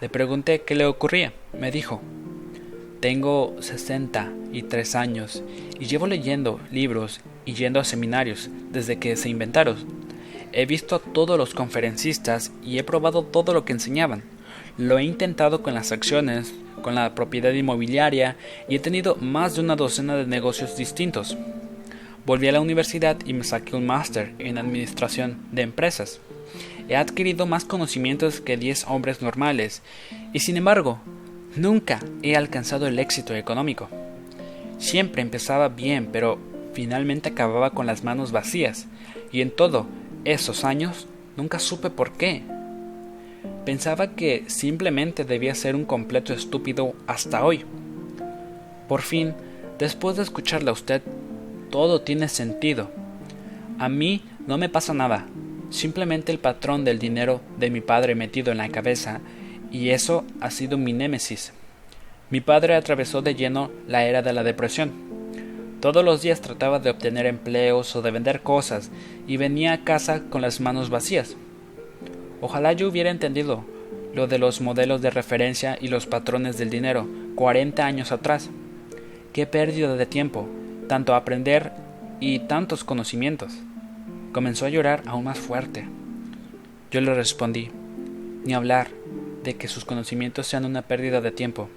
Le 0.00 0.08
pregunté 0.08 0.62
qué 0.62 0.74
le 0.74 0.84
ocurría. 0.84 1.32
Me 1.58 1.70
dijo, 1.70 2.00
tengo 3.00 3.56
sesenta 3.60 4.32
y 4.52 4.62
tres 4.62 4.94
años 4.94 5.42
y 5.78 5.86
llevo 5.86 6.06
leyendo 6.06 6.60
libros 6.70 7.20
y 7.44 7.54
yendo 7.54 7.80
a 7.80 7.84
seminarios 7.84 8.48
desde 8.70 8.98
que 8.98 9.16
se 9.16 9.28
inventaron. 9.28 9.76
He 10.52 10.66
visto 10.66 10.96
a 10.96 10.98
todos 10.98 11.38
los 11.38 11.54
conferencistas 11.54 12.52
y 12.62 12.78
he 12.78 12.84
probado 12.84 13.24
todo 13.24 13.54
lo 13.54 13.64
que 13.64 13.72
enseñaban. 13.72 14.22
Lo 14.76 14.98
he 14.98 15.04
intentado 15.04 15.62
con 15.62 15.74
las 15.74 15.92
acciones, 15.92 16.54
con 16.82 16.94
la 16.94 17.14
propiedad 17.14 17.52
inmobiliaria 17.52 18.36
y 18.68 18.76
he 18.76 18.78
tenido 18.78 19.16
más 19.16 19.54
de 19.54 19.62
una 19.62 19.76
docena 19.76 20.16
de 20.16 20.26
negocios 20.26 20.76
distintos. 20.76 21.36
Volví 22.24 22.48
a 22.48 22.52
la 22.52 22.60
universidad 22.60 23.16
y 23.24 23.32
me 23.32 23.44
saqué 23.44 23.74
un 23.74 23.86
máster 23.86 24.34
en 24.38 24.58
administración 24.58 25.38
de 25.50 25.62
empresas. 25.62 26.20
He 26.88 26.96
adquirido 26.96 27.46
más 27.46 27.64
conocimientos 27.64 28.40
que 28.40 28.56
diez 28.56 28.84
hombres 28.88 29.22
normales 29.22 29.82
y 30.32 30.40
sin 30.40 30.56
embargo, 30.56 30.98
nunca 31.56 32.00
he 32.22 32.36
alcanzado 32.36 32.86
el 32.86 32.98
éxito 32.98 33.34
económico. 33.34 33.88
Siempre 34.78 35.22
empezaba 35.22 35.68
bien, 35.68 36.08
pero 36.10 36.38
finalmente 36.72 37.28
acababa 37.28 37.70
con 37.70 37.86
las 37.86 38.02
manos 38.02 38.32
vacías, 38.32 38.86
y 39.30 39.40
en 39.42 39.50
todo 39.50 39.86
esos 40.24 40.64
años 40.64 41.06
nunca 41.36 41.58
supe 41.58 41.90
por 41.90 42.12
qué. 42.12 42.42
Pensaba 43.64 44.14
que 44.16 44.44
simplemente 44.48 45.24
debía 45.24 45.54
ser 45.54 45.76
un 45.76 45.84
completo 45.84 46.32
estúpido 46.32 46.94
hasta 47.06 47.44
hoy. 47.44 47.64
Por 48.88 49.02
fin, 49.02 49.34
después 49.78 50.16
de 50.16 50.22
escucharle 50.22 50.70
a 50.70 50.74
usted, 50.74 51.02
todo 51.70 52.00
tiene 52.00 52.28
sentido. 52.28 52.90
A 53.78 53.88
mí 53.88 54.22
no 54.46 54.58
me 54.58 54.68
pasa 54.68 54.94
nada, 54.94 55.26
simplemente 55.72 56.30
el 56.32 56.38
patrón 56.38 56.84
del 56.84 56.98
dinero 56.98 57.40
de 57.58 57.70
mi 57.70 57.80
padre 57.80 58.14
metido 58.14 58.52
en 58.52 58.58
la 58.58 58.68
cabeza, 58.68 59.20
y 59.70 59.90
eso 59.90 60.24
ha 60.40 60.50
sido 60.50 60.78
mi 60.78 60.92
némesis. 60.92 61.52
Mi 62.30 62.40
padre 62.40 62.74
atravesó 62.74 63.22
de 63.22 63.34
lleno 63.34 63.70
la 63.88 64.04
era 64.04 64.22
de 64.22 64.32
la 64.32 64.44
depresión. 64.44 64.92
Todos 65.80 66.04
los 66.04 66.22
días 66.22 66.40
trataba 66.40 66.78
de 66.78 66.90
obtener 66.90 67.26
empleos 67.26 67.96
o 67.96 68.02
de 68.02 68.10
vender 68.10 68.42
cosas, 68.42 68.90
y 69.26 69.36
venía 69.36 69.72
a 69.72 69.84
casa 69.84 70.22
con 70.30 70.42
las 70.42 70.60
manos 70.60 70.90
vacías. 70.90 71.36
Ojalá 72.40 72.72
yo 72.72 72.88
hubiera 72.88 73.10
entendido 73.10 73.64
lo 74.14 74.26
de 74.26 74.38
los 74.38 74.60
modelos 74.60 75.00
de 75.00 75.10
referencia 75.10 75.78
y 75.80 75.88
los 75.88 76.06
patrones 76.06 76.58
del 76.58 76.70
dinero 76.70 77.08
40 77.34 77.84
años 77.84 78.12
atrás. 78.12 78.50
Qué 79.32 79.46
pérdida 79.46 79.96
de 79.96 80.06
tiempo, 80.06 80.48
tanto 80.88 81.14
aprender 81.14 81.72
y 82.20 82.40
tantos 82.40 82.84
conocimientos. 82.84 83.52
Comenzó 84.32 84.64
a 84.64 84.70
llorar 84.70 85.02
aún 85.06 85.24
más 85.24 85.38
fuerte. 85.38 85.86
Yo 86.90 87.02
le 87.02 87.12
respondí, 87.14 87.70
ni 88.44 88.54
hablar 88.54 88.88
de 89.44 89.56
que 89.56 89.68
sus 89.68 89.84
conocimientos 89.84 90.46
sean 90.46 90.64
una 90.64 90.82
pérdida 90.82 91.20
de 91.20 91.32
tiempo. 91.32 91.68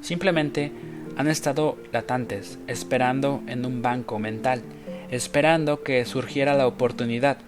Simplemente 0.00 0.72
han 1.16 1.28
estado 1.28 1.78
latentes, 1.92 2.58
esperando 2.66 3.42
en 3.46 3.64
un 3.64 3.82
banco 3.82 4.18
mental, 4.18 4.62
esperando 5.10 5.84
que 5.84 6.04
surgiera 6.06 6.54
la 6.54 6.66
oportunidad. 6.66 7.38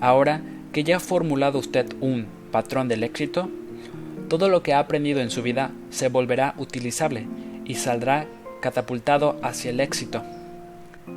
Ahora 0.00 0.40
que 0.72 0.82
ya 0.82 0.96
ha 0.96 1.00
formulado 1.00 1.60
usted 1.60 1.86
un 2.00 2.26
patrón 2.50 2.88
del 2.88 3.04
éxito, 3.04 3.48
todo 4.28 4.48
lo 4.48 4.64
que 4.64 4.74
ha 4.74 4.80
aprendido 4.80 5.20
en 5.20 5.30
su 5.30 5.42
vida 5.42 5.70
se 5.90 6.08
volverá 6.08 6.54
utilizable 6.58 7.26
y 7.64 7.76
saldrá 7.76 8.26
catapultado 8.60 9.38
hacia 9.42 9.70
el 9.70 9.78
éxito. 9.78 10.24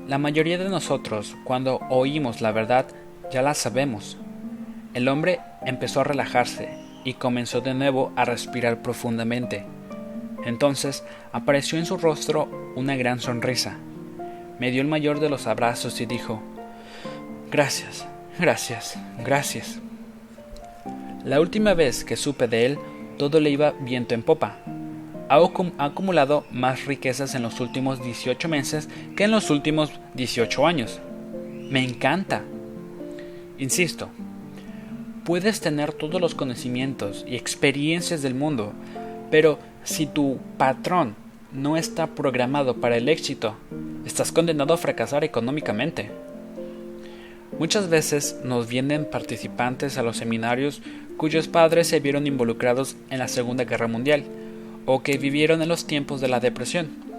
La 0.08 0.18
mayoría 0.18 0.58
de 0.58 0.70
nosotros, 0.70 1.36
cuando 1.44 1.80
oímos 1.90 2.42
la 2.42 2.52
verdad, 2.52 2.88
ya 3.32 3.42
la 3.42 3.54
sabemos. 3.54 4.18
El 4.94 5.08
hombre 5.08 5.40
empezó 5.66 6.02
a 6.02 6.04
relajarse 6.04 6.70
y 7.04 7.14
comenzó 7.14 7.62
de 7.62 7.74
nuevo 7.74 8.12
a 8.16 8.26
respirar 8.26 8.82
profundamente. 8.82 9.66
Entonces 10.46 11.04
apareció 11.32 11.80
en 11.80 11.86
su 11.86 11.98
rostro 11.98 12.50
una 12.76 12.96
gran 12.96 13.20
sonrisa. 13.20 13.78
Me 14.60 14.72
dio 14.72 14.82
el 14.82 14.88
mayor 14.88 15.20
de 15.20 15.30
los 15.30 15.48
abrazos 15.48 16.02
y 16.02 16.06
dijo, 16.06 16.42
Gracias, 17.52 18.06
gracias, 18.40 18.98
gracias. 19.24 19.80
La 21.24 21.40
última 21.40 21.74
vez 21.74 22.04
que 22.04 22.16
supe 22.16 22.48
de 22.48 22.66
él, 22.66 22.80
todo 23.18 23.40
le 23.40 23.50
iba 23.50 23.72
viento 23.82 24.16
en 24.16 24.24
popa 24.24 24.58
ha 25.32 25.86
acumulado 25.86 26.44
más 26.52 26.86
riquezas 26.86 27.36
en 27.36 27.44
los 27.44 27.62
últimos 27.62 28.04
18 28.04 28.50
meses 28.50 28.90
que 29.16 29.24
en 29.24 29.32
los 29.32 29.50
últimos 29.50 29.90
18 30.14 30.68
años. 30.68 31.00
Me 31.70 31.82
encanta. 31.82 32.42
Insisto, 33.58 34.10
puedes 35.24 35.62
tener 35.62 35.94
todos 35.94 36.20
los 36.20 36.36
conocimientos 36.36 37.24
y 37.26 37.38
experiencias 37.38 38.22
del 38.22 38.36
mundo, 38.36 38.74
pero 39.30 39.58
si 39.86 40.06
tu 40.06 40.38
patrón 40.58 41.16
no 41.54 41.78
está 41.78 42.08
programado 42.08 42.76
para 42.82 42.98
el 42.98 43.08
éxito, 43.08 43.56
estás 44.06 44.34
condenado 44.34 44.74
a 44.74 44.78
fracasar 44.78 45.24
económicamente. 45.24 46.12
Muchas 47.58 47.88
veces 47.88 48.36
nos 48.44 48.68
vienen 48.68 49.06
participantes 49.10 49.98
a 49.98 50.04
los 50.04 50.18
seminarios 50.18 50.82
cuyos 51.16 51.48
padres 51.48 51.88
se 51.88 52.02
vieron 52.02 52.28
involucrados 52.28 52.98
en 53.10 53.20
la 53.20 53.30
Segunda 53.30 53.64
Guerra 53.64 53.88
Mundial 53.88 54.26
o 54.86 55.04
que 55.04 55.18
vivieron 55.18 55.62
en 55.62 55.70
los 55.70 55.86
tiempos 55.86 56.22
de 56.22 56.28
la 56.28 56.40
depresión. 56.40 57.12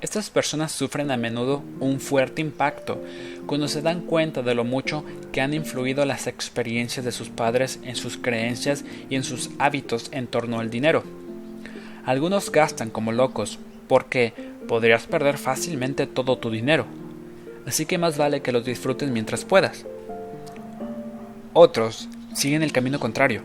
Estas 0.00 0.30
personas 0.30 0.72
sufren 0.72 1.10
a 1.10 1.18
menudo 1.18 1.62
un 1.78 2.00
fuerte 2.00 2.40
impacto 2.40 3.02
cuando 3.46 3.68
se 3.68 3.82
dan 3.82 4.00
cuenta 4.00 4.40
de 4.40 4.54
lo 4.54 4.64
mucho 4.64 5.04
que 5.30 5.42
han 5.42 5.52
influido 5.52 6.06
las 6.06 6.26
experiencias 6.26 7.04
de 7.04 7.12
sus 7.12 7.28
padres 7.28 7.78
en 7.84 7.96
sus 7.96 8.16
creencias 8.16 8.84
y 9.10 9.16
en 9.16 9.24
sus 9.24 9.50
hábitos 9.58 10.08
en 10.12 10.26
torno 10.26 10.58
al 10.58 10.70
dinero. 10.70 11.04
Algunos 12.06 12.50
gastan 12.50 12.88
como 12.88 13.12
locos 13.12 13.58
porque 13.88 14.32
podrías 14.66 15.06
perder 15.06 15.36
fácilmente 15.36 16.06
todo 16.06 16.38
tu 16.38 16.50
dinero, 16.50 16.86
así 17.66 17.84
que 17.84 17.98
más 17.98 18.16
vale 18.16 18.40
que 18.40 18.52
los 18.52 18.64
disfrutes 18.64 19.10
mientras 19.10 19.44
puedas. 19.44 19.84
Otros 21.52 22.08
siguen 22.32 22.62
el 22.62 22.72
camino 22.72 22.98
contrario, 22.98 23.42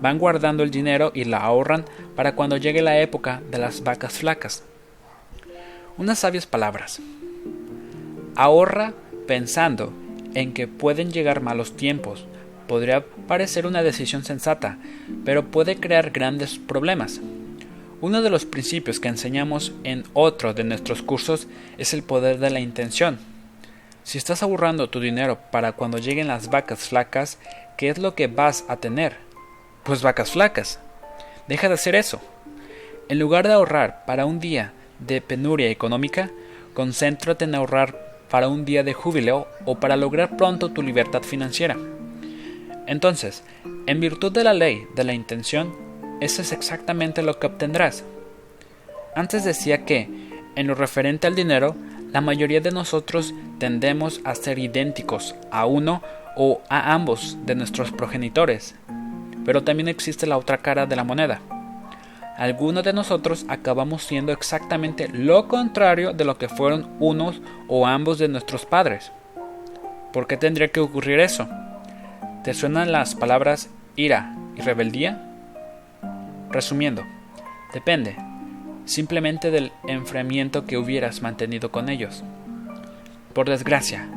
van 0.00 0.18
guardando 0.18 0.62
el 0.62 0.70
dinero 0.70 1.12
y 1.14 1.24
la 1.24 1.38
ahorran 1.38 1.84
para 2.16 2.34
cuando 2.34 2.56
llegue 2.56 2.82
la 2.82 2.98
época 3.00 3.42
de 3.50 3.58
las 3.58 3.82
vacas 3.82 4.14
flacas. 4.14 4.64
Unas 5.96 6.18
sabias 6.18 6.46
palabras. 6.46 7.00
Ahorra 8.36 8.94
pensando 9.26 9.92
en 10.34 10.52
que 10.52 10.66
pueden 10.66 11.12
llegar 11.12 11.40
malos 11.40 11.76
tiempos. 11.76 12.26
Podría 12.66 13.04
parecer 13.28 13.66
una 13.66 13.82
decisión 13.82 14.24
sensata, 14.24 14.78
pero 15.24 15.50
puede 15.50 15.76
crear 15.76 16.10
grandes 16.10 16.58
problemas. 16.58 17.20
Uno 18.00 18.22
de 18.22 18.30
los 18.30 18.44
principios 18.44 19.00
que 19.00 19.08
enseñamos 19.08 19.72
en 19.84 20.04
otro 20.12 20.52
de 20.52 20.64
nuestros 20.64 21.02
cursos 21.02 21.46
es 21.78 21.94
el 21.94 22.02
poder 22.02 22.38
de 22.38 22.50
la 22.50 22.60
intención. 22.60 23.18
Si 24.02 24.18
estás 24.18 24.42
ahorrando 24.42 24.90
tu 24.90 25.00
dinero 25.00 25.38
para 25.50 25.72
cuando 25.72 25.98
lleguen 25.98 26.28
las 26.28 26.50
vacas 26.50 26.88
flacas, 26.88 27.38
¿qué 27.78 27.88
es 27.88 27.98
lo 27.98 28.14
que 28.14 28.26
vas 28.26 28.64
a 28.68 28.76
tener? 28.76 29.16
Pues 29.84 30.00
vacas 30.00 30.30
flacas. 30.30 30.78
Deja 31.46 31.68
de 31.68 31.74
hacer 31.74 31.94
eso. 31.94 32.20
En 33.10 33.18
lugar 33.18 33.46
de 33.46 33.52
ahorrar 33.52 34.04
para 34.06 34.24
un 34.24 34.40
día 34.40 34.72
de 34.98 35.20
penuria 35.20 35.68
económica, 35.68 36.30
concéntrate 36.72 37.44
en 37.44 37.54
ahorrar 37.54 38.24
para 38.30 38.48
un 38.48 38.64
día 38.64 38.82
de 38.82 38.94
júbilo 38.94 39.46
o 39.66 39.74
para 39.76 39.96
lograr 39.96 40.38
pronto 40.38 40.70
tu 40.70 40.82
libertad 40.82 41.22
financiera. 41.22 41.76
Entonces, 42.86 43.44
en 43.86 44.00
virtud 44.00 44.32
de 44.32 44.44
la 44.44 44.54
ley 44.54 44.86
de 44.96 45.04
la 45.04 45.12
intención, 45.12 45.74
eso 46.22 46.40
es 46.40 46.52
exactamente 46.52 47.22
lo 47.22 47.38
que 47.38 47.46
obtendrás. 47.46 48.04
Antes 49.14 49.44
decía 49.44 49.84
que, 49.84 50.08
en 50.56 50.66
lo 50.66 50.74
referente 50.74 51.26
al 51.26 51.34
dinero, 51.34 51.76
la 52.10 52.22
mayoría 52.22 52.60
de 52.60 52.70
nosotros 52.70 53.34
tendemos 53.58 54.22
a 54.24 54.34
ser 54.34 54.58
idénticos 54.58 55.34
a 55.50 55.66
uno 55.66 56.02
o 56.36 56.62
a 56.70 56.94
ambos 56.94 57.36
de 57.44 57.54
nuestros 57.54 57.92
progenitores. 57.92 58.74
Pero 59.44 59.62
también 59.62 59.88
existe 59.88 60.26
la 60.26 60.38
otra 60.38 60.58
cara 60.58 60.86
de 60.86 60.96
la 60.96 61.04
moneda. 61.04 61.40
Algunos 62.36 62.82
de 62.84 62.92
nosotros 62.92 63.44
acabamos 63.48 64.02
siendo 64.02 64.32
exactamente 64.32 65.08
lo 65.08 65.46
contrario 65.46 66.12
de 66.12 66.24
lo 66.24 66.36
que 66.36 66.48
fueron 66.48 66.90
unos 66.98 67.40
o 67.68 67.86
ambos 67.86 68.18
de 68.18 68.28
nuestros 68.28 68.66
padres. 68.66 69.12
¿Por 70.12 70.26
qué 70.26 70.36
tendría 70.36 70.68
que 70.68 70.80
ocurrir 70.80 71.20
eso? 71.20 71.48
¿Te 72.42 72.54
suenan 72.54 72.92
las 72.92 73.14
palabras 73.14 73.70
ira 73.96 74.36
y 74.56 74.62
rebeldía? 74.62 75.20
Resumiendo, 76.50 77.02
depende 77.72 78.16
simplemente 78.84 79.50
del 79.50 79.72
enfriamiento 79.86 80.66
que 80.66 80.76
hubieras 80.76 81.22
mantenido 81.22 81.70
con 81.70 81.88
ellos. 81.88 82.22
Por 83.32 83.48
desgracia, 83.48 84.08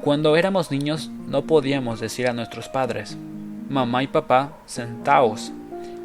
cuando 0.00 0.36
éramos 0.36 0.70
niños 0.70 1.10
no 1.26 1.42
podíamos 1.42 2.00
decir 2.00 2.28
a 2.28 2.32
nuestros 2.32 2.68
padres, 2.68 3.16
mamá 3.68 4.02
y 4.02 4.06
papá, 4.06 4.58
sentaos, 4.66 5.52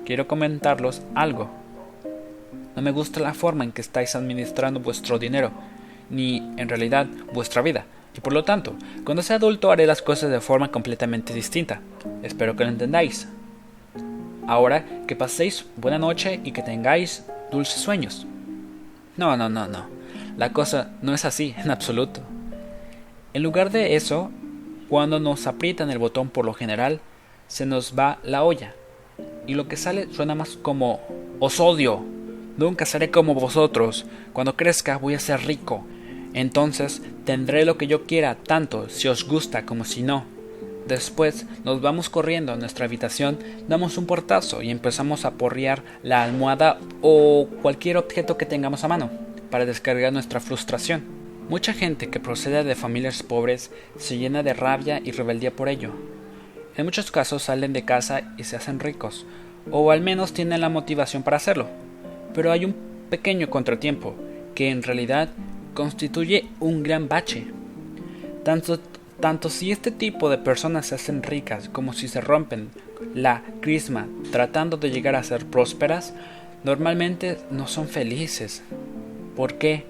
quiero 0.06 0.28
comentarlos 0.28 1.02
algo. 1.16 1.50
No 2.76 2.82
me 2.82 2.92
gusta 2.92 3.20
la 3.20 3.34
forma 3.34 3.64
en 3.64 3.72
que 3.72 3.82
estáis 3.82 4.16
administrando 4.16 4.80
vuestro 4.80 5.20
dinero, 5.20 5.52
ni 6.10 6.38
en 6.58 6.70
realidad 6.70 7.08
vuestra 7.34 7.62
vida, 7.62 7.86
y 8.16 8.22
por 8.22 8.34
lo 8.34 8.44
tanto, 8.44 8.76
cuando 9.04 9.22
sea 9.22 9.36
adulto 9.36 9.72
haré 9.72 9.86
las 9.86 10.02
cosas 10.02 10.30
de 10.30 10.42
forma 10.42 10.72
completamente 10.72 11.34
distinta. 11.34 11.82
Espero 12.24 12.56
que 12.56 12.64
lo 12.64 12.70
entendáis. 12.70 13.28
Ahora 14.48 14.84
que 15.08 15.16
paséis 15.16 15.66
buena 15.76 16.00
noche 16.00 16.40
y 16.44 16.52
que 16.52 16.64
tengáis 16.64 17.26
dulces 17.52 17.82
sueños. 17.82 18.26
No, 19.16 19.38
no, 19.38 19.50
no, 19.50 19.68
no. 19.68 19.86
La 20.38 20.54
cosa 20.54 20.92
no 21.02 21.14
es 21.14 21.26
así 21.26 21.54
en 21.58 21.70
absoluto. 21.70 22.22
En 23.34 23.44
lugar 23.44 23.70
de 23.70 23.96
eso, 23.96 24.32
cuando 24.90 25.20
nos 25.20 25.46
aprietan 25.46 25.92
el 25.92 26.00
botón 26.00 26.30
por 26.30 26.46
lo 26.46 26.54
general, 26.54 27.00
se 27.50 27.66
nos 27.66 28.00
va 28.00 28.20
la 28.24 28.44
olla. 28.46 28.74
Y 29.46 29.56
lo 29.56 29.68
que 29.68 29.76
sale 29.76 30.08
suena 30.14 30.36
más 30.36 30.56
como 30.56 31.02
os 31.40 31.60
odio. 31.60 32.06
Nunca 32.56 32.86
seré 32.86 33.12
como 33.12 33.34
vosotros. 33.34 34.06
Cuando 34.32 34.56
crezca 34.56 34.98
voy 34.98 35.16
a 35.16 35.20
ser 35.20 35.42
rico. 35.42 35.84
Entonces 36.34 37.02
tendré 37.26 37.66
lo 37.66 37.78
que 37.78 37.88
yo 37.88 38.06
quiera, 38.06 38.36
tanto 38.36 38.88
si 38.88 39.08
os 39.10 39.28
gusta 39.28 39.66
como 39.66 39.84
si 39.84 40.04
no. 40.04 40.24
Después 40.88 41.46
nos 41.66 41.82
vamos 41.82 42.10
corriendo 42.10 42.54
a 42.54 42.56
nuestra 42.56 42.86
habitación, 42.86 43.38
damos 43.68 43.98
un 43.98 44.06
portazo 44.06 44.62
y 44.62 44.72
empezamos 44.72 45.26
a 45.26 45.32
porrear 45.32 45.84
la 46.02 46.24
almohada 46.24 46.80
o 47.02 47.48
cualquier 47.62 47.98
objeto 47.98 48.38
que 48.38 48.46
tengamos 48.46 48.84
a 48.84 48.88
mano 48.88 49.10
para 49.52 49.66
descargar 49.66 50.14
nuestra 50.14 50.40
frustración. 50.40 51.04
Mucha 51.48 51.74
gente 51.74 52.10
que 52.10 52.20
procede 52.20 52.64
de 52.64 52.76
familias 52.76 53.24
pobres 53.24 53.72
se 53.98 54.18
llena 54.18 54.44
de 54.44 54.54
rabia 54.54 55.02
y 55.04 55.12
rebeldía 55.12 55.52
por 55.52 55.70
ello. 55.70 55.92
En 56.80 56.86
muchos 56.86 57.12
casos 57.12 57.44
salen 57.44 57.74
de 57.74 57.84
casa 57.84 58.22
y 58.38 58.46
se 58.46 58.56
hacen 58.56 58.80
ricos, 58.80 59.26
o 59.70 59.92
al 59.92 60.00
menos 60.00 60.32
tienen 60.32 60.62
la 60.62 60.70
motivación 60.70 61.24
para 61.24 61.36
hacerlo. 61.36 61.68
Pero 62.34 62.54
hay 62.54 62.64
un 62.64 62.74
pequeño 63.10 63.50
contratiempo, 63.50 64.16
que 64.56 64.70
en 64.70 64.82
realidad 64.82 65.28
constituye 65.74 66.48
un 66.62 66.82
gran 66.82 67.10
bache. 67.10 67.48
Tanto 68.46 68.80
tanto 69.20 69.50
si 69.50 69.72
este 69.72 69.92
tipo 69.92 70.30
de 70.30 70.38
personas 70.38 70.86
se 70.86 70.96
hacen 70.96 71.22
ricas 71.22 71.68
como 71.68 71.92
si 71.92 72.08
se 72.08 72.22
rompen 72.22 72.70
la 73.14 73.44
crisma 73.60 74.08
tratando 74.32 74.78
de 74.78 74.90
llegar 74.90 75.18
a 75.18 75.24
ser 75.24 75.46
prósperas, 75.48 76.14
normalmente 76.64 77.40
no 77.52 77.68
son 77.68 77.90
felices. 77.90 78.64
¿Por 79.36 79.56
qué? 79.56 79.84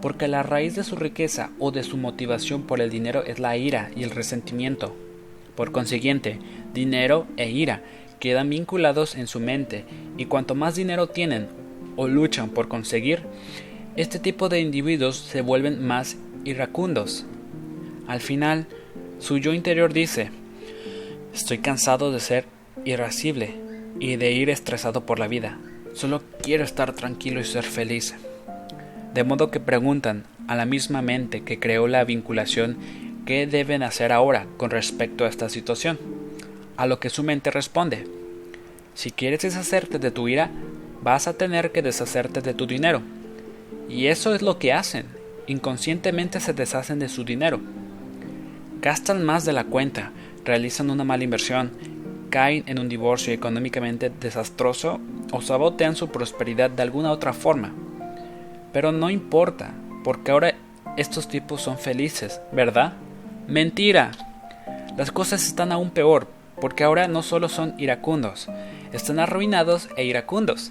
Porque 0.00 0.26
la 0.26 0.42
raíz 0.42 0.74
de 0.74 0.84
su 0.84 0.96
riqueza 0.96 1.50
o 1.58 1.70
de 1.70 1.82
su 1.82 1.98
motivación 1.98 2.62
por 2.62 2.80
el 2.80 2.88
dinero 2.88 3.24
es 3.26 3.40
la 3.40 3.58
ira 3.58 3.90
y 3.94 4.04
el 4.04 4.10
resentimiento. 4.10 4.96
Por 5.58 5.72
consiguiente, 5.72 6.38
dinero 6.72 7.26
e 7.36 7.50
ira 7.50 7.82
quedan 8.20 8.48
vinculados 8.48 9.16
en 9.16 9.26
su 9.26 9.40
mente 9.40 9.84
y 10.16 10.26
cuanto 10.26 10.54
más 10.54 10.76
dinero 10.76 11.08
tienen 11.08 11.48
o 11.96 12.06
luchan 12.06 12.50
por 12.50 12.68
conseguir, 12.68 13.22
este 13.96 14.20
tipo 14.20 14.48
de 14.48 14.60
individuos 14.60 15.16
se 15.16 15.42
vuelven 15.42 15.84
más 15.84 16.16
iracundos, 16.44 17.26
al 18.06 18.20
final, 18.20 18.68
su 19.18 19.38
yo 19.38 19.52
interior 19.52 19.92
dice, 19.92 20.30
estoy 21.34 21.58
cansado 21.58 22.12
de 22.12 22.20
ser 22.20 22.44
irascible 22.84 23.56
y 23.98 24.14
de 24.14 24.30
ir 24.30 24.50
estresado 24.50 25.06
por 25.06 25.18
la 25.18 25.26
vida. 25.26 25.58
Solo 25.92 26.22
quiero 26.40 26.62
estar 26.62 26.92
tranquilo 26.92 27.40
y 27.40 27.44
ser 27.44 27.64
feliz. 27.64 28.14
De 29.12 29.24
modo 29.24 29.50
que 29.50 29.58
preguntan 29.58 30.22
a 30.46 30.54
la 30.54 30.66
misma 30.66 31.02
mente 31.02 31.42
que 31.42 31.58
creó 31.58 31.88
la 31.88 32.04
vinculación 32.04 32.76
qué 33.28 33.46
deben 33.46 33.82
hacer 33.82 34.10
ahora 34.10 34.46
con 34.56 34.70
respecto 34.70 35.26
a 35.26 35.28
esta 35.28 35.50
situación. 35.50 35.98
A 36.78 36.86
lo 36.86 36.98
que 36.98 37.10
su 37.10 37.22
mente 37.22 37.50
responde, 37.50 38.06
si 38.94 39.10
quieres 39.10 39.42
deshacerte 39.42 39.98
de 39.98 40.10
tu 40.10 40.28
ira, 40.28 40.50
vas 41.02 41.28
a 41.28 41.34
tener 41.34 41.70
que 41.70 41.82
deshacerte 41.82 42.40
de 42.40 42.54
tu 42.54 42.66
dinero. 42.66 43.02
Y 43.86 44.06
eso 44.06 44.34
es 44.34 44.40
lo 44.40 44.58
que 44.58 44.72
hacen. 44.72 45.04
Inconscientemente 45.46 46.40
se 46.40 46.54
deshacen 46.54 46.98
de 46.98 47.10
su 47.10 47.22
dinero 47.24 47.60
gastan 48.80 49.24
más 49.24 49.44
de 49.44 49.52
la 49.52 49.64
cuenta, 49.64 50.12
realizan 50.44 50.90
una 50.90 51.04
mala 51.04 51.24
inversión, 51.24 51.72
caen 52.30 52.64
en 52.66 52.78
un 52.78 52.88
divorcio 52.88 53.32
económicamente 53.32 54.10
desastroso 54.10 55.00
o 55.32 55.42
sabotean 55.42 55.96
su 55.96 56.08
prosperidad 56.08 56.70
de 56.70 56.82
alguna 56.82 57.10
otra 57.10 57.32
forma. 57.32 57.74
Pero 58.72 58.92
no 58.92 59.10
importa, 59.10 59.74
porque 60.04 60.30
ahora 60.30 60.54
estos 60.96 61.28
tipos 61.28 61.60
son 61.60 61.78
felices, 61.78 62.40
¿verdad? 62.52 62.94
Mentira. 63.48 64.10
Las 64.98 65.10
cosas 65.10 65.46
están 65.46 65.72
aún 65.72 65.88
peor, 65.88 66.28
porque 66.60 66.84
ahora 66.84 67.08
no 67.08 67.22
solo 67.22 67.48
son 67.48 67.74
iracundos, 67.78 68.46
están 68.92 69.18
arruinados 69.18 69.88
e 69.96 70.04
iracundos. 70.04 70.70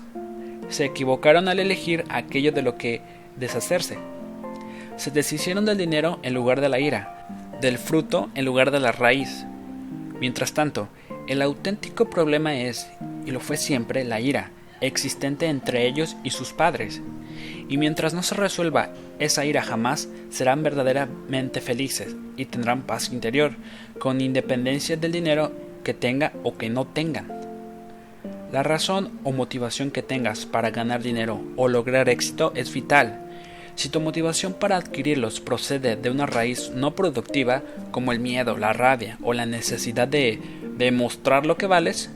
Se 0.69 0.85
equivocaron 0.85 1.47
al 1.47 1.57
elegir 1.57 2.03
aquello 2.09 2.51
de 2.51 2.61
lo 2.61 2.77
que 2.77 3.01
deshacerse. 3.35 3.97
Se 4.95 5.09
deshicieron 5.09 5.65
del 5.65 5.79
dinero 5.79 6.19
en 6.21 6.35
lugar 6.35 6.61
de 6.61 6.69
la 6.69 6.79
ira, 6.79 7.25
del 7.61 7.79
fruto 7.79 8.29
en 8.35 8.45
lugar 8.45 8.69
de 8.69 8.79
la 8.79 8.91
raíz. 8.91 9.47
Mientras 10.19 10.53
tanto, 10.53 10.87
el 11.27 11.41
auténtico 11.41 12.11
problema 12.11 12.53
es, 12.57 12.87
y 13.25 13.31
lo 13.31 13.39
fue 13.39 13.57
siempre, 13.57 14.03
la 14.03 14.19
ira 14.19 14.51
existente 14.81 15.47
entre 15.47 15.87
ellos 15.87 16.17
y 16.23 16.31
sus 16.31 16.53
padres. 16.53 17.01
Y 17.69 17.77
mientras 17.77 18.13
no 18.13 18.23
se 18.23 18.35
resuelva 18.35 18.89
esa 19.19 19.45
ira 19.45 19.61
jamás, 19.61 20.09
serán 20.29 20.63
verdaderamente 20.63 21.61
felices 21.61 22.15
y 22.35 22.45
tendrán 22.45 22.83
paz 22.83 23.11
interior, 23.11 23.55
con 23.99 24.21
independencia 24.21 24.97
del 24.97 25.11
dinero 25.11 25.51
que 25.83 25.93
tenga 25.93 26.33
o 26.43 26.57
que 26.57 26.69
no 26.69 26.85
tengan. 26.85 27.27
La 28.51 28.63
razón 28.63 29.19
o 29.23 29.31
motivación 29.33 29.91
que 29.91 30.01
tengas 30.01 30.45
para 30.45 30.71
ganar 30.71 31.03
dinero 31.03 31.41
o 31.57 31.67
lograr 31.67 32.07
éxito 32.07 32.53
es 32.55 32.73
vital. 32.73 33.23
Si 33.75 33.89
tu 33.89 33.99
motivación 33.99 34.53
para 34.53 34.77
adquirirlos 34.77 35.41
procede 35.41 35.97
de 35.97 36.09
una 36.09 36.25
raíz 36.25 36.71
no 36.73 36.95
productiva, 36.95 37.61
como 37.91 38.11
el 38.11 38.19
miedo, 38.19 38.57
la 38.57 38.73
rabia 38.73 39.17
o 39.21 39.33
la 39.33 39.45
necesidad 39.45 40.07
de 40.07 40.39
demostrar 40.77 41.45
lo 41.45 41.57
que 41.57 41.67
vales, 41.67 42.09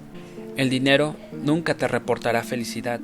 el 0.58 0.70
dinero 0.70 1.16
nunca 1.32 1.76
te 1.76 1.88
reportará 1.88 2.44
felicidad. 2.44 3.00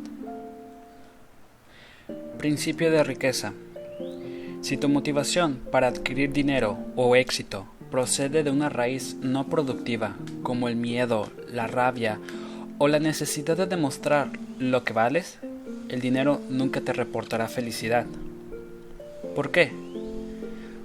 Principio 2.38 2.92
de 2.92 3.04
riqueza. 3.04 3.54
Si 4.62 4.76
tu 4.78 4.90
motivación 4.90 5.60
para 5.72 5.88
adquirir 5.88 6.34
dinero 6.34 6.78
o 6.96 7.16
éxito 7.16 7.66
procede 7.90 8.44
de 8.44 8.52
una 8.52 8.70
raíz 8.70 9.16
no 9.22 9.48
productiva, 9.48 10.16
como 10.44 10.68
el 10.68 10.76
miedo, 10.76 11.30
la 11.52 11.68
rabia 11.68 12.20
o 12.80 12.88
la 12.88 13.00
necesidad 13.00 13.56
de 13.56 13.66
demostrar 13.66 14.30
lo 14.60 14.84
que 14.84 14.94
vales, 14.94 15.40
el 15.90 16.02
dinero 16.02 16.42
nunca 16.50 16.82
te 16.82 16.92
reportará 16.92 17.48
felicidad. 17.48 18.06
¿Por 19.36 19.52
qué? 19.52 19.72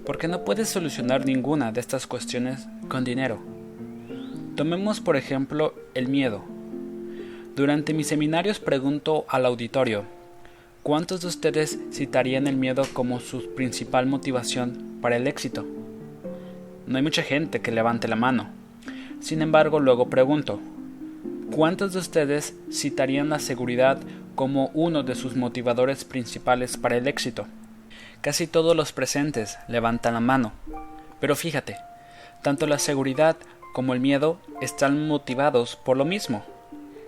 Porque 0.06 0.28
no 0.28 0.44
puedes 0.44 0.68
solucionar 0.68 1.26
ninguna 1.26 1.72
de 1.72 1.80
estas 1.80 2.06
cuestiones 2.06 2.66
con 2.88 3.02
dinero. 3.02 3.40
Tomemos 4.54 5.00
por 5.00 5.16
ejemplo 5.16 5.74
el 5.94 6.08
miedo. 6.08 6.51
Durante 7.54 7.94
mis 7.94 8.08
seminarios 8.08 8.60
pregunto 8.60 9.24
al 9.28 9.46
auditorio, 9.46 10.04
¿Cuántos 10.82 11.20
de 11.20 11.28
ustedes 11.28 11.78
citarían 11.92 12.48
el 12.48 12.56
miedo 12.56 12.82
como 12.92 13.20
su 13.20 13.54
principal 13.54 14.06
motivación 14.06 14.98
para 15.00 15.14
el 15.14 15.28
éxito? 15.28 15.64
No 16.88 16.96
hay 16.96 17.04
mucha 17.04 17.22
gente 17.22 17.60
que 17.60 17.70
levante 17.70 18.08
la 18.08 18.16
mano. 18.16 18.48
Sin 19.20 19.42
embargo, 19.42 19.78
luego 19.78 20.10
pregunto, 20.10 20.58
¿cuántos 21.54 21.92
de 21.92 22.00
ustedes 22.00 22.56
citarían 22.72 23.28
la 23.28 23.38
seguridad 23.38 24.00
como 24.34 24.72
uno 24.74 25.04
de 25.04 25.14
sus 25.14 25.36
motivadores 25.36 26.04
principales 26.04 26.76
para 26.76 26.96
el 26.96 27.06
éxito? 27.06 27.46
Casi 28.20 28.48
todos 28.48 28.74
los 28.74 28.92
presentes 28.92 29.58
levantan 29.68 30.14
la 30.14 30.20
mano. 30.20 30.50
Pero 31.20 31.36
fíjate, 31.36 31.76
tanto 32.42 32.66
la 32.66 32.80
seguridad 32.80 33.36
como 33.72 33.94
el 33.94 34.00
miedo 34.00 34.40
están 34.60 35.06
motivados 35.06 35.76
por 35.76 35.96
lo 35.96 36.04
mismo, 36.04 36.44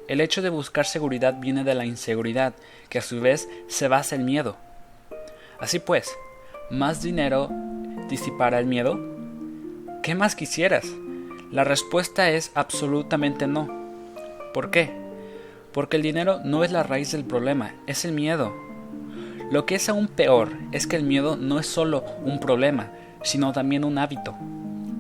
el 0.08 0.20
hecho 0.20 0.42
de 0.42 0.50
buscar 0.50 0.86
seguridad 0.86 1.34
viene 1.40 1.64
de 1.64 1.74
la 1.74 1.86
inseguridad, 1.86 2.54
que 2.88 2.98
a 2.98 3.02
su 3.02 3.20
vez 3.20 3.48
se 3.68 3.88
basa 3.88 4.16
en 4.16 4.24
miedo. 4.24 4.56
Así 5.58 5.78
pues, 5.78 6.14
¿más 6.70 7.02
dinero 7.02 7.50
disipará 8.08 8.58
el 8.58 8.66
miedo? 8.66 8.98
¿Qué 10.02 10.14
más 10.14 10.36
quisieras? 10.36 10.84
La 11.50 11.64
respuesta 11.64 12.30
es 12.30 12.50
absolutamente 12.54 13.46
no. 13.46 13.68
¿Por 14.52 14.70
qué? 14.70 14.90
Porque 15.72 15.96
el 15.96 16.02
dinero 16.02 16.40
no 16.44 16.64
es 16.64 16.70
la 16.70 16.82
raíz 16.82 17.12
del 17.12 17.24
problema, 17.24 17.74
es 17.86 18.04
el 18.04 18.12
miedo. 18.12 18.54
Lo 19.50 19.66
que 19.66 19.76
es 19.76 19.88
aún 19.88 20.08
peor 20.08 20.50
es 20.72 20.86
que 20.86 20.96
el 20.96 21.04
miedo 21.04 21.36
no 21.36 21.58
es 21.58 21.66
solo 21.66 22.04
un 22.24 22.40
problema, 22.40 22.90
sino 23.22 23.52
también 23.52 23.84
un 23.84 23.98
hábito. 23.98 24.34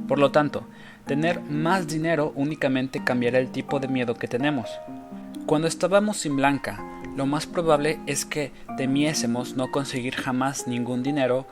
Por 0.08 0.18
lo 0.18 0.32
tanto, 0.32 0.64
Tener 1.06 1.42
más 1.42 1.86
dinero 1.86 2.32
únicamente 2.34 3.04
cambiará 3.04 3.38
el 3.38 3.50
tipo 3.50 3.78
de 3.78 3.88
miedo 3.88 4.14
que 4.14 4.26
tenemos. 4.26 4.70
Cuando 5.44 5.68
estábamos 5.68 6.16
sin 6.16 6.36
Blanca, 6.36 6.82
lo 7.14 7.26
más 7.26 7.46
probable 7.46 8.00
es 8.06 8.24
que 8.24 8.52
temiésemos 8.78 9.54
no 9.54 9.70
conseguir 9.70 10.14
jamás 10.14 10.66
ningún 10.66 11.02
dinero 11.02 11.46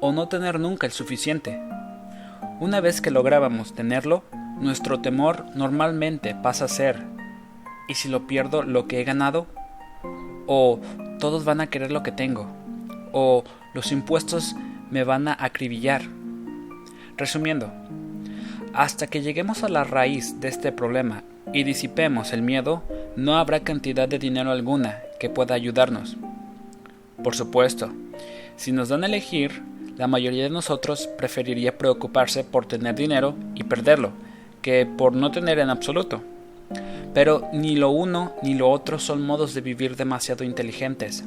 o 0.00 0.10
no 0.10 0.26
tener 0.26 0.58
nunca 0.58 0.86
el 0.86 0.92
suficiente. 0.92 1.60
Una 2.58 2.80
vez 2.80 3.00
que 3.00 3.12
lográbamos 3.12 3.74
tenerlo, 3.74 4.24
nuestro 4.60 5.00
temor 5.00 5.46
normalmente 5.54 6.34
pasa 6.34 6.64
a 6.64 6.68
ser 6.68 7.04
¿y 7.88 7.94
si 7.94 8.08
lo 8.08 8.26
pierdo 8.26 8.64
lo 8.64 8.88
que 8.88 9.00
he 9.00 9.04
ganado? 9.04 9.46
¿O 10.48 10.80
todos 11.20 11.44
van 11.44 11.60
a 11.60 11.68
querer 11.68 11.92
lo 11.92 12.02
que 12.02 12.12
tengo? 12.12 12.48
¿O 13.12 13.44
los 13.72 13.92
impuestos 13.92 14.56
me 14.90 15.04
van 15.04 15.28
a 15.28 15.36
acribillar? 15.38 16.02
Resumiendo, 17.16 17.72
hasta 18.76 19.06
que 19.06 19.22
lleguemos 19.22 19.64
a 19.64 19.70
la 19.70 19.84
raíz 19.84 20.38
de 20.38 20.48
este 20.48 20.70
problema 20.70 21.22
y 21.54 21.64
disipemos 21.64 22.34
el 22.34 22.42
miedo, 22.42 22.82
no 23.16 23.38
habrá 23.38 23.60
cantidad 23.60 24.06
de 24.06 24.18
dinero 24.18 24.50
alguna 24.50 24.98
que 25.18 25.30
pueda 25.30 25.54
ayudarnos. 25.54 26.16
Por 27.24 27.34
supuesto, 27.34 27.90
si 28.56 28.72
nos 28.72 28.90
dan 28.90 29.02
a 29.02 29.06
elegir, 29.06 29.62
la 29.96 30.08
mayoría 30.08 30.44
de 30.44 30.50
nosotros 30.50 31.08
preferiría 31.16 31.78
preocuparse 31.78 32.44
por 32.44 32.66
tener 32.66 32.94
dinero 32.94 33.34
y 33.54 33.64
perderlo, 33.64 34.10
que 34.60 34.84
por 34.84 35.14
no 35.14 35.30
tener 35.30 35.58
en 35.58 35.70
absoluto. 35.70 36.20
Pero 37.14 37.48
ni 37.54 37.76
lo 37.76 37.88
uno 37.88 38.34
ni 38.42 38.54
lo 38.54 38.68
otro 38.68 38.98
son 38.98 39.22
modos 39.22 39.54
de 39.54 39.62
vivir 39.62 39.96
demasiado 39.96 40.44
inteligentes. 40.44 41.24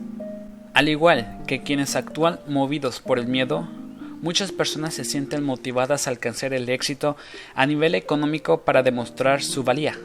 Al 0.76 0.88
igual 0.88 1.40
que 1.48 1.64
quienes 1.64 1.96
actúan 1.96 2.40
movidos 2.48 3.00
por 3.00 3.18
el 3.18 3.26
miedo, 3.26 3.68
muchas 4.22 4.52
personas 4.52 4.94
se 4.94 5.04
sienten 5.04 5.44
motivadas 5.44 6.08
a 6.08 6.12
alcanzar 6.12 6.54
el 6.54 6.70
éxito 6.70 7.18
a 7.56 7.66
nivel 7.66 7.96
económico 7.96 8.62
para 8.62 8.84
demostrar 8.84 9.42
su 9.42 9.64
valía. 9.64 9.98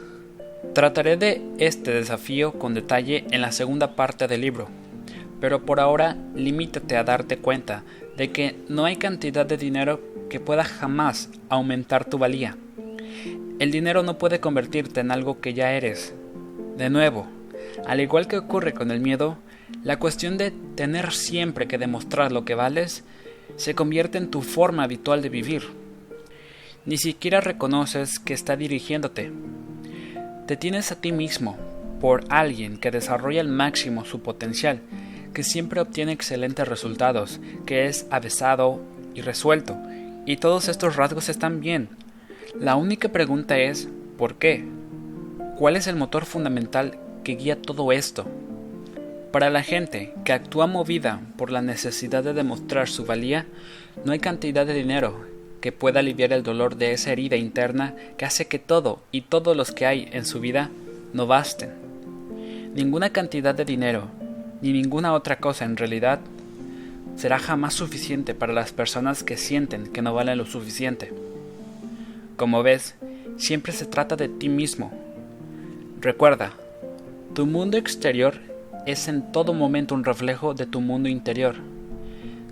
Trataré 0.73 1.17
de 1.17 1.41
este 1.57 1.91
desafío 1.91 2.53
con 2.53 2.73
detalle 2.73 3.25
en 3.31 3.41
la 3.41 3.51
segunda 3.51 3.95
parte 3.95 4.27
del 4.27 4.41
libro, 4.41 4.67
pero 5.39 5.65
por 5.65 5.79
ahora 5.79 6.17
limítate 6.35 6.97
a 6.97 7.03
darte 7.03 7.37
cuenta 7.37 7.83
de 8.17 8.31
que 8.31 8.55
no 8.67 8.85
hay 8.85 8.95
cantidad 8.97 9.45
de 9.45 9.57
dinero 9.57 10.01
que 10.29 10.39
pueda 10.39 10.63
jamás 10.63 11.29
aumentar 11.49 12.05
tu 12.05 12.17
valía. 12.17 12.57
El 13.59 13.71
dinero 13.71 14.03
no 14.03 14.17
puede 14.17 14.39
convertirte 14.39 14.99
en 14.99 15.11
algo 15.11 15.39
que 15.39 15.53
ya 15.53 15.73
eres. 15.73 16.13
De 16.77 16.89
nuevo, 16.89 17.27
al 17.85 18.01
igual 18.01 18.27
que 18.27 18.37
ocurre 18.37 18.73
con 18.73 18.91
el 18.91 18.99
miedo, 18.99 19.37
la 19.83 19.97
cuestión 19.97 20.37
de 20.37 20.51
tener 20.75 21.13
siempre 21.13 21.67
que 21.67 21.77
demostrar 21.77 22.31
lo 22.31 22.43
que 22.43 22.55
vales 22.55 23.03
se 23.57 23.75
convierte 23.75 24.17
en 24.17 24.29
tu 24.29 24.41
forma 24.41 24.83
habitual 24.83 25.21
de 25.21 25.29
vivir. 25.29 25.63
Ni 26.85 26.97
siquiera 26.97 27.41
reconoces 27.41 28.19
que 28.19 28.33
está 28.33 28.55
dirigiéndote. 28.55 29.31
Te 30.47 30.57
tienes 30.57 30.91
a 30.91 31.01
ti 31.01 31.11
mismo 31.11 31.57
por 31.99 32.25
alguien 32.29 32.77
que 32.77 32.91
desarrolla 32.91 33.41
al 33.41 33.47
máximo 33.47 34.05
su 34.05 34.21
potencial, 34.21 34.81
que 35.33 35.43
siempre 35.43 35.81
obtiene 35.81 36.11
excelentes 36.11 36.67
resultados, 36.67 37.39
que 37.65 37.87
es 37.87 38.05
avesado 38.11 38.81
y 39.15 39.21
resuelto, 39.21 39.77
y 40.25 40.37
todos 40.37 40.67
estos 40.67 40.95
rasgos 40.95 41.29
están 41.29 41.61
bien. 41.61 41.89
La 42.59 42.75
única 42.75 43.09
pregunta 43.09 43.57
es 43.57 43.87
¿por 44.17 44.35
qué? 44.35 44.65
¿Cuál 45.57 45.75
es 45.77 45.87
el 45.87 45.95
motor 45.95 46.25
fundamental 46.25 46.97
que 47.23 47.35
guía 47.35 47.61
todo 47.61 47.91
esto? 47.91 48.25
Para 49.35 49.49
la 49.49 49.63
gente 49.63 50.13
que 50.23 50.31
actúa 50.31 50.65
movida 50.65 51.19
por 51.35 51.51
la 51.51 51.61
necesidad 51.61 52.23
de 52.23 52.31
demostrar 52.31 52.87
su 52.87 53.03
valía, 53.03 53.45
no 54.05 54.13
hay 54.13 54.19
cantidad 54.19 54.65
de 54.65 54.73
dinero 54.73 55.25
que 55.59 55.73
pueda 55.73 55.99
aliviar 55.99 56.31
el 56.31 56.41
dolor 56.41 56.77
de 56.77 56.93
esa 56.93 57.11
herida 57.11 57.35
interna 57.35 57.95
que 58.17 58.23
hace 58.23 58.47
que 58.47 58.59
todo 58.59 59.01
y 59.11 59.23
todos 59.23 59.57
los 59.57 59.73
que 59.73 59.85
hay 59.85 60.07
en 60.13 60.25
su 60.25 60.39
vida 60.39 60.69
no 61.11 61.27
basten. 61.27 61.71
Ninguna 62.75 63.09
cantidad 63.09 63.53
de 63.53 63.65
dinero, 63.65 64.07
ni 64.61 64.71
ninguna 64.71 65.13
otra 65.13 65.35
cosa 65.35 65.65
en 65.65 65.75
realidad, 65.75 66.21
será 67.17 67.37
jamás 67.37 67.73
suficiente 67.73 68.35
para 68.35 68.53
las 68.53 68.71
personas 68.71 69.21
que 69.25 69.35
sienten 69.35 69.91
que 69.91 70.01
no 70.01 70.13
valen 70.13 70.37
lo 70.37 70.45
suficiente. 70.45 71.11
Como 72.37 72.63
ves, 72.63 72.95
siempre 73.35 73.73
se 73.73 73.85
trata 73.85 74.15
de 74.15 74.29
ti 74.29 74.47
mismo. 74.47 74.93
Recuerda, 75.99 76.53
tu 77.33 77.45
mundo 77.45 77.75
exterior 77.75 78.54
es 78.85 79.07
en 79.07 79.31
todo 79.31 79.53
momento 79.53 79.95
un 79.95 80.03
reflejo 80.03 80.53
de 80.53 80.65
tu 80.65 80.81
mundo 80.81 81.09
interior. 81.09 81.55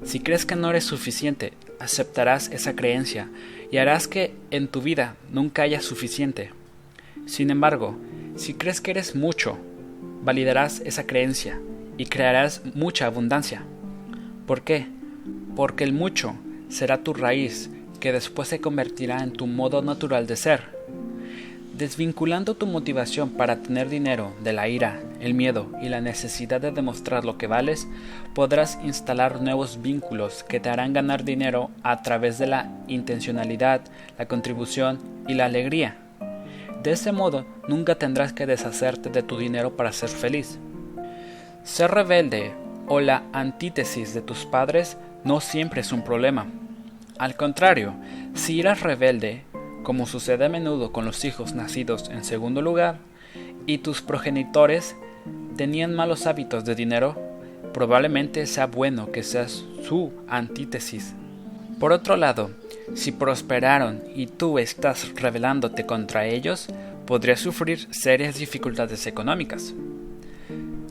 Si 0.04 0.20
crees 0.20 0.46
que 0.46 0.56
no 0.56 0.70
eres 0.70 0.84
suficiente, 0.84 1.54
aceptarás 1.80 2.50
esa 2.52 2.76
creencia 2.76 3.30
y 3.72 3.78
harás 3.78 4.08
que 4.08 4.34
en 4.52 4.68
tu 4.68 4.82
vida 4.82 5.16
nunca 5.32 5.64
haya 5.64 5.82
suficiente. 5.82 6.52
Sin 7.26 7.50
embargo, 7.50 7.96
si 8.36 8.54
crees 8.54 8.82
que 8.82 8.92
eres 8.92 9.16
mucho, 9.16 9.58
validarás 10.24 10.82
esa 10.82 11.06
creencia 11.06 11.60
y 11.98 12.06
crearás 12.06 12.62
mucha 12.74 13.06
abundancia. 13.06 13.64
¿Por 14.48 14.62
qué? 14.62 14.88
Porque 15.56 15.84
el 15.84 15.94
mucho 15.94 16.36
será 16.70 17.04
tu 17.04 17.14
raíz 17.14 17.70
que 18.00 18.12
después 18.12 18.50
se 18.50 18.60
convertirá 18.60 19.24
en 19.24 19.32
tu 19.32 19.48
modo 19.48 19.82
natural 19.82 20.28
de 20.28 20.36
ser. 20.36 20.73
Desvinculando 21.74 22.54
tu 22.54 22.68
motivación 22.68 23.32
para 23.32 23.64
tener 23.64 23.90
dinero 23.90 24.32
de 24.44 24.54
la 24.54 24.68
ira, 24.68 25.02
el 25.20 25.34
miedo 25.34 25.72
y 25.82 25.90
la 25.90 26.02
necesidad 26.02 26.62
de 26.62 26.72
demostrar 26.72 27.26
lo 27.26 27.40
que 27.40 27.48
vales, 27.48 27.88
podrás 28.36 28.78
instalar 28.84 29.42
nuevos 29.42 29.82
vínculos 29.82 30.44
que 30.44 30.60
te 30.60 30.70
harán 30.70 30.94
ganar 30.94 31.24
dinero 31.24 31.72
a 31.82 32.04
través 32.04 32.38
de 32.38 32.46
la 32.46 32.70
intencionalidad, 32.88 33.82
la 34.20 34.28
contribución 34.28 35.00
y 35.28 35.34
la 35.34 35.46
alegría. 35.46 35.98
De 36.84 36.92
ese 36.92 37.12
modo, 37.12 37.44
nunca 37.68 37.96
tendrás 37.96 38.34
que 38.34 38.46
deshacerte 38.46 39.10
de 39.10 39.24
tu 39.24 39.40
dinero 39.40 39.76
para 39.76 39.94
ser 39.94 40.10
feliz. 40.10 40.60
Ser 41.64 41.90
rebelde 41.90 42.54
o 42.88 43.00
la 43.00 43.24
antítesis 43.34 44.14
de 44.14 44.22
tus 44.22 44.46
padres 44.46 44.96
no 45.24 45.40
siempre 45.40 45.82
es 45.82 45.92
un 45.92 46.04
problema. 46.04 46.46
Al 47.18 47.36
contrario, 47.36 47.96
si 48.36 48.60
eres 48.60 48.82
rebelde, 48.82 49.44
como 49.84 50.08
sucede 50.08 50.46
a 50.46 50.50
menudo 50.50 50.92
con 50.92 51.06
los 51.06 51.24
hijos 51.26 51.54
nacidos 51.54 52.10
en 52.10 52.24
segundo 52.24 52.62
lugar, 52.62 52.98
y 53.66 53.80
tus 53.80 54.02
progenitores 54.02 54.96
tenían 55.56 55.94
malos 55.94 56.26
hábitos 56.26 56.66
de 56.66 56.76
dinero, 56.76 57.18
probablemente 57.74 58.46
sea 58.46 58.68
bueno 58.68 59.12
que 59.12 59.24
seas 59.24 59.64
su 59.88 60.12
antítesis. 60.28 61.14
Por 61.80 61.92
otro 61.92 62.18
lado, 62.18 62.52
si 62.94 63.12
prosperaron 63.12 64.02
y 64.16 64.28
tú 64.28 64.60
estás 64.60 65.14
rebelándote 65.16 65.86
contra 65.86 66.26
ellos, 66.26 66.68
podrías 67.06 67.40
sufrir 67.40 67.88
serias 67.92 68.38
dificultades 68.38 69.08
económicas. 69.08 69.74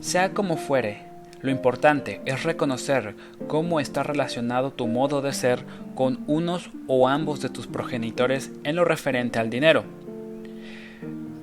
Sea 0.01 0.33
como 0.33 0.57
fuere, 0.57 1.12
lo 1.43 1.51
importante 1.51 2.21
es 2.25 2.43
reconocer 2.43 3.15
cómo 3.47 3.81
está 3.81 4.01
relacionado 4.01 4.71
tu 4.71 4.87
modo 4.87 5.21
de 5.21 5.33
ser 5.33 5.65
con 5.93 6.23
unos 6.25 6.71
o 6.87 7.09
ambos 7.09 7.41
de 7.41 7.49
tus 7.49 7.67
progenitores 7.67 8.49
en 8.63 8.77
lo 8.77 8.85
referente 8.85 9.39
al 9.39 9.49
dinero. 9.49 9.83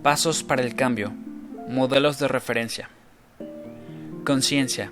Pasos 0.03 0.43
para 0.43 0.63
el 0.63 0.75
cambio. 0.75 1.13
Modelos 1.69 2.19
de 2.19 2.29
referencia. 2.29 2.89
Conciencia. 4.25 4.91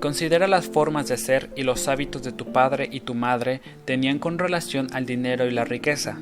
Considera 0.00 0.46
las 0.46 0.66
formas 0.66 1.08
de 1.08 1.16
ser 1.16 1.50
y 1.56 1.64
los 1.64 1.88
hábitos 1.88 2.22
de 2.22 2.30
tu 2.30 2.52
padre 2.52 2.88
y 2.92 3.00
tu 3.00 3.14
madre 3.14 3.60
tenían 3.84 4.20
con 4.20 4.38
relación 4.38 4.86
al 4.92 5.04
dinero 5.04 5.46
y 5.46 5.50
la 5.50 5.64
riqueza. 5.64 6.18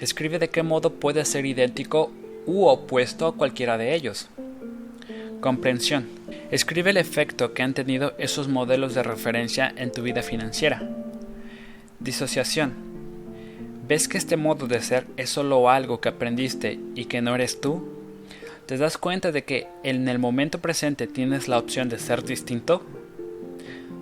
Escribe 0.00 0.38
de 0.38 0.50
qué 0.50 0.62
modo 0.62 0.92
puede 0.92 1.24
ser 1.24 1.46
idéntico 1.46 2.12
u 2.44 2.66
opuesto 2.66 3.26
a 3.26 3.34
cualquiera 3.34 3.78
de 3.78 3.94
ellos. 3.94 4.28
Comprensión. 5.44 6.06
Escribe 6.50 6.88
el 6.88 6.96
efecto 6.96 7.52
que 7.52 7.62
han 7.62 7.74
tenido 7.74 8.14
esos 8.16 8.48
modelos 8.48 8.94
de 8.94 9.02
referencia 9.02 9.70
en 9.76 9.92
tu 9.92 10.00
vida 10.00 10.22
financiera. 10.22 10.88
Disociación. 12.00 12.72
¿Ves 13.86 14.08
que 14.08 14.16
este 14.16 14.38
modo 14.38 14.66
de 14.66 14.80
ser 14.80 15.04
es 15.18 15.28
solo 15.28 15.68
algo 15.68 16.00
que 16.00 16.08
aprendiste 16.08 16.80
y 16.94 17.04
que 17.04 17.20
no 17.20 17.34
eres 17.34 17.60
tú? 17.60 17.86
¿Te 18.64 18.78
das 18.78 18.96
cuenta 18.96 19.32
de 19.32 19.44
que 19.44 19.66
en 19.82 20.08
el 20.08 20.18
momento 20.18 20.60
presente 20.60 21.06
tienes 21.06 21.46
la 21.46 21.58
opción 21.58 21.90
de 21.90 21.98
ser 21.98 22.24
distinto? 22.24 22.82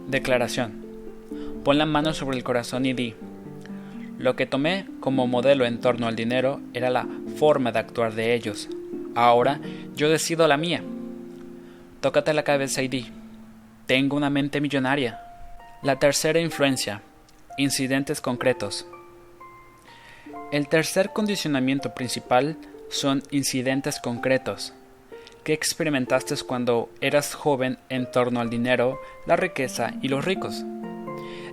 Declaración. 0.07 0.74
Pon 1.64 1.76
la 1.76 1.86
mano 1.86 2.14
sobre 2.14 2.36
el 2.36 2.45
corazón 2.45 2.86
y 2.86 2.93
di, 2.93 3.14
lo 4.16 4.36
que 4.36 4.47
tomé 4.47 4.86
como 5.01 5.26
modelo 5.26 5.64
en 5.64 5.80
torno 5.80 6.07
al 6.07 6.14
dinero 6.14 6.61
era 6.72 6.88
la 6.88 7.09
forma 7.34 7.72
de 7.72 7.80
actuar 7.80 8.14
de 8.14 8.32
ellos. 8.32 8.68
Ahora 9.16 9.61
yo 9.97 10.09
decido 10.09 10.47
la 10.47 10.57
mía. 10.57 10.84
Tócate 12.03 12.34
la 12.34 12.42
cabeza 12.42 12.82
y 12.82 12.88
di, 12.88 13.12
tengo 13.86 14.16
una 14.16 14.28
mente 14.28 14.61
millonaria. 14.61 15.20
La 15.82 16.00
tercera 16.00 16.40
influencia, 16.40 17.00
incidentes 17.59 18.20
concretos. 18.20 18.88
El 20.50 20.66
tercer 20.66 21.12
condicionamiento 21.12 21.94
principal 21.94 22.57
son 22.90 23.22
incidentes 23.30 24.00
concretos. 24.00 24.74
¿Qué 25.44 25.53
experimentaste 25.53 26.34
cuando 26.44 26.90
eras 27.00 27.34
joven 27.34 27.78
en 27.88 28.11
torno 28.11 28.40
al 28.40 28.50
dinero, 28.50 28.98
la 29.24 29.36
riqueza 29.36 29.92
y 30.03 30.09
los 30.09 30.24
ricos? 30.24 30.64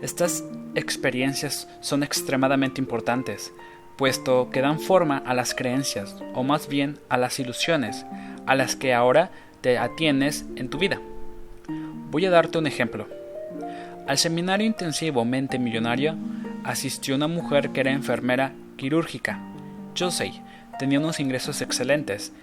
Estas 0.01 0.43
experiencias 0.73 1.67
son 1.79 2.01
extremadamente 2.01 2.81
importantes, 2.81 3.53
puesto 3.99 4.49
que 4.49 4.61
dan 4.61 4.79
forma 4.79 5.19
a 5.19 5.35
las 5.35 5.53
creencias, 5.53 6.15
o 6.33 6.41
más 6.41 6.67
bien 6.67 6.97
a 7.07 7.17
las 7.17 7.37
ilusiones, 7.37 8.03
a 8.47 8.55
las 8.55 8.75
que 8.75 8.95
ahora 8.95 9.29
te 9.62 9.78
atienes 9.78 10.45
en 10.55 10.70
tu 10.70 10.78
vida. 10.78 10.99
Voy 12.12 12.26
a 12.26 12.32
darte 12.32 12.57
un 12.57 12.68
ejemplo. 12.68 13.07
Al 14.07 14.18
seminario 14.18 14.66
intensivo 14.66 15.26
Mente 15.26 15.60
Millonaria 15.60 16.16
asistió 16.64 17.16
una 17.16 17.28
mujer 17.28 17.70
que 17.70 17.82
era 17.82 17.91
enfermera 17.91 18.53
quirúrgica. 18.78 19.39
Josey 19.97 20.41
tenía 20.80 20.99
unos 20.99 21.20
ingresos 21.20 21.62
excelentes, 21.62 22.34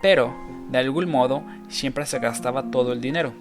pero 0.00 0.34
de 0.70 0.78
algún 0.78 1.08
modo 1.10 1.44
siempre 1.68 2.06
se 2.06 2.18
gastaba 2.18 2.70
todo 2.70 2.92
el 2.92 3.00
dinero. 3.00 3.32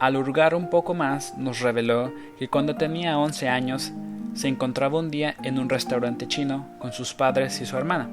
Al 0.00 0.16
hurgar 0.16 0.54
un 0.54 0.68
poco 0.68 0.92
más, 0.92 1.38
nos 1.38 1.60
reveló 1.60 2.12
que 2.38 2.48
cuando 2.48 2.76
tenía 2.76 3.16
11 3.16 3.48
años 3.48 3.92
se 4.34 4.48
encontraba 4.48 4.98
un 4.98 5.10
día 5.10 5.36
en 5.42 5.58
un 5.58 5.68
restaurante 5.70 6.26
chino 6.26 6.66
con 6.80 6.92
sus 6.92 7.14
padres 7.14 7.60
y 7.60 7.66
su 7.66 7.76
hermana. 7.76 8.10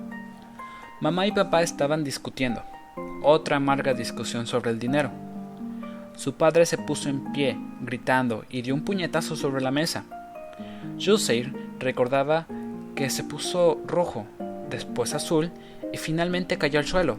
Mamá 1.02 1.26
y 1.26 1.32
papá 1.32 1.64
estaban 1.64 2.04
discutiendo, 2.04 2.64
otra 3.24 3.58
amarga 3.58 3.94
discusión 3.94 4.48
sobre 4.48 4.72
el 4.72 4.80
dinero. 4.80 5.12
Su 6.16 6.34
padre 6.34 6.66
se 6.66 6.78
puso 6.78 7.10
en 7.10 7.32
pie, 7.32 7.58
gritando, 7.82 8.46
y 8.50 8.62
dio 8.62 8.74
un 8.74 8.84
puñetazo 8.84 9.36
sobre 9.36 9.62
la 9.62 9.72
mesa. 9.72 10.04
Juseir 11.04 11.54
recordaba 11.80 12.48
que 12.96 13.10
se 13.10 13.24
puso 13.24 13.80
rojo, 13.88 14.26
después 14.70 15.14
azul, 15.14 15.52
y 15.94 15.98
finalmente 15.98 16.58
cayó 16.58 16.80
al 16.80 16.86
suelo. 16.86 17.18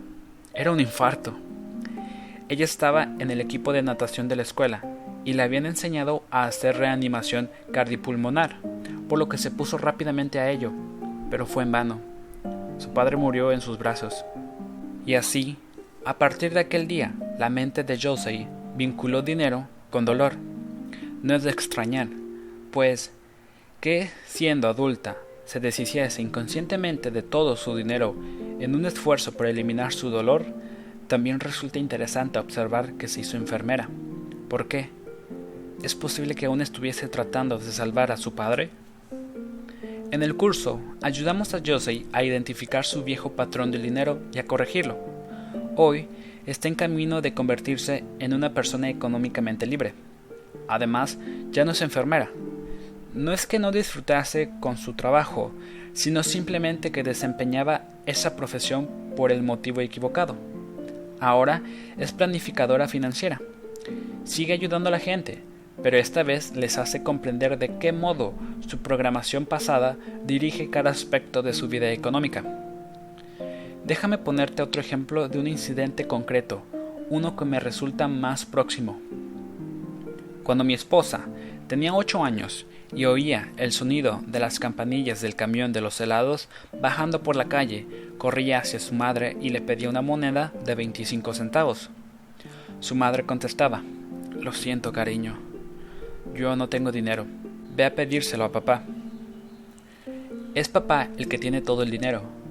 Era 0.54 0.70
un 0.70 0.80
infarto. 0.80 1.34
Ella 2.48 2.64
estaba 2.64 3.04
en 3.18 3.30
el 3.30 3.40
equipo 3.40 3.72
de 3.72 3.82
natación 3.82 4.28
de 4.28 4.36
la 4.36 4.42
escuela 4.42 4.82
y 5.24 5.34
le 5.34 5.42
habían 5.42 5.66
enseñado 5.66 6.22
a 6.30 6.44
hacer 6.44 6.76
reanimación 6.76 7.50
cardiopulmonar, 7.72 8.56
por 9.08 9.18
lo 9.18 9.28
que 9.28 9.38
se 9.38 9.50
puso 9.50 9.78
rápidamente 9.78 10.38
a 10.40 10.50
ello, 10.50 10.72
pero 11.30 11.46
fue 11.46 11.62
en 11.62 11.72
vano. 11.72 11.98
Su 12.78 12.90
padre 12.90 13.16
murió 13.16 13.52
en 13.52 13.60
sus 13.60 13.78
brazos. 13.78 14.24
Y 15.06 15.14
así, 15.14 15.56
a 16.04 16.18
partir 16.18 16.52
de 16.52 16.60
aquel 16.60 16.88
día, 16.88 17.14
la 17.38 17.48
mente 17.48 17.84
de 17.84 17.98
Josie 18.00 18.48
vinculó 18.76 19.22
dinero 19.22 19.68
con 19.90 20.04
dolor. 20.04 20.34
No 21.22 21.34
es 21.34 21.44
de 21.44 21.50
extrañar, 21.50 22.08
pues 22.72 23.12
que, 23.80 24.10
siendo 24.26 24.68
adulta, 24.68 25.16
se 25.44 25.60
deshiciese 25.60 26.20
inconscientemente 26.22 27.10
de 27.10 27.22
todo 27.22 27.56
su 27.56 27.76
dinero 27.76 28.16
en 28.58 28.74
un 28.74 28.86
esfuerzo 28.86 29.32
por 29.32 29.46
eliminar 29.46 29.92
su 29.92 30.10
dolor, 30.10 30.44
también 31.06 31.40
resulta 31.40 31.78
interesante 31.78 32.38
observar 32.38 32.94
que 32.94 33.06
se 33.06 33.20
hizo 33.20 33.36
enfermera. 33.36 33.88
¿Por 34.48 34.66
qué? 34.66 34.88
¿Es 35.82 35.94
posible 35.94 36.34
que 36.34 36.46
aún 36.46 36.60
estuviese 36.60 37.08
tratando 37.08 37.58
de 37.58 37.70
salvar 37.70 38.10
a 38.10 38.16
su 38.16 38.34
padre? 38.34 38.70
En 40.10 40.22
el 40.22 40.36
curso, 40.36 40.80
ayudamos 41.00 41.54
a 41.54 41.60
Josey 41.64 42.06
a 42.12 42.22
identificar 42.24 42.84
su 42.84 43.02
viejo 43.04 43.32
patrón 43.32 43.70
del 43.70 43.82
dinero 43.82 44.20
y 44.32 44.38
a 44.38 44.46
corregirlo. 44.46 45.11
Hoy, 45.74 46.06
está 46.46 46.68
en 46.68 46.74
camino 46.74 47.22
de 47.22 47.32
convertirse 47.32 48.04
en 48.18 48.34
una 48.34 48.52
persona 48.52 48.90
económicamente 48.90 49.64
libre. 49.64 49.94
Además, 50.68 51.18
ya 51.50 51.64
no 51.64 51.70
es 51.70 51.80
enfermera. 51.80 52.30
No 53.14 53.32
es 53.32 53.46
que 53.46 53.58
no 53.58 53.72
disfrutase 53.72 54.50
con 54.60 54.76
su 54.76 54.92
trabajo, 54.92 55.50
sino 55.94 56.22
simplemente 56.22 56.92
que 56.92 57.02
desempeñaba 57.02 57.84
esa 58.04 58.36
profesión 58.36 58.86
por 59.16 59.32
el 59.32 59.42
motivo 59.42 59.80
equivocado. 59.80 60.36
Ahora 61.20 61.62
es 61.96 62.12
planificadora 62.12 62.86
financiera. 62.86 63.40
Sigue 64.24 64.52
ayudando 64.52 64.88
a 64.88 64.92
la 64.92 64.98
gente, 64.98 65.38
pero 65.82 65.96
esta 65.96 66.22
vez 66.22 66.54
les 66.54 66.76
hace 66.76 67.02
comprender 67.02 67.58
de 67.58 67.78
qué 67.78 67.92
modo 67.92 68.34
su 68.66 68.78
programación 68.78 69.46
pasada 69.46 69.96
dirige 70.26 70.68
cada 70.68 70.90
aspecto 70.90 71.42
de 71.42 71.54
su 71.54 71.68
vida 71.68 71.90
económica. 71.92 72.44
Déjame 73.84 74.16
ponerte 74.16 74.62
otro 74.62 74.80
ejemplo 74.80 75.28
de 75.28 75.40
un 75.40 75.48
incidente 75.48 76.06
concreto, 76.06 76.62
uno 77.10 77.34
que 77.36 77.44
me 77.44 77.58
resulta 77.58 78.06
más 78.06 78.46
próximo. 78.46 79.00
Cuando 80.44 80.62
mi 80.62 80.72
esposa 80.72 81.26
tenía 81.66 81.92
ocho 81.92 82.24
años 82.24 82.64
y 82.94 83.06
oía 83.06 83.50
el 83.56 83.72
sonido 83.72 84.20
de 84.24 84.38
las 84.38 84.60
campanillas 84.60 85.20
del 85.20 85.34
camión 85.34 85.72
de 85.72 85.80
los 85.80 86.00
helados 86.00 86.48
bajando 86.80 87.24
por 87.24 87.34
la 87.34 87.46
calle, 87.46 87.86
corría 88.18 88.58
hacia 88.58 88.78
su 88.78 88.94
madre 88.94 89.36
y 89.40 89.48
le 89.48 89.60
pedía 89.60 89.88
una 89.88 90.02
moneda 90.02 90.52
de 90.64 90.76
25 90.76 91.34
centavos. 91.34 91.90
Su 92.78 92.94
madre 92.94 93.24
contestaba, 93.24 93.82
Lo 94.38 94.52
siento, 94.52 94.92
cariño, 94.92 95.38
yo 96.36 96.54
no 96.54 96.68
tengo 96.68 96.92
dinero, 96.92 97.26
ve 97.74 97.84
a 97.84 97.94
pedírselo 97.94 98.44
a 98.44 98.52
papá. 98.52 98.84
Es 100.54 100.68
papá 100.68 101.08
el 101.18 101.26
que 101.28 101.38
tiene 101.38 101.62
todo 101.62 101.82
el 101.82 101.90
dinero. 101.90 102.41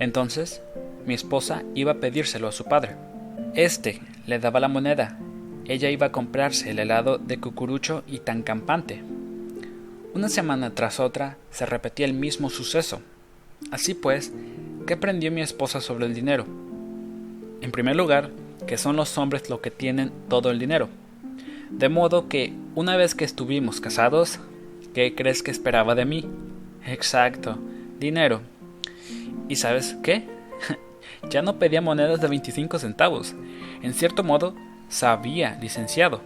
Entonces, 0.00 0.62
mi 1.06 1.14
esposa 1.14 1.62
iba 1.74 1.92
a 1.92 2.00
pedírselo 2.00 2.48
a 2.48 2.52
su 2.52 2.64
padre. 2.64 2.96
Este 3.54 4.00
le 4.26 4.38
daba 4.38 4.58
la 4.58 4.68
moneda. 4.68 5.18
Ella 5.66 5.90
iba 5.90 6.06
a 6.06 6.12
comprarse 6.12 6.70
el 6.70 6.78
helado 6.78 7.18
de 7.18 7.38
cucurucho 7.38 8.02
y 8.08 8.18
tan 8.18 8.42
campante. 8.42 9.02
Una 10.14 10.28
semana 10.28 10.74
tras 10.74 10.98
otra 10.98 11.36
se 11.50 11.66
repetía 11.66 12.06
el 12.06 12.14
mismo 12.14 12.50
suceso. 12.50 13.00
Así 13.70 13.94
pues, 13.94 14.32
¿qué 14.86 14.94
aprendió 14.94 15.30
mi 15.30 15.42
esposa 15.42 15.80
sobre 15.80 16.06
el 16.06 16.14
dinero? 16.14 16.46
En 17.60 17.70
primer 17.70 17.94
lugar, 17.94 18.30
que 18.66 18.78
son 18.78 18.96
los 18.96 19.16
hombres 19.18 19.50
los 19.50 19.60
que 19.60 19.70
tienen 19.70 20.10
todo 20.28 20.50
el 20.50 20.58
dinero. 20.58 20.88
De 21.70 21.88
modo 21.88 22.28
que, 22.28 22.52
una 22.74 22.96
vez 22.96 23.14
que 23.14 23.24
estuvimos 23.24 23.80
casados, 23.80 24.40
¿qué 24.94 25.14
crees 25.14 25.42
que 25.42 25.50
esperaba 25.50 25.94
de 25.94 26.06
mí? 26.06 26.26
Exacto, 26.86 27.58
dinero. 28.00 28.40
¿Y 29.50 29.56
sabes 29.56 29.96
qué? 30.04 30.28
ya 31.28 31.42
no 31.42 31.58
pedía 31.58 31.80
monedas 31.80 32.20
de 32.20 32.28
25 32.28 32.78
centavos. 32.78 33.34
En 33.82 33.94
cierto 33.94 34.22
modo, 34.22 34.54
sabía 34.88 35.58
licenciado. 35.60 36.20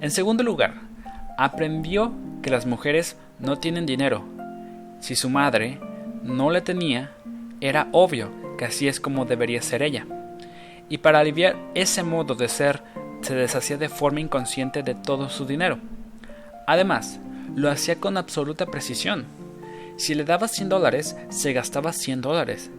En 0.00 0.10
segundo 0.10 0.42
lugar, 0.42 0.74
aprendió 1.38 2.12
que 2.42 2.50
las 2.50 2.66
mujeres 2.66 3.16
no 3.38 3.60
tienen 3.60 3.86
dinero. 3.86 4.24
Si 4.98 5.14
su 5.14 5.30
madre 5.30 5.78
no 6.24 6.50
le 6.50 6.60
tenía, 6.60 7.12
era 7.60 7.86
obvio 7.92 8.32
que 8.58 8.64
así 8.64 8.88
es 8.88 8.98
como 8.98 9.24
debería 9.24 9.62
ser 9.62 9.84
ella. 9.84 10.04
Y 10.88 10.98
para 10.98 11.20
aliviar 11.20 11.54
ese 11.76 12.02
modo 12.02 12.34
de 12.34 12.48
ser, 12.48 12.82
se 13.20 13.36
deshacía 13.36 13.76
de 13.76 13.88
forma 13.88 14.18
inconsciente 14.18 14.82
de 14.82 14.96
todo 14.96 15.28
su 15.28 15.46
dinero. 15.46 15.78
Además, 16.66 17.20
lo 17.54 17.70
hacía 17.70 18.00
con 18.00 18.16
absoluta 18.16 18.66
precisión. 18.66 19.37
Si 19.98 20.14
le 20.14 20.24
daba 20.24 20.46
100 20.46 20.68
dólares, 20.68 21.16
se 21.28 21.52
gastaba 21.52 21.92
100 21.92 22.20
dólares. 22.20 22.70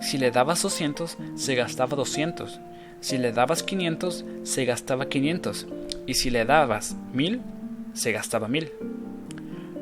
Si 0.00 0.16
le 0.16 0.30
dabas 0.30 0.62
200, 0.62 1.18
se 1.34 1.54
gastaba 1.56 1.96
200. 1.96 2.60
Si 3.00 3.18
le 3.18 3.32
dabas 3.32 3.64
500, 3.64 4.24
se 4.44 4.64
gastaba 4.64 5.08
500. 5.08 5.66
Y 6.06 6.14
si 6.14 6.30
le 6.30 6.44
dabas 6.44 6.94
1000, 7.12 7.42
se 7.94 8.12
gastaba 8.12 8.46
1000. 8.46 8.72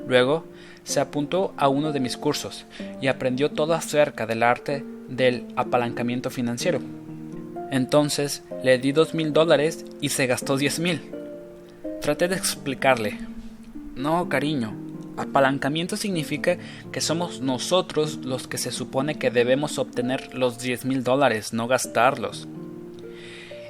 Luego, 0.07 0.47
se 0.84 1.01
apuntó 1.01 1.53
a 1.59 1.68
uno 1.68 1.92
de 1.92 2.01
mis 2.01 2.16
cursos 2.16 2.64
y 3.03 3.09
aprendió 3.09 3.51
todo 3.51 3.74
acerca 3.74 4.26
del 4.26 4.42
arte 4.42 4.82
del 5.07 5.44
apalancamiento 5.55 6.30
financiero. 6.30 6.80
Entonces 7.70 8.42
le 8.62 8.78
di 8.78 8.92
dos 8.92 9.12
mil 9.12 9.34
dólares 9.34 9.84
y 10.01 10.09
se 10.11 10.26
gastó 10.26 10.57
diez 10.57 10.78
mil. 10.78 11.12
Traté 12.01 12.28
de 12.28 12.36
explicarle. 12.36 13.18
No, 13.97 14.28
cariño. 14.28 14.86
Apalancamiento 15.17 15.97
significa 15.97 16.59
que 16.93 17.01
somos 17.01 17.41
nosotros 17.41 18.19
los 18.25 18.47
que 18.49 18.59
se 18.59 18.71
supone 18.71 19.14
que 19.14 19.31
debemos 19.31 19.79
obtener 19.79 20.35
los 20.35 20.59
diez 20.59 20.85
mil 20.85 21.03
dólares, 21.03 21.53
no 21.53 21.69
gastarlos. 21.69 22.47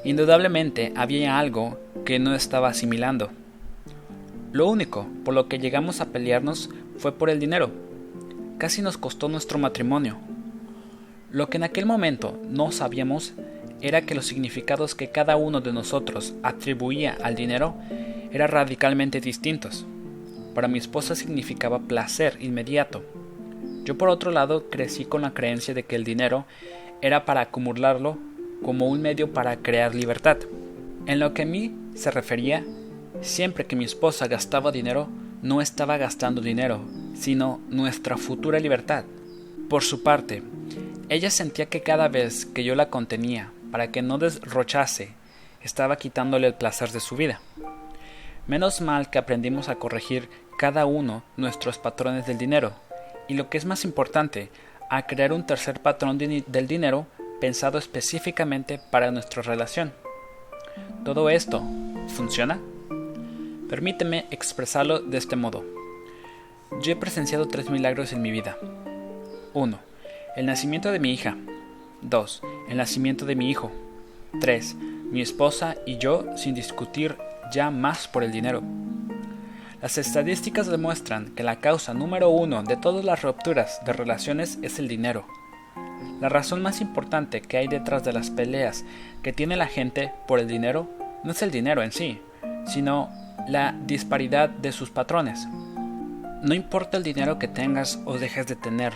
Indudablemente 0.04 0.92
había 0.96 1.38
algo 1.38 1.78
que 2.04 2.18
no 2.18 2.34
estaba 2.34 2.68
asimilando. 2.68 3.30
Lo 4.52 4.68
único 4.68 5.06
por 5.24 5.34
lo 5.34 5.48
que 5.48 5.58
llegamos 5.58 6.00
a 6.00 6.06
pelearnos 6.06 6.70
fue 6.98 7.12
por 7.12 7.30
el 7.30 7.38
dinero. 7.38 7.70
Casi 8.58 8.82
nos 8.82 8.98
costó 8.98 9.28
nuestro 9.28 9.58
matrimonio. 9.58 10.16
Lo 11.30 11.48
que 11.48 11.58
en 11.58 11.64
aquel 11.64 11.86
momento 11.86 12.40
no 12.48 12.72
sabíamos 12.72 13.34
era 13.80 14.02
que 14.02 14.14
los 14.14 14.26
significados 14.26 14.94
que 14.94 15.10
cada 15.10 15.36
uno 15.36 15.60
de 15.60 15.72
nosotros 15.72 16.34
atribuía 16.42 17.16
al 17.22 17.34
dinero 17.34 17.74
eran 18.32 18.48
radicalmente 18.48 19.20
distintos. 19.20 19.86
Para 20.56 20.68
mi 20.68 20.78
esposa 20.78 21.14
significaba 21.14 21.80
placer 21.80 22.38
inmediato. 22.40 23.04
Yo 23.84 23.98
por 23.98 24.08
otro 24.08 24.30
lado 24.30 24.70
crecí 24.70 25.04
con 25.04 25.20
la 25.20 25.34
creencia 25.34 25.74
de 25.74 25.82
que 25.82 25.96
el 25.96 26.02
dinero 26.02 26.46
era 27.02 27.26
para 27.26 27.42
acumularlo 27.42 28.16
como 28.62 28.88
un 28.88 29.02
medio 29.02 29.34
para 29.34 29.58
crear 29.58 29.94
libertad. 29.94 30.38
En 31.04 31.20
lo 31.20 31.34
que 31.34 31.42
a 31.42 31.44
mí 31.44 31.76
se 31.94 32.10
refería, 32.10 32.64
siempre 33.20 33.66
que 33.66 33.76
mi 33.76 33.84
esposa 33.84 34.28
gastaba 34.28 34.72
dinero, 34.72 35.08
no 35.42 35.60
estaba 35.60 35.98
gastando 35.98 36.40
dinero, 36.40 36.80
sino 37.14 37.60
nuestra 37.68 38.16
futura 38.16 38.58
libertad. 38.58 39.04
Por 39.68 39.82
su 39.82 40.02
parte, 40.02 40.42
ella 41.10 41.28
sentía 41.28 41.66
que 41.66 41.82
cada 41.82 42.08
vez 42.08 42.46
que 42.46 42.64
yo 42.64 42.74
la 42.74 42.88
contenía 42.88 43.52
para 43.70 43.92
que 43.92 44.00
no 44.00 44.16
desrochase, 44.16 45.10
estaba 45.62 45.96
quitándole 45.96 46.46
el 46.46 46.54
placer 46.54 46.92
de 46.92 47.00
su 47.00 47.14
vida. 47.14 47.42
Menos 48.46 48.80
mal 48.80 49.10
que 49.10 49.18
aprendimos 49.18 49.68
a 49.68 49.74
corregir 49.74 50.28
cada 50.58 50.86
uno 50.86 51.22
nuestros 51.36 51.78
patrones 51.78 52.26
del 52.26 52.38
dinero, 52.38 52.72
y 53.28 53.34
lo 53.34 53.48
que 53.48 53.58
es 53.58 53.64
más 53.64 53.84
importante, 53.84 54.50
a 54.90 55.06
crear 55.06 55.32
un 55.32 55.44
tercer 55.44 55.80
patrón 55.80 56.18
del 56.18 56.66
dinero 56.66 57.06
pensado 57.40 57.78
específicamente 57.78 58.80
para 58.90 59.10
nuestra 59.10 59.42
relación. 59.42 59.92
¿Todo 61.04 61.28
esto 61.30 61.62
funciona? 62.08 62.58
Permíteme 63.68 64.26
expresarlo 64.30 65.00
de 65.00 65.18
este 65.18 65.36
modo. 65.36 65.64
Yo 66.82 66.92
he 66.92 66.96
presenciado 66.96 67.46
tres 67.46 67.70
milagros 67.70 68.12
en 68.12 68.22
mi 68.22 68.30
vida. 68.30 68.56
1. 69.54 69.78
El 70.36 70.46
nacimiento 70.46 70.92
de 70.92 71.00
mi 71.00 71.12
hija. 71.12 71.36
2. 72.02 72.42
El 72.68 72.76
nacimiento 72.76 73.24
de 73.24 73.36
mi 73.36 73.50
hijo. 73.50 73.72
3. 74.40 74.74
Mi 75.10 75.20
esposa 75.20 75.76
y 75.86 75.98
yo 75.98 76.24
sin 76.36 76.54
discutir 76.54 77.16
ya 77.52 77.70
más 77.70 78.08
por 78.08 78.22
el 78.22 78.32
dinero. 78.32 78.62
Las 79.86 79.98
estadísticas 79.98 80.66
demuestran 80.66 81.32
que 81.36 81.44
la 81.44 81.60
causa 81.60 81.94
número 81.94 82.28
uno 82.28 82.64
de 82.64 82.76
todas 82.76 83.04
las 83.04 83.22
rupturas 83.22 83.80
de 83.86 83.92
relaciones 83.92 84.58
es 84.62 84.80
el 84.80 84.88
dinero. 84.88 85.24
La 86.20 86.28
razón 86.28 86.60
más 86.60 86.80
importante 86.80 87.40
que 87.40 87.56
hay 87.56 87.68
detrás 87.68 88.02
de 88.02 88.12
las 88.12 88.30
peleas 88.30 88.84
que 89.22 89.32
tiene 89.32 89.54
la 89.54 89.68
gente 89.68 90.12
por 90.26 90.40
el 90.40 90.48
dinero 90.48 90.90
no 91.22 91.30
es 91.30 91.40
el 91.42 91.52
dinero 91.52 91.84
en 91.84 91.92
sí, 91.92 92.20
sino 92.66 93.10
la 93.46 93.76
disparidad 93.86 94.48
de 94.48 94.72
sus 94.72 94.90
patrones. 94.90 95.46
No 96.42 96.52
importa 96.52 96.96
el 96.96 97.04
dinero 97.04 97.38
que 97.38 97.46
tengas 97.46 98.00
o 98.06 98.18
dejes 98.18 98.48
de 98.48 98.56
tener, 98.56 98.92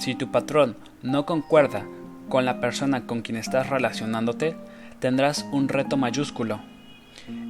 si 0.00 0.16
tu 0.16 0.32
patrón 0.32 0.76
no 1.02 1.24
concuerda 1.24 1.86
con 2.28 2.44
la 2.44 2.60
persona 2.60 3.06
con 3.06 3.22
quien 3.22 3.38
estás 3.38 3.70
relacionándote, 3.70 4.56
tendrás 4.98 5.46
un 5.52 5.68
reto 5.68 5.96
mayúsculo. 5.96 6.71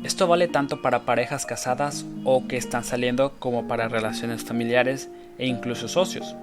Esto 0.04 0.26
vale 0.26 0.48
tanto 0.48 0.82
para 0.82 1.04
parejas 1.04 1.46
casadas 1.46 2.04
o 2.24 2.46
que 2.46 2.56
están 2.56 2.84
saliendo 2.84 3.32
como 3.38 3.68
para 3.68 3.88
relaciones 3.88 4.44
familiares 4.44 5.08
e 5.38 5.46
incluso 5.46 5.88
socios. 5.88 6.36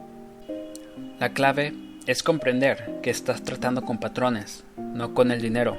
La 1.20 1.30
clave 1.30 1.74
es 2.08 2.24
comprender 2.24 3.00
que 3.04 3.10
estás 3.10 3.44
tratando 3.44 3.84
con 3.84 4.00
patrones, 4.00 4.64
no 4.78 5.14
con 5.14 5.32
el 5.32 5.42
dinero. 5.42 5.78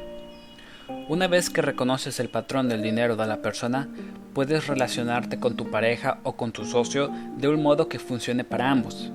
Una 1.08 1.26
vez 1.26 1.50
que 1.50 1.62
reconoces 1.62 2.20
el 2.20 2.28
patrón 2.28 2.68
del 2.68 2.82
dinero 2.82 3.16
de 3.16 3.26
la 3.26 3.42
persona, 3.42 3.88
puedes 4.34 4.66
relacionarte 4.66 5.40
con 5.40 5.56
tu 5.56 5.70
pareja 5.70 6.18
o 6.22 6.36
con 6.36 6.52
tu 6.52 6.64
socio 6.64 7.10
de 7.36 7.48
un 7.48 7.62
modo 7.62 7.88
que 7.88 7.98
funcione 7.98 8.44
para 8.44 8.70
ambos. 8.70 9.10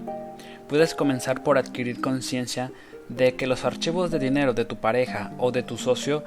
Puedes 0.68 0.96
comenzar 0.96 1.44
por 1.44 1.58
adquirir 1.58 2.02
conciencia 2.02 2.72
de 3.08 3.36
que 3.36 3.48
los 3.48 3.66
archivos 3.66 4.12
de 4.12 4.20
dinero 4.20 4.54
de 4.54 4.66
tu 4.66 4.78
pareja 4.78 5.32
o 5.38 5.52
de 5.52 5.64
tu 5.64 5.78
socio 5.78 6.24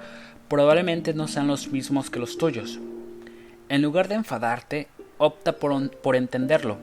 probablemente 0.48 1.14
no 1.14 1.28
sean 1.28 1.46
los 1.46 1.68
mismos 1.68 2.10
que 2.10 2.18
los 2.18 2.38
tuyos. 2.38 2.78
En 3.68 3.82
lugar 3.82 4.08
de 4.08 4.16
enfadarte, 4.16 4.88
opta 5.18 5.52
por, 5.52 5.90
por 5.90 6.16
entenderlo 6.16 6.78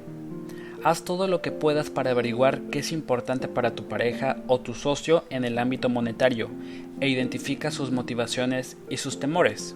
Haz 0.86 1.02
todo 1.02 1.28
lo 1.28 1.42
que 1.42 1.52
puedas 1.52 1.90
para 1.90 2.12
averiguar 2.12 2.62
qué 2.70 2.78
es 2.78 2.92
importante 2.92 3.48
para 3.48 3.74
tu 3.74 3.86
pareja 3.86 4.38
o 4.46 4.60
tu 4.60 4.76
socio 4.76 5.24
en 5.32 5.44
el 5.44 5.58
ámbito 5.58 5.90
monetario 5.90 6.52
e 7.02 7.10
identifica 7.10 7.72
sus 7.72 7.90
motivaciones 7.90 8.78
y 8.88 8.98
sus 8.98 9.20
temores. 9.20 9.76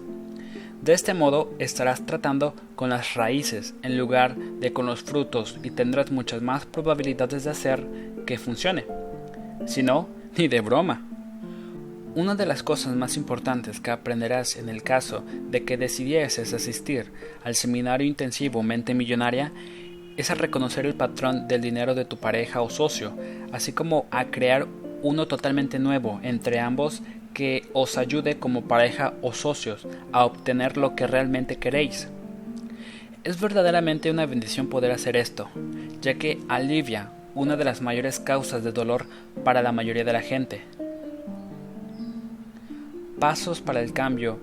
De 0.82 0.92
este 0.92 1.12
modo 1.12 1.52
estarás 1.58 2.06
tratando 2.06 2.54
con 2.76 2.90
las 2.90 3.14
raíces 3.14 3.74
en 3.82 3.98
lugar 3.98 4.36
de 4.36 4.72
con 4.72 4.86
los 4.86 5.02
frutos 5.02 5.58
y 5.64 5.72
tendrás 5.72 6.12
muchas 6.12 6.42
más 6.42 6.64
probabilidades 6.64 7.42
de 7.42 7.50
hacer 7.50 7.84
que 8.24 8.38
funcione. 8.38 8.86
Si 9.66 9.82
no, 9.82 10.08
ni 10.38 10.46
de 10.46 10.60
broma. 10.60 11.09
Una 12.16 12.34
de 12.34 12.44
las 12.44 12.64
cosas 12.64 12.96
más 12.96 13.16
importantes 13.16 13.78
que 13.78 13.92
aprenderás 13.92 14.56
en 14.56 14.68
el 14.68 14.82
caso 14.82 15.22
de 15.48 15.64
que 15.64 15.76
decidieses 15.76 16.52
asistir 16.52 17.12
al 17.44 17.54
seminario 17.54 18.04
intensivo 18.04 18.64
Mente 18.64 18.94
Millonaria 18.94 19.52
es 20.16 20.28
a 20.32 20.34
reconocer 20.34 20.86
el 20.86 20.94
patrón 20.94 21.46
del 21.46 21.60
dinero 21.60 21.94
de 21.94 22.04
tu 22.04 22.16
pareja 22.16 22.62
o 22.62 22.68
socio, 22.68 23.12
así 23.52 23.72
como 23.72 24.06
a 24.10 24.24
crear 24.24 24.66
uno 25.02 25.28
totalmente 25.28 25.78
nuevo 25.78 26.18
entre 26.24 26.58
ambos 26.58 27.00
que 27.32 27.68
os 27.74 27.96
ayude 27.96 28.40
como 28.40 28.64
pareja 28.64 29.14
o 29.22 29.32
socios 29.32 29.86
a 30.10 30.24
obtener 30.24 30.78
lo 30.78 30.96
que 30.96 31.06
realmente 31.06 31.58
queréis. 31.58 32.08
Es 33.22 33.40
verdaderamente 33.40 34.10
una 34.10 34.26
bendición 34.26 34.66
poder 34.68 34.90
hacer 34.90 35.16
esto, 35.16 35.48
ya 36.02 36.14
que 36.14 36.40
alivia 36.48 37.12
una 37.36 37.56
de 37.56 37.64
las 37.64 37.82
mayores 37.82 38.18
causas 38.18 38.64
de 38.64 38.72
dolor 38.72 39.06
para 39.44 39.62
la 39.62 39.70
mayoría 39.70 40.02
de 40.02 40.12
la 40.12 40.22
gente. 40.22 40.62
Pasos 43.20 43.60
para 43.60 43.82
el 43.82 43.92
cambio, 43.92 44.38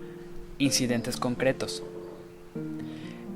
incidentes 0.59 1.17
concretos. 1.17 1.81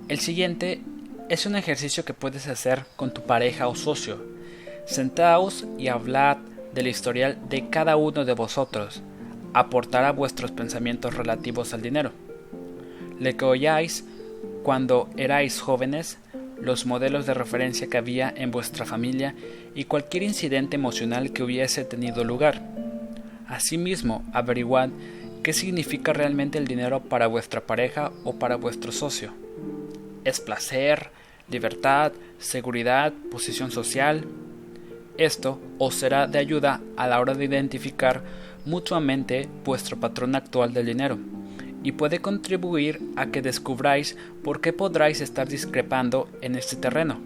El 0.07 0.19
siguiente 0.19 0.81
es 1.29 1.47
un 1.47 1.55
ejercicio 1.55 2.05
que 2.05 2.13
puedes 2.13 2.47
hacer 2.47 2.85
con 2.95 3.11
tu 3.11 3.23
pareja 3.23 3.67
o 3.67 3.73
socio. 3.73 4.23
Sentaos 4.85 5.65
y 5.79 5.87
hablad 5.87 6.37
del 6.75 6.85
historial 6.85 7.39
de 7.49 7.69
cada 7.69 7.95
uno 7.95 8.23
de 8.23 8.33
vosotros. 8.33 9.01
Aportará 9.53 10.11
vuestros 10.11 10.51
pensamientos 10.51 11.15
relativos 11.15 11.73
al 11.73 11.81
dinero. 11.81 12.11
Le 13.19 13.35
que 13.35 13.45
oyáis 13.45 14.05
cuando 14.61 15.09
erais 15.17 15.59
jóvenes, 15.59 16.19
los 16.61 16.85
modelos 16.85 17.25
de 17.25 17.33
referencia 17.33 17.87
que 17.87 17.97
había 17.97 18.31
en 18.37 18.51
vuestra 18.51 18.85
familia 18.85 19.33
y 19.73 19.85
cualquier 19.85 20.21
incidente 20.21 20.75
emocional 20.75 21.33
que 21.33 21.41
hubiese 21.41 21.83
tenido 21.83 22.23
lugar. 22.23 22.61
Asimismo, 23.47 24.23
averiguad 24.33 24.91
qué 25.43 25.53
significa 25.53 26.13
realmente 26.13 26.57
el 26.57 26.67
dinero 26.67 27.01
para 27.01 27.27
vuestra 27.27 27.61
pareja 27.61 28.11
o 28.23 28.35
para 28.35 28.55
vuestro 28.55 28.91
socio. 28.91 29.33
¿Es 30.23 30.39
placer? 30.39 31.09
libertad, 31.51 32.13
seguridad, 32.39 33.13
posición 33.29 33.71
social. 33.71 34.25
Esto 35.17 35.59
os 35.77 35.95
será 35.95 36.25
de 36.25 36.39
ayuda 36.39 36.81
a 36.95 37.07
la 37.07 37.19
hora 37.19 37.35
de 37.35 37.45
identificar 37.45 38.23
mutuamente 38.65 39.47
vuestro 39.65 39.99
patrón 39.99 40.35
actual 40.35 40.73
del 40.73 40.85
dinero 40.85 41.19
y 41.83 41.91
puede 41.91 42.19
contribuir 42.19 43.01
a 43.15 43.27
que 43.27 43.41
descubráis 43.41 44.15
por 44.43 44.61
qué 44.61 44.71
podráis 44.71 45.19
estar 45.19 45.47
discrepando 45.47 46.29
en 46.41 46.55
este 46.55 46.75
terreno. 46.75 47.19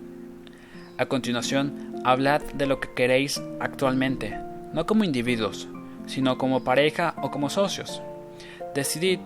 A 0.97 1.05
continuación, 1.05 2.01
Hablad 2.03 2.41
de 2.53 2.65
lo 2.65 2.79
que 2.79 2.93
queréis 2.95 3.41
actualmente, 3.59 4.37
no 4.73 4.85
como 4.85 5.03
individuos, 5.03 5.67
sino 6.07 6.37
como 6.37 6.63
pareja 6.63 7.13
o 7.21 7.31
como 7.31 7.49
socios. 7.49 8.01
Decidid 8.73 9.19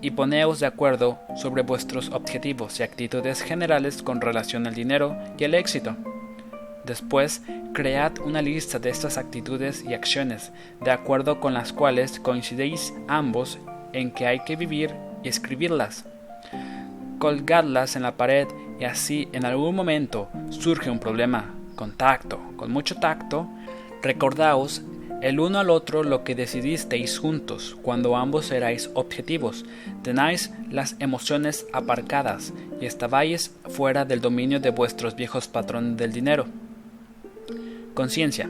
y 0.00 0.10
poneos 0.10 0.60
de 0.60 0.66
acuerdo 0.66 1.18
sobre 1.36 1.62
vuestros 1.62 2.10
objetivos 2.10 2.78
y 2.78 2.82
actitudes 2.82 3.40
generales 3.42 4.02
con 4.02 4.20
relación 4.20 4.66
al 4.66 4.74
dinero 4.74 5.16
y 5.38 5.44
el 5.44 5.54
éxito. 5.54 5.96
Después, 6.84 7.42
cread 7.72 8.20
una 8.20 8.42
lista 8.42 8.78
de 8.78 8.90
estas 8.90 9.18
actitudes 9.18 9.84
y 9.84 9.94
acciones, 9.94 10.52
de 10.80 10.90
acuerdo 10.90 11.40
con 11.40 11.54
las 11.54 11.72
cuales 11.72 12.20
coincidéis 12.20 12.94
ambos 13.08 13.58
en 13.92 14.12
que 14.12 14.26
hay 14.26 14.40
que 14.40 14.56
vivir 14.56 14.94
y 15.22 15.28
escribirlas. 15.28 16.04
Colgadlas 17.18 17.96
en 17.96 18.02
la 18.02 18.16
pared 18.16 18.46
y 18.78 18.84
así 18.84 19.28
en 19.32 19.44
algún 19.44 19.74
momento 19.74 20.28
surge 20.50 20.90
un 20.90 20.98
problema, 20.98 21.54
contacto, 21.74 22.38
con 22.56 22.70
mucho 22.70 22.96
tacto, 22.96 23.48
recordaos 24.02 24.82
el 25.22 25.40
uno 25.40 25.58
al 25.58 25.70
otro 25.70 26.02
lo 26.02 26.24
que 26.24 26.34
decidisteis 26.34 27.18
juntos 27.18 27.76
cuando 27.82 28.16
ambos 28.16 28.50
erais 28.50 28.90
objetivos, 28.94 29.64
tenáis 30.02 30.52
las 30.70 30.96
emociones 30.98 31.66
aparcadas 31.72 32.52
y 32.80 32.86
estabais 32.86 33.52
fuera 33.68 34.04
del 34.04 34.20
dominio 34.20 34.60
de 34.60 34.70
vuestros 34.70 35.16
viejos 35.16 35.48
patrones 35.48 35.96
del 35.96 36.12
dinero. 36.12 36.46
Conciencia. 37.94 38.48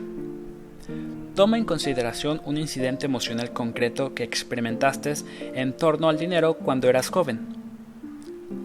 Toma 1.37 1.59
en 1.59 1.65
consideración 1.65 2.41
un 2.45 2.57
incidente 2.57 3.07
emocional 3.07 3.53
concreto 3.53 4.15
que 4.15 4.25
experimentaste 4.25 5.15
en 5.55 5.73
torno 5.75 6.09
al 6.09 6.19
dinero 6.19 6.55
cuando 6.55 6.89
eras 6.89 7.11
joven. 7.11 7.41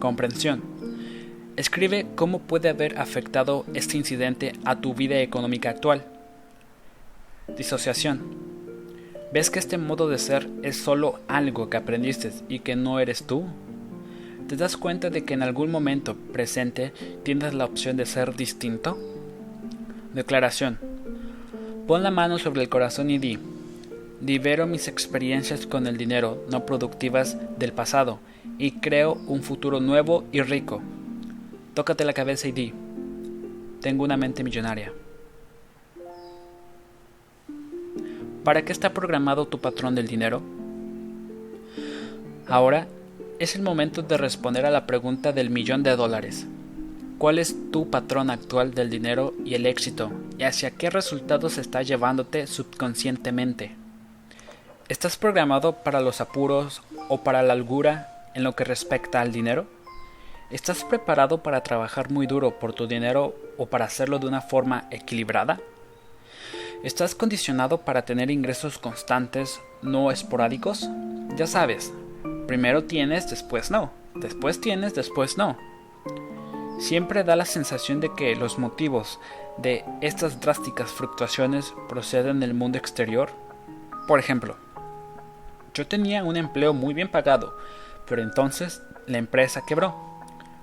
Comprensión. 0.00 0.62
Escribe 1.56 2.06
cómo 2.14 2.40
puede 2.40 2.70
haber 2.70 2.98
afectado 2.98 3.66
este 3.74 3.98
incidente 3.98 4.52
a 4.64 4.80
tu 4.80 4.94
vida 4.94 5.20
económica 5.20 5.68
actual. 5.68 6.11
Disociación. 7.48 8.20
¿Ves 9.32 9.50
que 9.50 9.58
este 9.58 9.76
modo 9.76 10.08
de 10.08 10.18
ser 10.18 10.48
es 10.62 10.76
solo 10.76 11.18
algo 11.26 11.68
que 11.68 11.76
aprendiste 11.76 12.30
y 12.48 12.60
que 12.60 12.76
no 12.76 13.00
eres 13.00 13.24
tú? 13.24 13.44
¿Te 14.48 14.56
das 14.56 14.76
cuenta 14.76 15.10
de 15.10 15.24
que 15.24 15.34
en 15.34 15.42
algún 15.42 15.70
momento 15.70 16.14
presente 16.32 16.92
tienes 17.24 17.52
la 17.52 17.64
opción 17.64 17.96
de 17.96 18.06
ser 18.06 18.36
distinto? 18.36 18.96
Declaración. 20.14 20.78
Pon 21.88 22.04
la 22.04 22.12
mano 22.12 22.38
sobre 22.38 22.62
el 22.62 22.68
corazón 22.68 23.10
y 23.10 23.18
di, 23.18 23.38
libero 24.24 24.66
mis 24.66 24.86
experiencias 24.86 25.66
con 25.66 25.86
el 25.88 25.96
dinero 25.96 26.44
no 26.48 26.64
productivas 26.64 27.36
del 27.58 27.72
pasado 27.72 28.20
y 28.56 28.72
creo 28.72 29.14
un 29.26 29.42
futuro 29.42 29.80
nuevo 29.80 30.24
y 30.30 30.42
rico. 30.42 30.80
Tócate 31.74 32.04
la 32.04 32.12
cabeza 32.12 32.46
y 32.46 32.52
di, 32.52 32.72
tengo 33.80 34.04
una 34.04 34.16
mente 34.16 34.44
millonaria. 34.44 34.92
¿Para 38.44 38.62
qué 38.62 38.72
está 38.72 38.92
programado 38.92 39.46
tu 39.46 39.60
patrón 39.60 39.94
del 39.94 40.08
dinero? 40.08 40.42
Ahora 42.48 42.88
es 43.38 43.54
el 43.54 43.62
momento 43.62 44.02
de 44.02 44.16
responder 44.16 44.66
a 44.66 44.70
la 44.70 44.84
pregunta 44.84 45.30
del 45.30 45.48
millón 45.48 45.84
de 45.84 45.94
dólares. 45.94 46.46
¿Cuál 47.18 47.38
es 47.38 47.54
tu 47.70 47.88
patrón 47.88 48.30
actual 48.30 48.74
del 48.74 48.90
dinero 48.90 49.32
y 49.44 49.54
el 49.54 49.64
éxito? 49.64 50.10
¿Y 50.38 50.42
hacia 50.42 50.72
qué 50.72 50.90
resultados 50.90 51.56
está 51.56 51.82
llevándote 51.82 52.48
subconscientemente? 52.48 53.76
¿Estás 54.88 55.16
programado 55.16 55.74
para 55.84 56.00
los 56.00 56.20
apuros 56.20 56.82
o 57.08 57.22
para 57.22 57.44
la 57.44 57.54
holgura 57.54 58.28
en 58.34 58.42
lo 58.42 58.56
que 58.56 58.64
respecta 58.64 59.20
al 59.20 59.30
dinero? 59.30 59.66
¿Estás 60.50 60.82
preparado 60.82 61.44
para 61.44 61.62
trabajar 61.62 62.10
muy 62.10 62.26
duro 62.26 62.58
por 62.58 62.72
tu 62.72 62.88
dinero 62.88 63.36
o 63.56 63.66
para 63.66 63.84
hacerlo 63.84 64.18
de 64.18 64.26
una 64.26 64.40
forma 64.40 64.88
equilibrada? 64.90 65.60
¿Estás 66.82 67.14
condicionado 67.14 67.78
para 67.82 68.04
tener 68.04 68.28
ingresos 68.32 68.76
constantes, 68.76 69.60
no 69.82 70.10
esporádicos? 70.10 70.90
Ya 71.36 71.46
sabes, 71.46 71.92
primero 72.48 72.82
tienes, 72.82 73.30
después 73.30 73.70
no, 73.70 73.92
después 74.16 74.60
tienes, 74.60 74.92
después 74.92 75.38
no. 75.38 75.56
Siempre 76.80 77.22
da 77.22 77.36
la 77.36 77.44
sensación 77.44 78.00
de 78.00 78.12
que 78.12 78.34
los 78.34 78.58
motivos 78.58 79.20
de 79.58 79.84
estas 80.00 80.40
drásticas 80.40 80.90
fluctuaciones 80.90 81.72
proceden 81.88 82.40
del 82.40 82.52
mundo 82.52 82.78
exterior. 82.78 83.30
Por 84.08 84.18
ejemplo, 84.18 84.56
yo 85.74 85.86
tenía 85.86 86.24
un 86.24 86.36
empleo 86.36 86.74
muy 86.74 86.94
bien 86.94 87.08
pagado, 87.08 87.56
pero 88.08 88.22
entonces 88.22 88.82
la 89.06 89.18
empresa 89.18 89.62
quebró. 89.64 89.94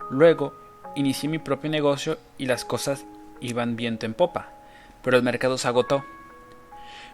Luego 0.10 0.54
inicié 0.98 1.30
mi 1.30 1.40
propio 1.40 1.70
negocio 1.70 2.18
y 2.38 2.46
las 2.46 2.66
cosas 2.66 3.06
iban 3.40 3.78
viento 3.78 4.06
en 4.06 4.14
popa 4.14 4.59
pero 5.04 5.18
el 5.18 5.24
mercado 5.24 5.58
se 5.58 5.68
agotó. 5.68 6.06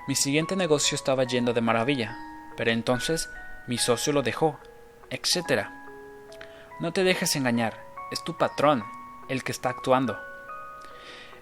Mi 0.08 0.16
siguiente 0.16 0.56
negocio 0.56 0.96
estaba 0.96 1.24
yendo 1.24 1.54
de 1.54 1.62
maravilla, 1.62 2.18
pero 2.58 2.72
entonces 2.72 3.30
mi 3.68 3.78
socio 3.78 4.14
lo 4.14 4.22
dejó, 4.22 4.60
etc. 5.10 5.68
No 6.80 6.94
te 6.94 7.04
dejes 7.04 7.36
engañar, 7.36 7.80
es 8.12 8.24
tu 8.24 8.38
patrón 8.38 8.84
el 9.30 9.44
que 9.44 9.52
está 9.52 9.70
actuando. 9.70 10.20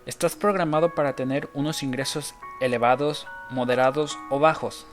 Estás 0.05 0.35
programado 0.35 0.95
para 0.95 1.15
tener 1.15 1.49
unos 1.53 1.83
ingresos 1.83 2.35
elevados, 2.61 3.27
moderados 3.49 4.17
o 4.29 4.39
bajos. 4.39 4.85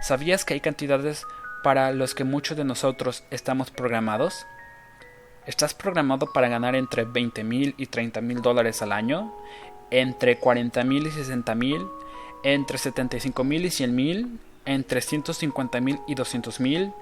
¿Sabías 0.00 0.44
que 0.44 0.54
hay 0.54 0.60
cantidades 0.60 1.26
para 1.62 1.92
los 1.92 2.14
que 2.14 2.24
muchos 2.24 2.56
de 2.56 2.64
nosotros 2.64 3.24
estamos 3.30 3.70
programados? 3.70 4.46
¿Estás 5.46 5.74
programado 5.74 6.32
para 6.32 6.48
ganar 6.48 6.76
entre 6.76 7.04
20 7.04 7.42
mil 7.44 7.74
y 7.76 7.86
30 7.86 8.20
mil 8.20 8.42
dólares 8.42 8.80
al 8.82 8.92
año? 8.92 9.32
Entre 9.92 10.40
40.000 10.40 11.06
y 11.06 11.10
60.000, 11.10 11.88
entre 12.42 12.78
75.000 12.78 13.60
y 13.60 13.68
100.000, 13.68 14.38
entre 14.64 15.00
150.000 15.00 16.02
y 16.08 16.14
200.000, 16.14 16.94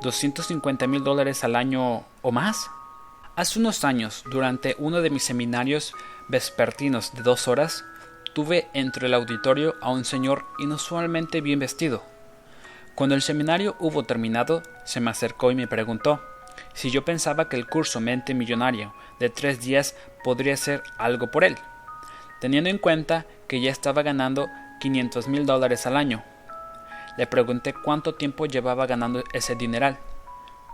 250.000 0.00 1.02
dólares 1.02 1.44
al 1.44 1.56
año 1.56 2.04
o 2.22 2.32
más. 2.32 2.70
Hace 3.36 3.58
unos 3.58 3.84
años, 3.84 4.22
durante 4.30 4.76
uno 4.78 5.00
de 5.02 5.10
mis 5.10 5.24
seminarios 5.24 5.92
vespertinos 6.28 7.12
de 7.14 7.22
dos 7.22 7.48
horas, 7.48 7.84
tuve 8.32 8.68
entre 8.74 9.08
el 9.08 9.14
auditorio 9.14 9.74
a 9.80 9.90
un 9.90 10.04
señor 10.04 10.44
inusualmente 10.60 11.40
bien 11.40 11.58
vestido. 11.58 12.02
Cuando 12.94 13.16
el 13.16 13.22
seminario 13.22 13.76
hubo 13.80 14.04
terminado, 14.04 14.62
se 14.84 15.00
me 15.00 15.10
acercó 15.10 15.50
y 15.50 15.56
me 15.56 15.66
preguntó 15.66 16.20
si 16.74 16.90
yo 16.90 17.04
pensaba 17.04 17.48
que 17.48 17.56
el 17.56 17.66
curso 17.66 18.00
Mente 18.00 18.34
Millonario 18.34 18.94
de 19.18 19.30
tres 19.30 19.60
días 19.60 19.96
podría 20.22 20.56
ser 20.56 20.82
algo 20.98 21.30
por 21.30 21.42
él 21.42 21.56
teniendo 22.40 22.70
en 22.70 22.78
cuenta 22.78 23.26
que 23.46 23.60
ya 23.60 23.70
estaba 23.70 24.02
ganando 24.02 24.48
500 24.80 25.28
mil 25.28 25.46
dólares 25.46 25.86
al 25.86 25.96
año. 25.96 26.22
Le 27.16 27.26
pregunté 27.26 27.74
cuánto 27.74 28.14
tiempo 28.14 28.46
llevaba 28.46 28.86
ganando 28.86 29.22
ese 29.32 29.54
dineral. 29.54 29.98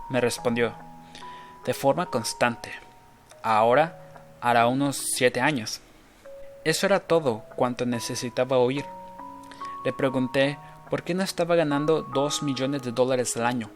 Me 0.09 0.21
respondió, 0.21 0.73
de 1.65 1.73
forma 1.73 2.05
constante. 2.05 2.71
Ahora 3.43 3.99
hará 4.41 4.67
unos 4.67 4.97
siete 4.97 5.41
años. 5.41 5.81
Eso 6.63 6.85
era 6.85 6.99
todo 6.99 7.43
cuanto 7.55 7.85
necesitaba 7.85 8.57
oír. 8.57 8.85
Le 9.83 9.93
pregunté 9.93 10.57
por 10.89 11.03
qué 11.03 11.13
no 11.13 11.23
estaba 11.23 11.55
ganando 11.55 12.01
dos 12.01 12.43
millones 12.43 12.83
de 12.83 12.91
dólares 12.91 13.35
al 13.35 13.45
año. 13.45 13.69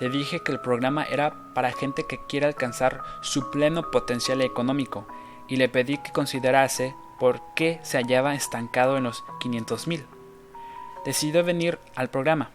Le 0.00 0.10
dije 0.10 0.40
que 0.40 0.52
el 0.52 0.60
programa 0.60 1.04
era 1.04 1.34
para 1.54 1.72
gente 1.72 2.04
que 2.06 2.18
quiere 2.28 2.46
alcanzar 2.46 3.02
su 3.22 3.50
pleno 3.50 3.90
potencial 3.90 4.42
económico 4.42 5.06
y 5.48 5.56
le 5.56 5.68
pedí 5.68 5.98
que 5.98 6.12
considerase 6.12 6.94
por 7.18 7.40
qué 7.54 7.80
se 7.82 7.98
hallaba 7.98 8.34
estancado 8.34 8.96
en 8.96 9.04
los 9.04 9.24
500.000. 9.40 10.04
Decidió 11.04 11.42
venir 11.42 11.78
al 11.96 12.08
programa. 12.08 12.50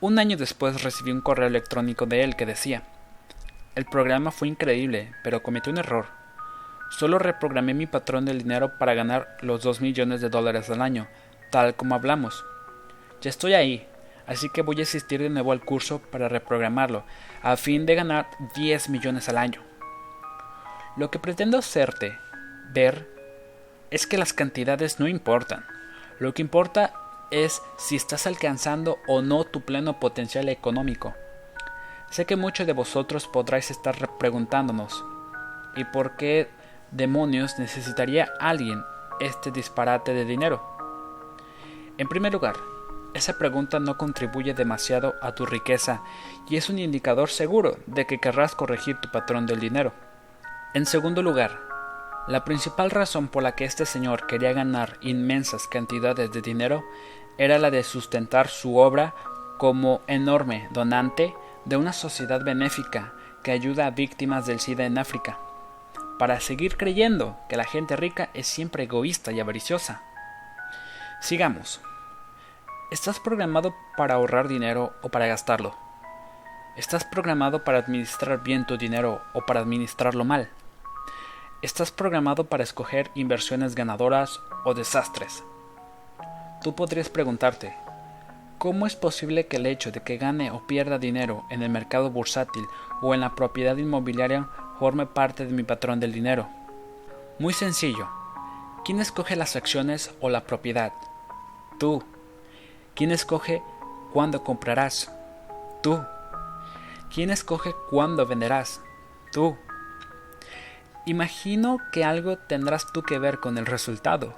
Un 0.00 0.18
año 0.18 0.36
después 0.36 0.82
recibí 0.82 1.10
un 1.10 1.20
correo 1.20 1.48
electrónico 1.48 2.06
de 2.06 2.24
él 2.24 2.36
que 2.36 2.46
decía, 2.46 2.84
el 3.74 3.84
programa 3.84 4.30
fue 4.30 4.48
increíble, 4.48 5.12
pero 5.22 5.42
cometí 5.42 5.70
un 5.70 5.78
error. 5.78 6.06
Solo 6.90 7.18
reprogramé 7.18 7.74
mi 7.74 7.86
patrón 7.86 8.24
del 8.24 8.38
dinero 8.38 8.78
para 8.78 8.94
ganar 8.94 9.36
los 9.42 9.62
2 9.62 9.80
millones 9.80 10.20
de 10.20 10.28
dólares 10.28 10.70
al 10.70 10.82
año, 10.82 11.06
tal 11.50 11.74
como 11.74 11.94
hablamos. 11.94 12.44
Ya 13.20 13.30
estoy 13.30 13.54
ahí, 13.54 13.86
así 14.26 14.48
que 14.48 14.62
voy 14.62 14.80
a 14.80 14.82
asistir 14.82 15.20
de 15.20 15.30
nuevo 15.30 15.52
al 15.52 15.60
curso 15.60 16.00
para 16.00 16.28
reprogramarlo, 16.28 17.04
a 17.42 17.56
fin 17.56 17.86
de 17.86 17.94
ganar 17.94 18.26
10 18.56 18.88
millones 18.88 19.28
al 19.28 19.38
año. 19.38 19.69
Lo 21.00 21.10
que 21.10 21.18
pretendo 21.18 21.56
hacerte 21.56 22.18
ver 22.74 23.08
es 23.90 24.06
que 24.06 24.18
las 24.18 24.34
cantidades 24.34 25.00
no 25.00 25.08
importan. 25.08 25.64
Lo 26.18 26.34
que 26.34 26.42
importa 26.42 26.92
es 27.30 27.62
si 27.78 27.96
estás 27.96 28.26
alcanzando 28.26 28.98
o 29.08 29.22
no 29.22 29.44
tu 29.44 29.62
pleno 29.62 29.98
potencial 29.98 30.50
económico. 30.50 31.14
Sé 32.10 32.26
que 32.26 32.36
muchos 32.36 32.66
de 32.66 32.74
vosotros 32.74 33.26
podráis 33.28 33.70
estar 33.70 33.96
preguntándonos, 34.18 35.02
¿y 35.74 35.84
por 35.84 36.18
qué 36.18 36.50
demonios 36.90 37.58
necesitaría 37.58 38.28
alguien 38.38 38.84
este 39.20 39.50
disparate 39.50 40.12
de 40.12 40.26
dinero? 40.26 40.62
En 41.96 42.08
primer 42.08 42.34
lugar, 42.34 42.56
esa 43.14 43.38
pregunta 43.38 43.80
no 43.80 43.96
contribuye 43.96 44.52
demasiado 44.52 45.14
a 45.22 45.34
tu 45.34 45.46
riqueza 45.46 46.02
y 46.46 46.58
es 46.58 46.68
un 46.68 46.78
indicador 46.78 47.30
seguro 47.30 47.78
de 47.86 48.06
que 48.06 48.18
querrás 48.18 48.54
corregir 48.54 49.00
tu 49.00 49.10
patrón 49.10 49.46
del 49.46 49.60
dinero. 49.60 49.94
En 50.72 50.86
segundo 50.86 51.20
lugar, 51.20 51.58
La 52.28 52.44
principal 52.44 52.92
razón 52.92 53.26
por 53.26 53.42
la 53.42 53.56
que 53.56 53.64
este 53.64 53.84
señor 53.86 54.28
quería 54.28 54.52
ganar 54.52 54.98
inmensas 55.00 55.66
cantidades 55.66 56.30
de 56.30 56.42
dinero 56.42 56.84
era 57.38 57.58
la 57.58 57.72
de 57.72 57.82
sustentar 57.82 58.46
su 58.46 58.76
obra 58.76 59.14
como 59.58 60.00
enorme 60.06 60.68
donante 60.70 61.34
de 61.64 61.76
una 61.76 61.92
sociedad 61.92 62.44
benéfica 62.44 63.12
que 63.42 63.50
ayuda 63.50 63.86
a 63.86 63.90
víctimas 63.90 64.46
del 64.46 64.60
SIDA 64.60 64.84
en 64.84 64.98
África, 64.98 65.38
para 66.20 66.38
seguir 66.38 66.76
creyendo 66.76 67.36
que 67.48 67.56
la 67.56 67.64
gente 67.64 67.96
rica 67.96 68.30
es 68.32 68.46
siempre 68.46 68.84
egoísta 68.84 69.32
y 69.32 69.40
avariciosa. 69.40 70.02
Sigamos. 71.20 71.80
¿Estás 72.92 73.18
programado 73.18 73.74
para 73.96 74.14
ahorrar 74.14 74.46
dinero 74.46 74.92
o 75.02 75.08
para 75.08 75.26
gastarlo? 75.26 75.74
¿Estás 76.76 77.04
programado 77.04 77.64
para 77.64 77.78
administrar 77.78 78.42
bien 78.44 78.66
tu 78.66 78.76
dinero 78.76 79.20
o 79.32 79.44
para 79.44 79.60
administrarlo 79.60 80.24
mal? 80.24 80.48
¿Estás 81.62 81.92
programado 81.92 82.44
para 82.44 82.62
escoger 82.62 83.10
inversiones 83.14 83.74
ganadoras 83.74 84.40
o 84.64 84.72
desastres? 84.72 85.44
Tú 86.62 86.74
podrías 86.74 87.10
preguntarte, 87.10 87.76
¿cómo 88.56 88.86
es 88.86 88.96
posible 88.96 89.46
que 89.46 89.58
el 89.58 89.66
hecho 89.66 89.92
de 89.92 90.02
que 90.02 90.16
gane 90.16 90.50
o 90.52 90.66
pierda 90.66 90.98
dinero 90.98 91.44
en 91.50 91.62
el 91.62 91.68
mercado 91.68 92.08
bursátil 92.08 92.64
o 93.02 93.12
en 93.12 93.20
la 93.20 93.34
propiedad 93.34 93.76
inmobiliaria 93.76 94.48
forme 94.78 95.04
parte 95.04 95.44
de 95.44 95.52
mi 95.52 95.62
patrón 95.62 96.00
del 96.00 96.12
dinero? 96.12 96.48
Muy 97.38 97.52
sencillo. 97.52 98.08
¿Quién 98.86 98.98
escoge 98.98 99.36
las 99.36 99.54
acciones 99.54 100.14
o 100.22 100.30
la 100.30 100.44
propiedad? 100.44 100.94
Tú. 101.78 102.02
¿Quién 102.94 103.10
escoge 103.10 103.62
cuándo 104.14 104.42
comprarás? 104.44 105.12
Tú. 105.82 106.02
¿Quién 107.14 107.28
escoge 107.28 107.74
cuándo 107.90 108.24
venderás? 108.24 108.80
Tú. 109.30 109.58
Imagino 111.06 111.78
que 111.92 112.04
algo 112.04 112.36
tendrás 112.36 112.92
tú 112.92 113.02
que 113.02 113.18
ver 113.18 113.40
con 113.40 113.56
el 113.56 113.64
resultado. 113.64 114.34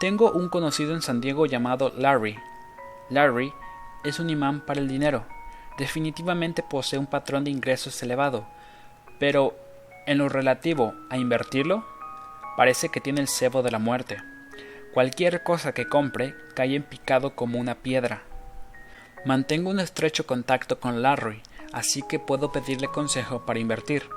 Tengo 0.00 0.32
un 0.32 0.48
conocido 0.48 0.94
en 0.94 1.02
San 1.02 1.20
Diego 1.20 1.44
llamado 1.44 1.92
Larry. 1.96 2.38
Larry 3.10 3.52
es 4.04 4.20
un 4.20 4.30
imán 4.30 4.60
para 4.60 4.80
el 4.80 4.88
dinero. 4.88 5.26
Definitivamente 5.76 6.62
posee 6.62 6.98
un 6.98 7.06
patrón 7.06 7.44
de 7.44 7.50
ingresos 7.50 8.02
elevado, 8.02 8.46
pero 9.20 9.54
en 10.06 10.18
lo 10.18 10.30
relativo 10.30 10.94
a 11.10 11.18
invertirlo, 11.18 11.84
parece 12.56 12.88
que 12.88 13.00
tiene 13.00 13.20
el 13.20 13.28
cebo 13.28 13.62
de 13.62 13.70
la 13.70 13.78
muerte. 13.78 14.16
Cualquier 14.94 15.42
cosa 15.42 15.72
que 15.72 15.88
compre 15.88 16.34
cae 16.54 16.74
en 16.74 16.82
picado 16.82 17.36
como 17.36 17.58
una 17.58 17.74
piedra. 17.74 18.22
Mantengo 19.26 19.70
un 19.70 19.80
estrecho 19.80 20.26
contacto 20.26 20.80
con 20.80 21.02
Larry, 21.02 21.42
así 21.72 22.02
que 22.08 22.18
puedo 22.18 22.50
pedirle 22.50 22.88
consejo 22.88 23.44
para 23.44 23.58
invertir. 23.58 24.08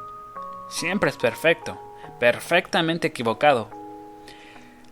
Siempre 0.72 1.10
es 1.10 1.18
perfecto, 1.18 1.77
perfectamente 2.18 3.10
equivocado. 3.10 3.68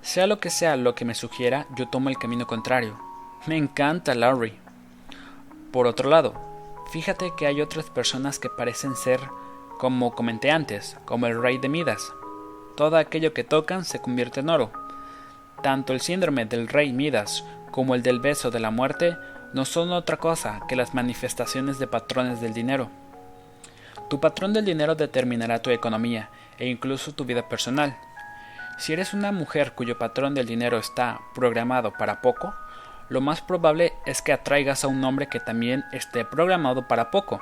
Sea 0.01 0.27
lo 0.27 0.41
que 0.41 0.49
sea 0.49 0.75
lo 0.75 0.93
que 0.93 1.05
me 1.05 1.15
sugiera, 1.15 1.67
yo 1.77 1.87
tomo 1.87 2.09
el 2.09 2.17
camino 2.17 2.45
contrario. 2.47 2.99
Me 3.47 3.55
encanta 3.55 4.13
Larry. 4.13 4.59
Por 5.71 5.87
otro 5.87 6.09
lado, 6.09 6.33
fíjate 6.91 7.31
que 7.37 7.47
hay 7.47 7.61
otras 7.61 7.89
personas 7.89 8.39
que 8.39 8.49
parecen 8.49 8.97
ser, 8.97 9.21
como 9.77 10.13
comenté 10.13 10.51
antes, 10.51 10.97
como 11.05 11.27
el 11.27 11.41
rey 11.41 11.57
de 11.59 11.69
Midas. 11.69 12.11
Todo 12.75 12.97
aquello 12.97 13.33
que 13.33 13.45
tocan 13.45 13.85
se 13.85 14.01
convierte 14.01 14.41
en 14.41 14.49
oro. 14.49 14.71
Tanto 15.63 15.93
el 15.93 16.01
síndrome 16.01 16.43
del 16.43 16.67
rey 16.67 16.91
Midas 16.91 17.45
como 17.71 17.95
el 17.95 18.03
del 18.03 18.19
beso 18.19 18.51
de 18.51 18.59
la 18.59 18.69
muerte 18.69 19.15
no 19.53 19.63
son 19.63 19.93
otra 19.93 20.17
cosa 20.17 20.59
que 20.67 20.75
las 20.75 20.93
manifestaciones 20.93 21.79
de 21.79 21.87
patrones 21.87 22.41
del 22.41 22.53
dinero. 22.53 22.89
Tu 24.09 24.19
patrón 24.19 24.53
del 24.53 24.65
dinero 24.65 24.95
determinará 24.95 25.61
tu 25.61 25.69
economía 25.69 26.29
e 26.57 26.67
incluso 26.67 27.13
tu 27.13 27.25
vida 27.25 27.47
personal. 27.47 27.95
Si 28.79 28.91
eres 28.93 29.13
una 29.13 29.31
mujer 29.31 29.73
cuyo 29.73 29.99
patrón 29.99 30.33
del 30.33 30.47
dinero 30.47 30.77
está 30.77 31.21
programado 31.35 31.93
para 31.93 32.21
poco, 32.21 32.55
lo 33.09 33.21
más 33.21 33.41
probable 33.41 33.93
es 34.05 34.21
que 34.21 34.33
atraigas 34.33 34.83
a 34.83 34.87
un 34.87 35.03
hombre 35.03 35.27
que 35.27 35.39
también 35.39 35.83
esté 35.91 36.25
programado 36.25 36.87
para 36.87 37.11
poco, 37.11 37.41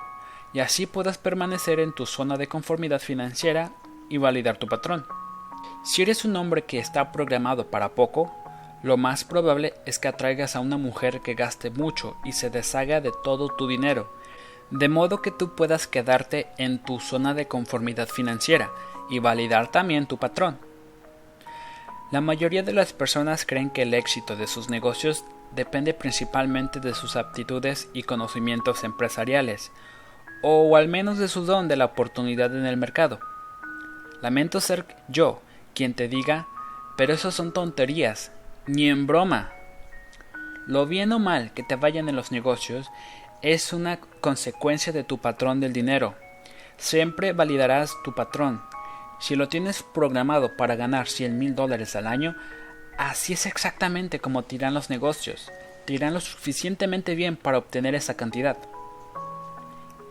y 0.54 0.60
así 0.60 0.86
puedas 0.86 1.18
permanecer 1.18 1.80
en 1.80 1.94
tu 1.94 2.06
zona 2.06 2.38
de 2.38 2.48
conformidad 2.48 3.00
financiera 3.00 3.72
y 4.10 4.18
validar 4.18 4.58
tu 4.58 4.68
patrón. 4.68 5.06
Si 5.84 6.02
eres 6.02 6.26
un 6.26 6.36
hombre 6.36 6.64
que 6.64 6.80
está 6.80 7.12
programado 7.12 7.68
para 7.68 7.90
poco, 7.90 8.34
lo 8.84 8.98
más 8.98 9.24
probable 9.24 9.74
es 9.86 10.00
que 10.00 10.08
atraigas 10.08 10.56
a 10.56 10.60
una 10.60 10.78
mujer 10.78 11.22
que 11.22 11.34
gaste 11.34 11.70
mucho 11.70 12.18
y 12.24 12.32
se 12.32 12.50
deshaga 12.50 13.02
de 13.02 13.12
todo 13.24 13.50
tu 13.50 13.68
dinero, 13.68 14.12
de 14.72 14.90
modo 14.90 15.22
que 15.22 15.32
tú 15.32 15.56
puedas 15.56 15.88
quedarte 15.88 16.48
en 16.58 16.80
tu 16.80 17.00
zona 17.00 17.34
de 17.34 17.48
conformidad 17.48 18.08
financiera 18.08 18.70
y 19.10 19.20
validar 19.20 19.72
también 19.72 20.08
tu 20.08 20.18
patrón. 20.18 20.58
La 22.12 22.22
mayoría 22.22 22.64
de 22.64 22.74
las 22.74 22.94
personas 22.94 23.46
creen 23.46 23.70
que 23.70 23.82
el 23.82 23.94
éxito 23.94 24.36
de 24.36 24.48
sus 24.48 24.70
negocios 24.70 25.26
depende 25.56 25.94
principalmente 25.94 26.80
de 26.80 26.94
sus 26.94 27.16
aptitudes 27.16 27.90
y 27.94 28.04
conocimientos 28.04 28.84
empresariales, 28.84 29.72
o 30.42 30.76
al 30.78 30.88
menos 30.88 31.18
de 31.18 31.28
su 31.28 31.46
don 31.46 31.68
de 31.68 31.76
la 31.76 31.86
oportunidad 31.86 32.56
en 32.56 32.66
el 32.66 32.78
mercado. 32.78 33.20
Lamento 34.22 34.62
ser 34.62 34.86
yo 35.08 35.42
quien 35.74 35.94
te 35.94 36.08
diga, 36.08 36.48
pero 36.96 37.14
eso 37.14 37.32
son 37.32 37.52
tonterías, 37.52 38.32
ni 38.66 38.90
en 38.90 39.08
broma. 39.08 39.52
Lo 40.66 40.86
bien 40.86 41.12
o 41.14 41.20
mal 41.20 41.54
que 41.54 41.64
te 41.64 41.76
vayan 41.76 42.10
en 42.10 42.16
los 42.16 42.32
negocios 42.32 42.90
es 43.42 43.72
una 43.74 44.00
consecuencia 44.22 44.92
de 44.92 45.04
tu 45.04 45.20
patrón 45.20 45.60
del 45.60 45.74
dinero. 45.74 46.16
Siempre 46.78 47.34
validarás 47.34 47.94
tu 48.04 48.14
patrón. 48.14 48.62
Si 49.20 49.36
lo 49.36 49.48
tienes 49.48 49.84
programado 49.84 50.56
para 50.58 50.76
ganar 50.76 51.08
100 51.08 51.38
mil 51.38 51.56
dólares 51.56 51.96
al 51.96 52.08
año, 52.08 52.36
así 52.98 53.34
es 53.34 53.46
exactamente 53.46 54.20
como 54.20 54.44
tiran 54.44 54.74
los 54.74 54.90
negocios. 54.90 55.52
Tiran 55.86 56.14
lo 56.14 56.20
suficientemente 56.20 57.16
bien 57.16 57.36
para 57.36 57.58
obtener 57.58 57.96
esa 57.96 58.16
cantidad. 58.16 58.58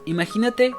Imagínate 0.07 0.73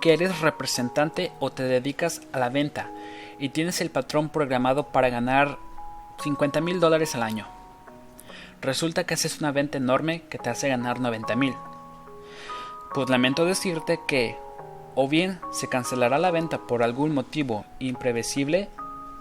que 0.00 0.12
eres 0.12 0.40
representante 0.40 1.32
o 1.38 1.50
te 1.50 1.62
dedicas 1.62 2.22
a 2.32 2.38
la 2.38 2.48
venta 2.48 2.90
y 3.38 3.50
tienes 3.50 3.80
el 3.80 3.90
patrón 3.90 4.28
programado 4.28 4.88
para 4.88 5.08
ganar 5.08 5.58
50 6.22 6.60
mil 6.60 6.80
dólares 6.80 7.14
al 7.14 7.22
año. 7.22 7.46
Resulta 8.60 9.04
que 9.04 9.14
haces 9.14 9.38
una 9.38 9.52
venta 9.52 9.78
enorme 9.78 10.22
que 10.28 10.38
te 10.38 10.50
hace 10.50 10.68
ganar 10.68 11.00
90 11.00 11.36
mil. 11.36 11.54
Pues 12.94 13.08
lamento 13.08 13.46
decirte 13.46 14.00
que 14.06 14.36
o 14.94 15.08
bien 15.08 15.40
se 15.50 15.68
cancelará 15.68 16.18
la 16.18 16.30
venta 16.30 16.66
por 16.66 16.82
algún 16.82 17.14
motivo 17.14 17.64
imprevisible 17.78 18.68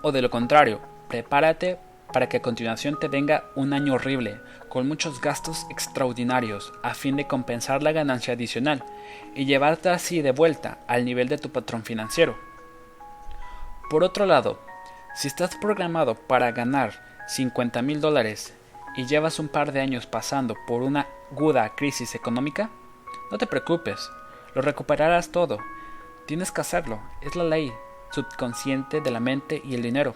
o 0.01 0.11
de 0.11 0.21
lo 0.21 0.29
contrario, 0.29 0.81
prepárate 1.07 1.79
para 2.11 2.27
que 2.27 2.37
a 2.37 2.41
continuación 2.41 2.99
te 2.99 3.07
venga 3.07 3.45
un 3.55 3.71
año 3.71 3.93
horrible, 3.93 4.41
con 4.67 4.89
muchos 4.89 5.21
gastos 5.21 5.65
extraordinarios, 5.69 6.73
a 6.83 6.93
fin 6.93 7.15
de 7.15 7.27
compensar 7.27 7.81
la 7.81 7.93
ganancia 7.93 8.33
adicional 8.33 8.83
y 9.35 9.45
llevarte 9.45 9.87
así 9.87 10.21
de 10.21 10.31
vuelta 10.33 10.79
al 10.87 11.05
nivel 11.05 11.29
de 11.29 11.37
tu 11.37 11.49
patrón 11.49 11.83
financiero. 11.83 12.37
Por 13.89 14.03
otro 14.03 14.25
lado, 14.25 14.59
si 15.15 15.29
estás 15.29 15.55
programado 15.55 16.15
para 16.15 16.51
ganar 16.51 17.25
50 17.29 17.81
mil 17.81 18.01
dólares 18.01 18.53
y 18.97 19.05
llevas 19.05 19.39
un 19.39 19.47
par 19.47 19.71
de 19.71 19.79
años 19.79 20.05
pasando 20.05 20.55
por 20.67 20.81
una 20.81 21.07
aguda 21.31 21.73
crisis 21.75 22.15
económica, 22.15 22.69
no 23.31 23.37
te 23.37 23.47
preocupes, 23.47 24.11
lo 24.53 24.61
recuperarás 24.61 25.31
todo. 25.31 25.57
Tienes 26.25 26.51
que 26.51 26.61
hacerlo, 26.61 26.99
es 27.21 27.35
la 27.35 27.43
ley 27.43 27.73
subconsciente 28.11 29.01
de 29.01 29.11
la 29.11 29.19
mente 29.19 29.61
y 29.63 29.75
el 29.75 29.81
dinero. 29.81 30.13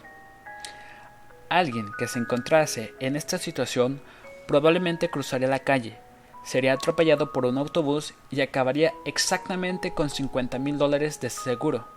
Alguien 1.50 1.92
que 1.98 2.08
se 2.08 2.20
encontrase 2.20 2.94
en 3.00 3.16
esta 3.16 3.38
situación 3.38 4.02
probablemente 4.48 5.10
cruzaría 5.10 5.48
la 5.48 5.60
calle, 5.60 5.98
sería 6.44 6.74
atropellado 6.74 7.32
por 7.32 7.46
un 7.46 7.58
autobús 7.58 8.14
y 8.30 8.42
acabaría 8.42 8.94
exactamente 9.06 9.94
con 9.94 10.10
50 10.10 10.60
mil 10.60 10.78
dólares 10.78 11.20
de 11.22 11.30
seguro. 11.30 11.88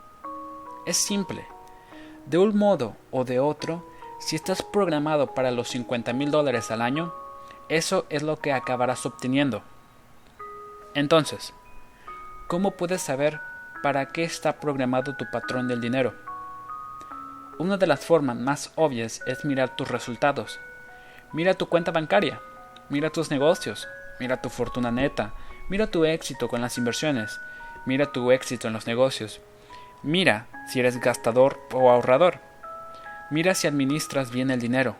Es 0.86 0.96
simple. 0.96 1.44
De 2.26 2.38
un 2.38 2.56
modo 2.56 2.96
o 3.10 3.24
de 3.24 3.40
otro, 3.40 3.84
si 4.20 4.36
estás 4.36 4.62
programado 4.62 5.34
para 5.34 5.50
los 5.50 5.68
50 5.68 6.12
mil 6.12 6.30
dólares 6.30 6.70
al 6.70 6.82
año, 6.82 7.12
eso 7.68 8.06
es 8.08 8.22
lo 8.22 8.38
que 8.38 8.52
acabarás 8.52 9.04
obteniendo. 9.04 9.62
Entonces, 10.98 11.54
¿cómo 12.48 12.72
puedes 12.72 13.00
saber 13.02 13.40
para 13.82 14.06
qué 14.06 14.24
está 14.24 14.58
programado 14.60 15.16
tu 15.16 15.24
patrón 15.30 15.68
del 15.68 15.80
dinero? 15.80 16.14
Una 17.58 17.76
de 17.76 17.86
las 17.86 18.04
formas 18.04 18.36
más 18.36 18.72
obvias 18.74 19.20
es 19.26 19.44
mirar 19.44 19.76
tus 19.76 19.88
resultados. 19.88 20.58
Mira 21.32 21.54
tu 21.54 21.68
cuenta 21.68 21.92
bancaria, 21.92 22.40
mira 22.88 23.10
tus 23.10 23.30
negocios, 23.30 23.86
mira 24.18 24.42
tu 24.42 24.48
fortuna 24.48 24.90
neta, 24.90 25.32
mira 25.68 25.86
tu 25.86 26.04
éxito 26.04 26.48
con 26.48 26.60
las 26.60 26.78
inversiones, 26.78 27.40
mira 27.86 28.12
tu 28.12 28.30
éxito 28.32 28.66
en 28.66 28.74
los 28.74 28.86
negocios, 28.86 29.40
Mira 30.02 30.46
si 30.68 30.78
eres 30.78 31.00
gastador 31.00 31.58
o 31.72 31.90
ahorrador. 31.90 32.38
Mira 33.30 33.54
si 33.54 33.66
administras 33.66 34.30
bien 34.30 34.50
el 34.50 34.60
dinero. 34.60 34.94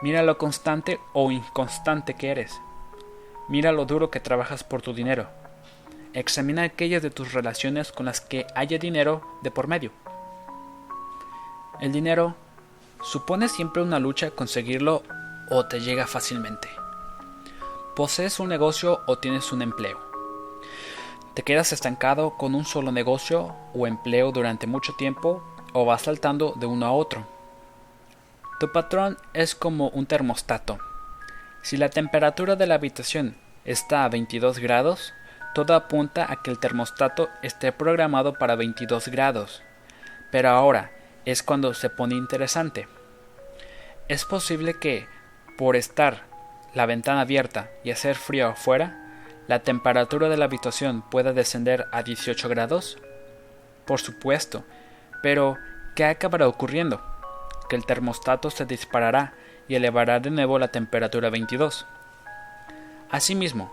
Mira 0.00 0.22
lo 0.22 0.38
constante 0.38 0.98
o 1.12 1.30
inconstante 1.30 2.14
que 2.14 2.30
eres. 2.30 2.58
Mira 3.50 3.72
lo 3.72 3.84
duro 3.84 4.10
que 4.10 4.20
trabajas 4.20 4.62
por 4.62 4.80
tu 4.80 4.94
dinero. 4.94 5.26
Examina 6.14 6.62
aquellas 6.62 7.02
de 7.02 7.10
tus 7.10 7.32
relaciones 7.32 7.90
con 7.90 8.06
las 8.06 8.20
que 8.20 8.46
haya 8.54 8.78
dinero 8.78 9.22
de 9.42 9.50
por 9.50 9.66
medio. 9.66 9.90
El 11.80 11.90
dinero 11.90 12.36
supone 13.02 13.48
siempre 13.48 13.82
una 13.82 13.98
lucha 13.98 14.30
conseguirlo 14.30 15.02
o 15.50 15.66
te 15.66 15.80
llega 15.80 16.06
fácilmente. 16.06 16.68
Posees 17.96 18.38
un 18.38 18.48
negocio 18.48 19.00
o 19.06 19.18
tienes 19.18 19.50
un 19.50 19.62
empleo. 19.62 19.98
Te 21.34 21.42
quedas 21.42 21.72
estancado 21.72 22.36
con 22.36 22.54
un 22.54 22.64
solo 22.64 22.92
negocio 22.92 23.52
o 23.74 23.88
empleo 23.88 24.30
durante 24.30 24.68
mucho 24.68 24.94
tiempo 24.94 25.42
o 25.72 25.84
vas 25.84 26.02
saltando 26.02 26.54
de 26.54 26.66
uno 26.66 26.86
a 26.86 26.92
otro. 26.92 27.26
Tu 28.60 28.70
patrón 28.70 29.18
es 29.34 29.56
como 29.56 29.88
un 29.88 30.06
termostato. 30.06 30.78
Si 31.62 31.76
la 31.76 31.88
temperatura 31.88 32.56
de 32.56 32.66
la 32.66 32.76
habitación 32.76 33.36
está 33.64 34.04
a 34.04 34.08
22 34.08 34.58
grados, 34.58 35.12
todo 35.54 35.74
apunta 35.74 36.30
a 36.30 36.42
que 36.42 36.50
el 36.50 36.58
termostato 36.58 37.28
esté 37.42 37.72
programado 37.72 38.34
para 38.34 38.56
22 38.56 39.08
grados. 39.08 39.62
Pero 40.30 40.50
ahora 40.50 40.92
es 41.24 41.42
cuando 41.42 41.74
se 41.74 41.90
pone 41.90 42.14
interesante. 42.14 42.88
Es 44.08 44.24
posible 44.24 44.78
que, 44.78 45.06
por 45.58 45.76
estar 45.76 46.24
la 46.74 46.86
ventana 46.86 47.22
abierta 47.22 47.70
y 47.84 47.90
hacer 47.90 48.16
frío 48.16 48.48
afuera, 48.48 48.96
la 49.48 49.60
temperatura 49.60 50.28
de 50.28 50.36
la 50.36 50.44
habitación 50.44 51.02
pueda 51.02 51.32
descender 51.32 51.86
a 51.92 52.02
18 52.02 52.48
grados. 52.48 52.98
Por 53.84 54.00
supuesto, 54.00 54.64
pero 55.22 55.58
¿qué 55.96 56.04
acabará 56.04 56.46
ocurriendo? 56.48 57.02
Que 57.68 57.76
el 57.76 57.84
termostato 57.84 58.50
se 58.50 58.64
disparará 58.64 59.34
y 59.70 59.76
elevará 59.76 60.18
de 60.18 60.32
nuevo 60.32 60.58
la 60.58 60.66
temperatura 60.66 61.28
a 61.28 61.30
22. 61.30 61.86
Asimismo, 63.08 63.70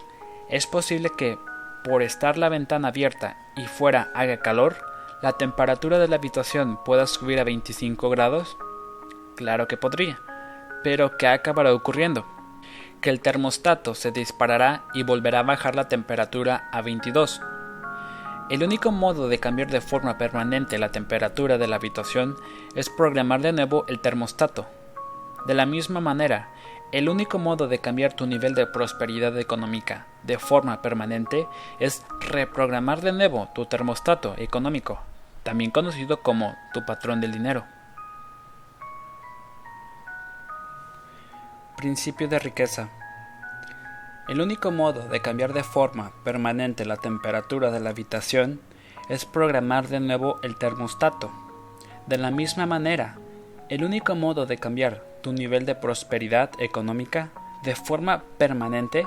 es 0.47 0.67
posible 0.67 1.09
que, 1.17 1.39
por 1.83 2.03
estar 2.03 2.37
la 2.37 2.49
ventana 2.49 2.89
abierta 2.89 3.35
y 3.55 3.65
fuera 3.65 4.11
haga 4.13 4.37
calor, 4.37 4.77
la 5.23 5.33
temperatura 5.33 5.97
de 5.97 6.07
la 6.07 6.17
habitación 6.17 6.77
pueda 6.85 7.07
subir 7.07 7.39
a 7.39 7.43
25 7.43 8.11
grados? 8.11 8.57
Claro 9.35 9.67
que 9.67 9.75
podría. 9.75 10.19
Pero 10.83 11.17
¿qué 11.17 11.25
acabará 11.25 11.73
ocurriendo? 11.73 12.27
Que 13.01 13.09
el 13.09 13.19
termostato 13.19 13.95
se 13.95 14.11
disparará 14.11 14.83
y 14.93 15.01
volverá 15.01 15.39
a 15.39 15.43
bajar 15.43 15.73
la 15.73 15.87
temperatura 15.87 16.69
a 16.71 16.83
22. 16.83 17.41
El 18.51 18.61
único 18.61 18.91
modo 18.91 19.29
de 19.29 19.39
cambiar 19.39 19.71
de 19.71 19.81
forma 19.81 20.19
permanente 20.19 20.77
la 20.77 20.91
temperatura 20.91 21.57
de 21.57 21.67
la 21.67 21.77
habitación 21.77 22.35
es 22.75 22.87
programar 22.87 23.41
de 23.41 23.51
nuevo 23.51 23.83
el 23.87 23.99
termostato. 23.99 24.76
De 25.47 25.53
la 25.53 25.65
misma 25.65 26.01
manera, 26.01 26.49
el 26.91 27.07
único 27.07 27.39
modo 27.39 27.69
de 27.69 27.79
cambiar 27.79 28.11
tu 28.11 28.27
nivel 28.27 28.53
de 28.53 28.67
prosperidad 28.67 29.37
económica 29.39 30.05
de 30.23 30.37
forma 30.37 30.81
permanente 30.81 31.47
es 31.79 32.05
reprogramar 32.19 32.99
de 32.99 33.13
nuevo 33.13 33.47
tu 33.55 33.65
termostato 33.65 34.35
económico, 34.37 34.99
también 35.43 35.71
conocido 35.71 36.21
como 36.21 36.57
tu 36.73 36.85
patrón 36.85 37.21
del 37.21 37.31
dinero. 37.31 37.63
Principio 41.77 42.27
de 42.27 42.39
riqueza. 42.39 42.89
El 44.27 44.41
único 44.41 44.69
modo 44.71 45.07
de 45.07 45.21
cambiar 45.21 45.53
de 45.53 45.63
forma 45.63 46.11
permanente 46.25 46.83
la 46.83 46.97
temperatura 46.97 47.71
de 47.71 47.79
la 47.79 47.91
habitación 47.91 48.59
es 49.07 49.23
programar 49.23 49.87
de 49.87 50.01
nuevo 50.01 50.39
el 50.43 50.57
termostato. 50.57 51.31
De 52.05 52.17
la 52.17 52.31
misma 52.31 52.65
manera, 52.65 53.15
el 53.69 53.85
único 53.85 54.13
modo 54.13 54.45
de 54.45 54.57
cambiar 54.57 55.07
tu 55.27 55.33
nivel 55.33 55.65
de 55.65 55.75
prosperidad 55.75 56.51
económica 56.57 57.31
de 57.61 57.75
forma 57.75 58.23
permanente 58.37 59.05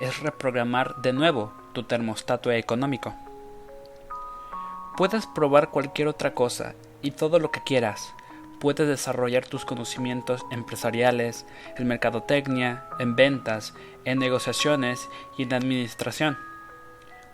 es 0.00 0.20
reprogramar 0.20 0.96
de 0.96 1.14
nuevo 1.14 1.50
tu 1.72 1.84
termostato 1.84 2.52
económico. 2.52 3.14
Puedes 4.98 5.26
probar 5.26 5.70
cualquier 5.70 6.08
otra 6.08 6.34
cosa 6.34 6.74
y 7.00 7.12
todo 7.12 7.38
lo 7.38 7.50
que 7.50 7.62
quieras. 7.64 8.12
Puedes 8.60 8.86
desarrollar 8.86 9.46
tus 9.46 9.64
conocimientos 9.64 10.44
empresariales, 10.50 11.46
en 11.78 11.88
mercadotecnia, 11.88 12.84
en 12.98 13.16
ventas, 13.16 13.72
en 14.04 14.18
negociaciones 14.18 15.08
y 15.38 15.44
en 15.44 15.54
administración. 15.54 16.36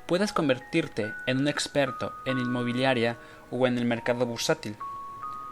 Puedes 0.07 0.33
convertirte 0.33 1.13
en 1.27 1.39
un 1.39 1.49
experto 1.49 2.13
en 2.25 2.39
inmobiliaria 2.39 3.17
o 3.51 3.67
en 3.67 3.79
el 3.79 3.85
mercado 3.85 4.27
bursátil. 4.27 4.77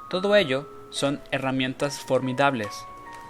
Todo 0.08 0.36
ello 0.36 0.75
son 0.90 1.20
herramientas 1.30 1.98
formidables, 2.00 2.68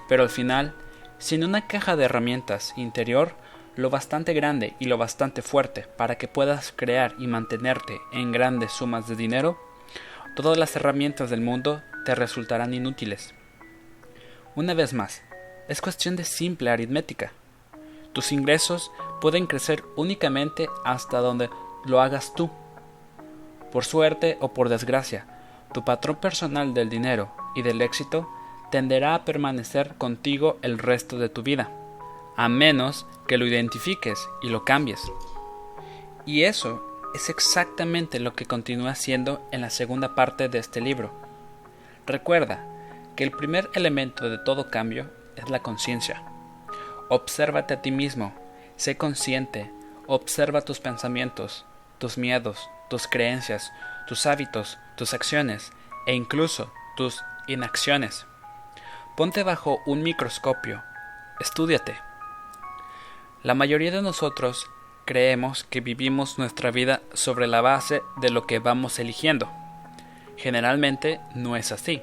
pero 0.09 0.23
al 0.23 0.31
final, 0.31 0.75
sin 1.19 1.45
una 1.45 1.67
caja 1.67 1.97
de 1.97 2.05
herramientas 2.05 2.73
interior, 2.77 3.33
lo 3.77 3.91
bastante 3.91 4.33
grande 4.33 4.75
y 4.79 4.87
lo 4.87 4.99
bastante 4.99 5.43
fuerte 5.43 5.87
para 5.97 6.17
que 6.17 6.29
puedas 6.29 6.73
crear 6.75 7.15
y 7.19 7.27
mantenerte 7.27 8.01
en 8.13 8.33
grandes 8.33 8.73
sumas 8.73 9.07
de 9.07 9.17
dinero, 9.17 9.59
todas 10.35 10.57
las 10.59 10.75
herramientas 10.77 11.31
del 11.31 11.41
mundo 11.41 11.83
te 12.05 12.15
resultarán 12.15 12.73
inútiles. 12.73 13.35
Una 14.55 14.73
vez 14.73 14.95
más, 14.95 15.23
es 15.69 15.81
cuestión 15.81 16.17
de 16.17 16.25
simple 16.25 16.71
aritmética. 16.71 17.33
Tus 18.13 18.33
ingresos 18.33 18.91
pueden 19.21 19.47
crecer 19.47 19.85
únicamente 19.97 20.69
hasta 20.85 21.19
donde 21.19 21.51
lo 21.85 22.01
hagas 22.01 22.33
tú. 22.35 22.51
Por 23.73 23.85
suerte 23.85 24.39
o 24.41 24.55
por 24.55 24.71
desgracia, 24.71 25.27
tu 25.75 25.85
patrón 25.85 26.17
personal 26.17 26.73
del 26.73 26.89
dinero 26.89 27.31
y 27.57 27.63
del 27.63 27.83
éxito 27.83 28.29
tenderá 28.71 29.15
a 29.15 29.25
permanecer 29.25 29.97
contigo 29.97 30.59
el 30.63 30.79
resto 30.79 31.19
de 31.19 31.29
tu 31.29 31.43
vida, 31.43 31.71
a 32.37 32.49
menos 32.49 33.07
que 33.27 33.39
lo 33.39 33.47
identifiques 33.47 34.29
y 34.43 34.49
lo 34.49 34.65
cambies. 34.65 35.01
Y 36.27 36.45
eso 36.45 36.85
es 37.15 37.31
exactamente 37.31 38.21
lo 38.21 38.35
que 38.35 38.45
continúa 38.45 38.91
haciendo 38.91 39.41
en 39.51 39.63
la 39.63 39.71
segunda 39.71 40.15
parte 40.15 40.49
de 40.49 40.59
este 40.59 40.81
libro. 40.81 41.13
Recuerda 42.07 42.65
que 43.17 43.25
el 43.25 43.31
primer 43.31 43.71
elemento 43.73 44.29
de 44.29 44.39
todo 44.39 44.71
cambio 44.71 45.11
es 45.37 45.49
la 45.49 45.61
conciencia. 45.61 46.23
Obsérvate 47.09 47.75
a 47.75 47.83
ti 47.83 47.91
mismo, 47.91 48.35
sé 48.77 48.97
consciente, 48.97 49.71
observa 50.07 50.61
tus 50.61 50.81
pensamientos, 50.81 51.65
tus 51.99 52.19
miedos, 52.19 52.69
tus 52.91 53.07
creencias, 53.07 53.73
tus 54.07 54.27
hábitos, 54.27 54.79
tus 54.97 55.15
acciones 55.15 55.73
e 56.07 56.15
incluso 56.15 56.71
tus 56.97 57.23
inacciones. 57.47 58.27
Ponte 59.17 59.43
bajo 59.43 59.81
un 59.87 60.03
microscopio, 60.03 60.83
estúdiate. 61.41 61.97
La 63.43 63.55
mayoría 63.55 63.91
de 63.91 64.03
nosotros 64.03 64.69
creemos 65.05 65.65
que 65.65 65.81
vivimos 65.81 66.39
nuestra 66.39 66.71
vida 66.71 67.01
sobre 67.15 67.47
la 67.47 67.61
base 67.61 68.03
de 68.21 68.31
lo 68.31 68.47
que 68.47 68.59
vamos 68.59 68.99
eligiendo. 68.99 69.51
Generalmente 70.37 71.21
no 71.35 71.57
es 71.57 71.73
así. 71.73 72.03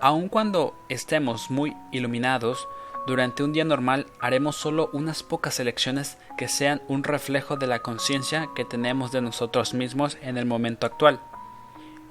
Aun 0.00 0.28
cuando 0.28 0.74
estemos 0.90 1.50
muy 1.50 1.74
iluminados, 1.92 2.68
durante 3.06 3.44
un 3.44 3.52
día 3.52 3.64
normal 3.64 4.06
haremos 4.20 4.56
solo 4.56 4.90
unas 4.92 5.22
pocas 5.22 5.60
elecciones 5.60 6.18
que 6.36 6.48
sean 6.48 6.82
un 6.88 7.04
reflejo 7.04 7.56
de 7.56 7.68
la 7.68 7.78
conciencia 7.78 8.48
que 8.54 8.64
tenemos 8.64 9.12
de 9.12 9.22
nosotros 9.22 9.72
mismos 9.72 10.18
en 10.20 10.36
el 10.36 10.44
momento 10.44 10.86
actual. 10.86 11.20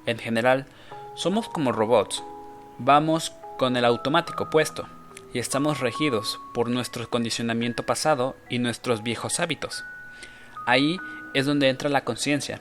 En 0.06 0.18
general, 0.18 0.66
somos 1.16 1.48
como 1.48 1.72
robots. 1.72 2.22
Vamos 2.78 3.32
con 3.58 3.76
el 3.76 3.84
automático 3.86 4.50
puesto 4.50 4.86
y 5.32 5.38
estamos 5.38 5.80
regidos 5.80 6.38
por 6.52 6.68
nuestro 6.68 7.08
condicionamiento 7.08 7.82
pasado 7.84 8.36
y 8.50 8.58
nuestros 8.58 9.02
viejos 9.02 9.40
hábitos. 9.40 9.84
Ahí 10.66 10.98
es 11.34 11.46
donde 11.46 11.70
entra 11.70 11.88
la 11.88 12.04
conciencia. 12.04 12.60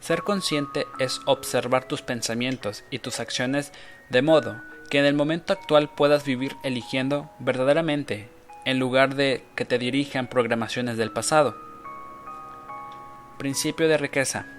Ser 0.00 0.22
consciente 0.22 0.86
es 0.98 1.20
observar 1.26 1.84
tus 1.86 2.02
pensamientos 2.02 2.82
y 2.90 2.98
tus 2.98 3.20
acciones 3.20 3.72
de 4.08 4.22
modo 4.22 4.62
que 4.90 4.98
en 4.98 5.04
el 5.04 5.14
momento 5.14 5.52
actual 5.52 5.90
puedas 5.90 6.24
vivir 6.24 6.56
eligiendo 6.62 7.30
verdaderamente 7.40 8.28
en 8.64 8.78
lugar 8.78 9.16
de 9.16 9.44
que 9.54 9.64
te 9.64 9.78
dirijan 9.78 10.28
programaciones 10.28 10.96
del 10.96 11.12
pasado. 11.12 11.56
Principio 13.38 13.86
de 13.86 13.98
riqueza. 13.98 14.55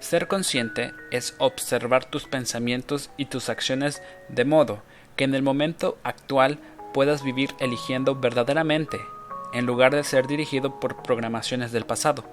Ser 0.00 0.28
consciente 0.28 0.94
es 1.10 1.34
observar 1.38 2.04
tus 2.04 2.26
pensamientos 2.26 3.10
y 3.16 3.26
tus 3.26 3.48
acciones 3.48 4.02
de 4.28 4.44
modo 4.44 4.82
que 5.16 5.24
en 5.24 5.34
el 5.34 5.42
momento 5.42 5.98
actual 6.04 6.58
puedas 6.94 7.22
vivir 7.22 7.50
eligiendo 7.58 8.14
verdaderamente 8.14 9.00
en 9.52 9.66
lugar 9.66 9.94
de 9.94 10.04
ser 10.04 10.26
dirigido 10.26 10.78
por 10.78 11.02
programaciones 11.02 11.72
del 11.72 11.84
pasado. 11.84 12.24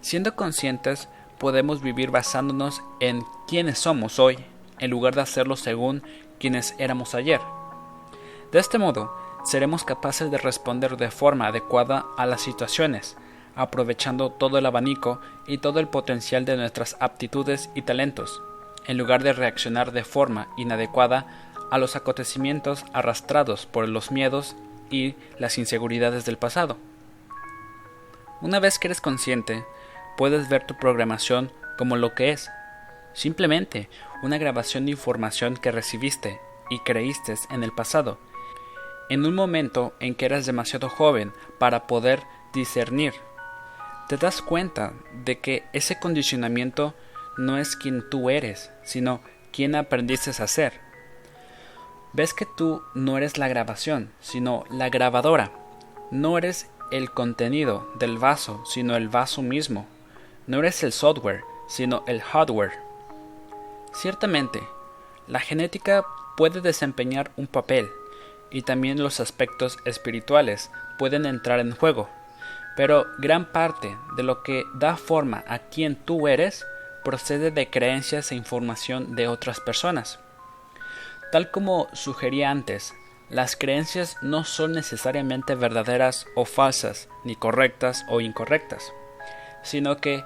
Siendo 0.00 0.36
conscientes, 0.36 1.08
podemos 1.38 1.82
vivir 1.82 2.10
basándonos 2.10 2.82
en 3.00 3.24
quiénes 3.48 3.78
somos 3.78 4.18
hoy 4.18 4.38
en 4.78 4.90
lugar 4.90 5.14
de 5.14 5.22
hacerlo 5.22 5.56
según 5.56 6.02
quienes 6.38 6.74
éramos 6.78 7.14
ayer. 7.14 7.40
De 8.52 8.58
este 8.58 8.78
modo, 8.78 9.16
seremos 9.44 9.84
capaces 9.84 10.30
de 10.30 10.38
responder 10.38 10.96
de 10.96 11.10
forma 11.10 11.46
adecuada 11.46 12.04
a 12.16 12.26
las 12.26 12.42
situaciones, 12.42 13.16
aprovechando 13.56 14.30
todo 14.30 14.58
el 14.58 14.66
abanico 14.66 15.20
y 15.46 15.58
todo 15.58 15.80
el 15.80 15.88
potencial 15.88 16.44
de 16.44 16.56
nuestras 16.56 16.96
aptitudes 17.00 17.70
y 17.74 17.82
talentos, 17.82 18.42
en 18.86 18.98
lugar 18.98 19.22
de 19.22 19.32
reaccionar 19.32 19.92
de 19.92 20.04
forma 20.04 20.48
inadecuada 20.56 21.26
a 21.70 21.78
los 21.78 21.96
acontecimientos 21.96 22.84
arrastrados 22.92 23.66
por 23.66 23.88
los 23.88 24.10
miedos 24.10 24.56
y 24.90 25.14
las 25.38 25.58
inseguridades 25.58 26.24
del 26.24 26.36
pasado. 26.36 26.76
Una 28.40 28.60
vez 28.60 28.78
que 28.78 28.88
eres 28.88 29.00
consciente, 29.00 29.64
puedes 30.16 30.48
ver 30.48 30.66
tu 30.66 30.76
programación 30.76 31.50
como 31.78 31.96
lo 31.96 32.14
que 32.14 32.30
es, 32.30 32.50
simplemente 33.14 33.88
una 34.22 34.38
grabación 34.38 34.84
de 34.84 34.92
información 34.92 35.56
que 35.56 35.72
recibiste 35.72 36.40
y 36.70 36.78
creíste 36.80 37.34
en 37.50 37.62
el 37.64 37.72
pasado, 37.72 38.18
en 39.08 39.24
un 39.26 39.34
momento 39.34 39.94
en 40.00 40.14
que 40.14 40.26
eras 40.26 40.46
demasiado 40.46 40.88
joven 40.88 41.32
para 41.58 41.86
poder 41.86 42.22
discernir. 42.52 43.14
Te 44.08 44.16
das 44.16 44.42
cuenta 44.42 44.92
de 45.24 45.38
que 45.38 45.64
ese 45.72 45.98
condicionamiento 45.98 46.94
no 47.38 47.58
es 47.58 47.76
quien 47.76 48.08
tú 48.10 48.30
eres, 48.30 48.70
sino 48.84 49.20
quien 49.52 49.74
aprendiste 49.74 50.30
a 50.30 50.46
ser. 50.46 50.80
Ves 52.12 52.34
que 52.34 52.46
tú 52.46 52.82
no 52.94 53.16
eres 53.16 53.38
la 53.38 53.48
grabación, 53.48 54.12
sino 54.20 54.64
la 54.70 54.90
grabadora. 54.90 55.50
No 56.10 56.36
eres 56.36 56.68
el 56.90 57.10
contenido 57.10 57.90
del 57.98 58.18
vaso, 58.18 58.62
sino 58.66 58.96
el 58.96 59.08
vaso 59.08 59.40
mismo. 59.40 59.86
No 60.46 60.58
eres 60.58 60.82
el 60.82 60.92
software, 60.92 61.42
sino 61.68 62.04
el 62.06 62.20
hardware. 62.20 62.72
Ciertamente, 63.94 64.62
la 65.26 65.40
genética 65.40 66.04
puede 66.36 66.60
desempeñar 66.60 67.30
un 67.36 67.46
papel, 67.46 67.88
y 68.50 68.62
también 68.62 69.02
los 69.02 69.20
aspectos 69.20 69.78
espirituales 69.86 70.70
pueden 70.98 71.24
entrar 71.24 71.60
en 71.60 71.74
juego, 71.74 72.10
pero 72.76 73.06
gran 73.18 73.46
parte 73.46 73.96
de 74.16 74.22
lo 74.22 74.42
que 74.42 74.64
da 74.74 74.96
forma 74.96 75.44
a 75.46 75.58
quien 75.58 75.96
tú 75.96 76.28
eres 76.28 76.66
procede 77.04 77.50
de 77.50 77.68
creencias 77.68 78.32
e 78.32 78.36
información 78.36 79.14
de 79.14 79.28
otras 79.28 79.60
personas. 79.60 80.18
Tal 81.30 81.50
como 81.50 81.88
sugerí 81.92 82.42
antes, 82.42 82.94
las 83.30 83.56
creencias 83.56 84.16
no 84.20 84.44
son 84.44 84.72
necesariamente 84.72 85.54
verdaderas 85.54 86.26
o 86.34 86.44
falsas, 86.44 87.08
ni 87.24 87.34
correctas 87.34 88.04
o 88.08 88.20
incorrectas, 88.20 88.92
sino 89.62 89.96
que, 89.96 90.24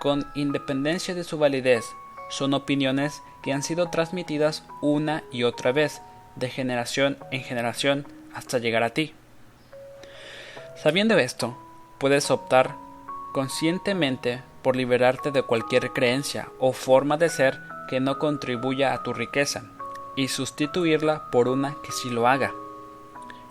con 0.00 0.30
independencia 0.34 1.14
de 1.14 1.24
su 1.24 1.38
validez, 1.38 1.84
son 2.28 2.54
opiniones 2.54 3.22
que 3.42 3.52
han 3.52 3.62
sido 3.62 3.88
transmitidas 3.88 4.64
una 4.80 5.24
y 5.32 5.44
otra 5.44 5.72
vez, 5.72 6.02
de 6.36 6.48
generación 6.50 7.18
en 7.30 7.42
generación, 7.42 8.06
hasta 8.34 8.58
llegar 8.58 8.82
a 8.82 8.90
ti. 8.90 9.14
Sabiendo 10.76 11.18
esto, 11.18 11.56
puedes 12.02 12.32
optar 12.32 12.74
conscientemente 13.32 14.42
por 14.62 14.74
liberarte 14.74 15.30
de 15.30 15.44
cualquier 15.44 15.92
creencia 15.92 16.48
o 16.58 16.72
forma 16.72 17.16
de 17.16 17.28
ser 17.28 17.60
que 17.88 18.00
no 18.00 18.18
contribuya 18.18 18.92
a 18.92 19.04
tu 19.04 19.12
riqueza 19.12 19.66
y 20.16 20.26
sustituirla 20.26 21.30
por 21.30 21.46
una 21.46 21.76
que 21.80 21.92
sí 21.92 22.10
lo 22.10 22.26
haga. 22.26 22.54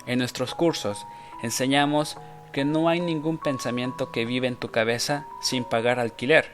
En 0.05 0.19
nuestros 0.19 0.53
cursos 0.53 1.05
enseñamos 1.41 2.17
que 2.51 2.65
no 2.65 2.89
hay 2.89 2.99
ningún 2.99 3.37
pensamiento 3.37 4.11
que 4.11 4.25
vive 4.25 4.49
en 4.49 4.57
tu 4.57 4.69
cabeza 4.69 5.27
sin 5.41 5.63
pagar 5.63 5.97
alquiler. 5.97 6.51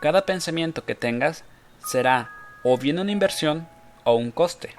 Cada 0.00 0.24
pensamiento 0.24 0.86
que 0.86 0.94
tengas 0.94 1.44
será 1.84 2.30
o 2.64 2.78
bien 2.78 2.98
una 2.98 3.12
inversión 3.12 3.68
o 4.04 4.14
un 4.14 4.30
coste. 4.30 4.74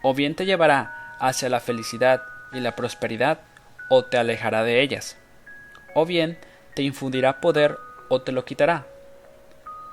O 0.00 0.14
bien 0.14 0.34
te 0.34 0.46
llevará 0.46 1.16
hacia 1.20 1.50
la 1.50 1.60
felicidad 1.60 2.22
y 2.50 2.60
la 2.60 2.74
prosperidad 2.74 3.40
o 3.90 4.06
te 4.06 4.16
alejará 4.16 4.62
de 4.62 4.80
ellas. 4.80 5.17
O 6.00 6.06
bien 6.06 6.38
te 6.76 6.82
infundirá 6.82 7.40
poder 7.40 7.76
o 8.08 8.22
te 8.22 8.30
lo 8.30 8.44
quitará. 8.44 8.86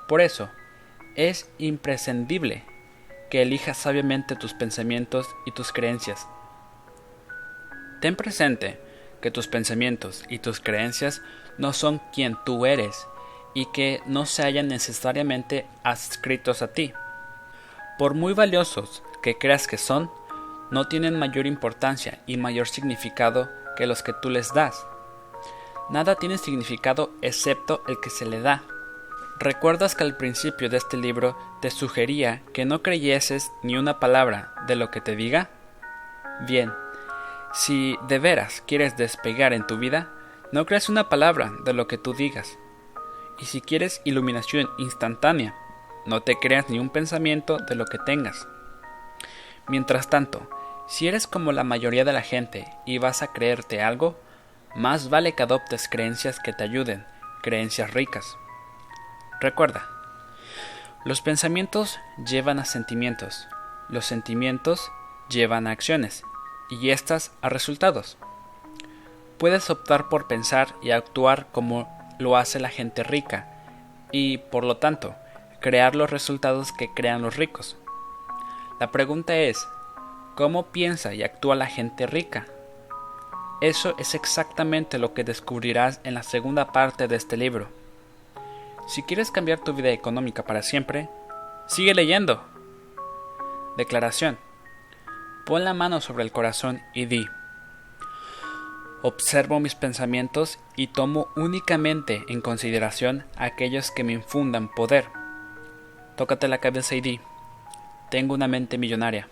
Por 0.06 0.20
eso, 0.20 0.48
es 1.16 1.50
imprescindible 1.58 2.62
que 3.28 3.42
elijas 3.42 3.76
sabiamente 3.76 4.36
tus 4.36 4.54
pensamientos 4.54 5.26
y 5.46 5.50
tus 5.50 5.72
creencias. 5.72 6.28
Ten 8.00 8.14
presente 8.14 8.78
que 9.20 9.32
tus 9.32 9.48
pensamientos 9.48 10.22
y 10.28 10.38
tus 10.38 10.60
creencias 10.60 11.22
no 11.58 11.72
son 11.72 12.00
quien 12.14 12.36
tú 12.46 12.66
eres 12.66 13.08
y 13.52 13.66
que 13.72 14.00
no 14.06 14.26
se 14.26 14.44
hallan 14.44 14.68
necesariamente 14.68 15.66
adscritos 15.82 16.62
a 16.62 16.68
ti. 16.68 16.92
Por 17.98 18.14
muy 18.14 18.32
valiosos 18.32 19.02
que 19.24 19.38
creas 19.38 19.66
que 19.66 19.76
son, 19.76 20.08
no 20.70 20.86
tienen 20.86 21.18
mayor 21.18 21.48
importancia 21.48 22.20
y 22.28 22.36
mayor 22.36 22.68
significado 22.68 23.50
que 23.76 23.88
los 23.88 24.04
que 24.04 24.12
tú 24.12 24.30
les 24.30 24.54
das. 24.54 24.86
Nada 25.88 26.16
tiene 26.16 26.38
significado 26.38 27.12
excepto 27.22 27.82
el 27.86 28.00
que 28.00 28.10
se 28.10 28.26
le 28.26 28.40
da. 28.40 28.62
¿Recuerdas 29.38 29.94
que 29.94 30.02
al 30.02 30.16
principio 30.16 30.68
de 30.68 30.78
este 30.78 30.96
libro 30.96 31.36
te 31.60 31.70
sugería 31.70 32.42
que 32.52 32.64
no 32.64 32.82
creyeses 32.82 33.52
ni 33.62 33.76
una 33.76 34.00
palabra 34.00 34.54
de 34.66 34.76
lo 34.76 34.90
que 34.90 35.00
te 35.00 35.14
diga? 35.14 35.50
Bien, 36.46 36.72
si 37.52 37.96
de 38.08 38.18
veras 38.18 38.62
quieres 38.66 38.96
despegar 38.96 39.52
en 39.52 39.66
tu 39.66 39.78
vida, 39.78 40.10
no 40.52 40.66
creas 40.66 40.88
una 40.88 41.08
palabra 41.08 41.52
de 41.64 41.72
lo 41.72 41.86
que 41.86 41.98
tú 41.98 42.14
digas. 42.14 42.58
Y 43.38 43.44
si 43.44 43.60
quieres 43.60 44.00
iluminación 44.04 44.68
instantánea, 44.78 45.54
no 46.06 46.22
te 46.22 46.38
creas 46.38 46.68
ni 46.68 46.78
un 46.78 46.90
pensamiento 46.90 47.58
de 47.58 47.74
lo 47.74 47.84
que 47.84 47.98
tengas. 47.98 48.48
Mientras 49.68 50.08
tanto, 50.08 50.48
si 50.88 51.08
eres 51.08 51.26
como 51.26 51.52
la 51.52 51.64
mayoría 51.64 52.04
de 52.04 52.12
la 52.12 52.22
gente 52.22 52.66
y 52.86 52.98
vas 52.98 53.22
a 53.22 53.32
creerte 53.32 53.82
algo, 53.82 54.18
más 54.76 55.08
vale 55.08 55.34
que 55.34 55.42
adoptes 55.42 55.88
creencias 55.88 56.38
que 56.38 56.52
te 56.52 56.64
ayuden, 56.64 57.06
creencias 57.42 57.94
ricas. 57.94 58.36
Recuerda, 59.40 59.88
los 61.04 61.22
pensamientos 61.22 61.98
llevan 62.26 62.58
a 62.58 62.64
sentimientos, 62.66 63.48
los 63.88 64.04
sentimientos 64.04 64.92
llevan 65.30 65.66
a 65.66 65.70
acciones 65.70 66.24
y 66.68 66.90
éstas 66.90 67.32
a 67.40 67.48
resultados. 67.48 68.18
Puedes 69.38 69.70
optar 69.70 70.08
por 70.08 70.26
pensar 70.26 70.74
y 70.82 70.90
actuar 70.90 71.46
como 71.52 71.88
lo 72.18 72.36
hace 72.36 72.60
la 72.60 72.68
gente 72.68 73.02
rica 73.02 73.48
y, 74.12 74.38
por 74.38 74.64
lo 74.64 74.76
tanto, 74.76 75.14
crear 75.60 75.96
los 75.96 76.10
resultados 76.10 76.72
que 76.72 76.92
crean 76.92 77.22
los 77.22 77.36
ricos. 77.36 77.76
La 78.78 78.90
pregunta 78.90 79.36
es, 79.36 79.66
¿cómo 80.34 80.66
piensa 80.66 81.14
y 81.14 81.22
actúa 81.22 81.54
la 81.54 81.66
gente 81.66 82.06
rica? 82.06 82.46
Eso 83.60 83.94
es 83.98 84.14
exactamente 84.14 84.98
lo 84.98 85.14
que 85.14 85.24
descubrirás 85.24 86.00
en 86.04 86.14
la 86.14 86.22
segunda 86.22 86.72
parte 86.72 87.08
de 87.08 87.16
este 87.16 87.36
libro. 87.38 87.68
Si 88.86 89.02
quieres 89.02 89.30
cambiar 89.30 89.60
tu 89.60 89.72
vida 89.72 89.90
económica 89.90 90.44
para 90.44 90.62
siempre, 90.62 91.08
sigue 91.66 91.94
leyendo. 91.94 92.44
Declaración. 93.78 94.38
Pon 95.46 95.64
la 95.64 95.74
mano 95.74 96.00
sobre 96.00 96.24
el 96.24 96.32
corazón 96.32 96.82
y 96.92 97.06
di. 97.06 97.26
Observo 99.02 99.58
mis 99.58 99.74
pensamientos 99.74 100.58
y 100.76 100.88
tomo 100.88 101.28
únicamente 101.36 102.24
en 102.28 102.40
consideración 102.40 103.24
aquellos 103.36 103.90
que 103.90 104.04
me 104.04 104.12
infundan 104.12 104.68
poder. 104.68 105.06
Tócate 106.16 106.48
la 106.48 106.58
cabeza 106.58 106.94
y 106.94 107.00
di. 107.00 107.20
Tengo 108.10 108.34
una 108.34 108.48
mente 108.48 108.78
millonaria. 108.78 109.28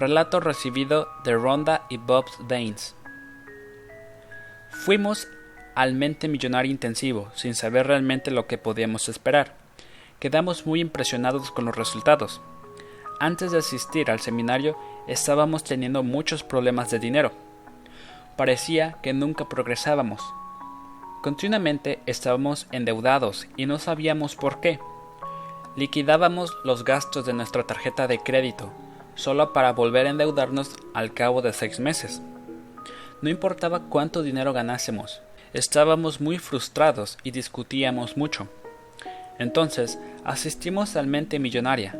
Relato 0.00 0.40
recibido 0.40 1.08
de 1.24 1.34
Ronda 1.34 1.84
y 1.90 1.98
Bob 1.98 2.24
Daines. 2.48 2.94
Fuimos 4.70 5.28
al 5.74 5.92
mente 5.92 6.26
millonario 6.26 6.72
intensivo, 6.72 7.30
sin 7.34 7.54
saber 7.54 7.86
realmente 7.86 8.30
lo 8.30 8.46
que 8.46 8.56
podíamos 8.56 9.10
esperar. 9.10 9.56
Quedamos 10.18 10.64
muy 10.64 10.80
impresionados 10.80 11.50
con 11.50 11.66
los 11.66 11.76
resultados. 11.76 12.40
Antes 13.18 13.52
de 13.52 13.58
asistir 13.58 14.10
al 14.10 14.20
seminario 14.20 14.74
estábamos 15.06 15.64
teniendo 15.64 16.02
muchos 16.02 16.44
problemas 16.44 16.90
de 16.90 16.98
dinero. 16.98 17.32
Parecía 18.38 18.96
que 19.02 19.12
nunca 19.12 19.50
progresábamos. 19.50 20.22
Continuamente 21.22 22.00
estábamos 22.06 22.68
endeudados 22.72 23.48
y 23.58 23.66
no 23.66 23.78
sabíamos 23.78 24.34
por 24.34 24.62
qué. 24.62 24.80
Liquidábamos 25.76 26.56
los 26.64 26.84
gastos 26.86 27.26
de 27.26 27.34
nuestra 27.34 27.64
tarjeta 27.64 28.08
de 28.08 28.18
crédito, 28.18 28.72
solo 29.20 29.52
para 29.52 29.72
volver 29.72 30.06
a 30.06 30.10
endeudarnos 30.10 30.70
al 30.94 31.14
cabo 31.14 31.42
de 31.42 31.52
seis 31.52 31.78
meses. 31.78 32.20
No 33.22 33.28
importaba 33.30 33.82
cuánto 33.88 34.22
dinero 34.22 34.52
ganásemos, 34.52 35.20
estábamos 35.52 36.20
muy 36.20 36.38
frustrados 36.38 37.18
y 37.22 37.30
discutíamos 37.30 38.16
mucho. 38.16 38.48
Entonces 39.38 39.98
asistimos 40.24 40.96
al 40.96 41.06
mente 41.06 41.38
millonaria. 41.38 41.98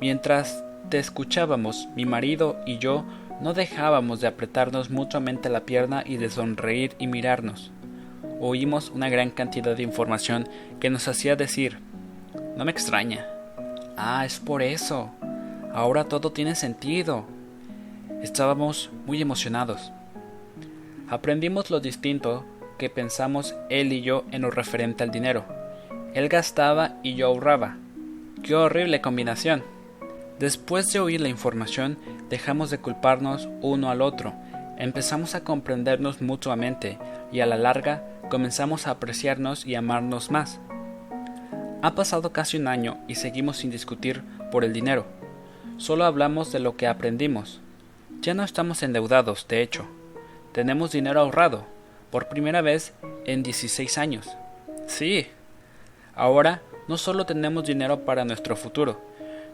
Mientras 0.00 0.64
te 0.88 0.98
escuchábamos, 0.98 1.88
mi 1.96 2.04
marido 2.04 2.60
y 2.66 2.78
yo 2.78 3.04
no 3.40 3.52
dejábamos 3.52 4.20
de 4.20 4.28
apretarnos 4.28 4.90
mutuamente 4.90 5.48
la 5.48 5.60
pierna 5.60 6.02
y 6.06 6.16
de 6.16 6.30
sonreír 6.30 6.94
y 6.98 7.06
mirarnos. 7.06 7.72
Oímos 8.40 8.90
una 8.90 9.08
gran 9.08 9.30
cantidad 9.30 9.76
de 9.76 9.82
información 9.82 10.48
que 10.80 10.90
nos 10.90 11.08
hacía 11.08 11.36
decir, 11.36 11.78
no 12.56 12.64
me 12.64 12.70
extraña. 12.70 13.26
Ah, 13.96 14.24
es 14.24 14.38
por 14.38 14.62
eso. 14.62 15.10
Ahora 15.76 16.04
todo 16.04 16.32
tiene 16.32 16.54
sentido. 16.54 17.26
Estábamos 18.22 18.88
muy 19.04 19.20
emocionados. 19.20 19.92
Aprendimos 21.10 21.70
lo 21.70 21.80
distinto 21.80 22.46
que 22.78 22.88
pensamos 22.88 23.54
él 23.68 23.92
y 23.92 24.00
yo 24.00 24.24
en 24.30 24.40
lo 24.40 24.50
referente 24.50 25.04
al 25.04 25.10
dinero. 25.10 25.44
Él 26.14 26.30
gastaba 26.30 26.94
y 27.02 27.14
yo 27.14 27.26
ahorraba. 27.26 27.76
¡Qué 28.42 28.54
horrible 28.54 29.02
combinación! 29.02 29.64
Después 30.38 30.90
de 30.94 31.00
oír 31.00 31.20
la 31.20 31.28
información, 31.28 31.98
dejamos 32.30 32.70
de 32.70 32.78
culparnos 32.78 33.46
uno 33.60 33.90
al 33.90 34.00
otro, 34.00 34.32
empezamos 34.78 35.34
a 35.34 35.44
comprendernos 35.44 36.22
mutuamente 36.22 36.96
y 37.32 37.40
a 37.40 37.46
la 37.46 37.58
larga 37.58 38.02
comenzamos 38.30 38.86
a 38.86 38.92
apreciarnos 38.92 39.66
y 39.66 39.74
amarnos 39.74 40.30
más. 40.30 40.58
Ha 41.82 41.94
pasado 41.94 42.32
casi 42.32 42.56
un 42.56 42.66
año 42.66 42.96
y 43.08 43.16
seguimos 43.16 43.58
sin 43.58 43.70
discutir 43.70 44.22
por 44.50 44.64
el 44.64 44.72
dinero. 44.72 45.15
Solo 45.78 46.06
hablamos 46.06 46.52
de 46.52 46.58
lo 46.58 46.76
que 46.76 46.86
aprendimos. 46.86 47.60
Ya 48.22 48.32
no 48.32 48.44
estamos 48.44 48.82
endeudados, 48.82 49.46
de 49.46 49.60
hecho. 49.60 49.86
Tenemos 50.52 50.92
dinero 50.92 51.20
ahorrado, 51.20 51.66
por 52.10 52.28
primera 52.28 52.62
vez 52.62 52.94
en 53.26 53.42
16 53.42 53.98
años. 53.98 54.26
Sí. 54.86 55.26
Ahora 56.14 56.62
no 56.88 56.96
solo 56.96 57.26
tenemos 57.26 57.66
dinero 57.66 58.06
para 58.06 58.24
nuestro 58.24 58.56
futuro, 58.56 59.02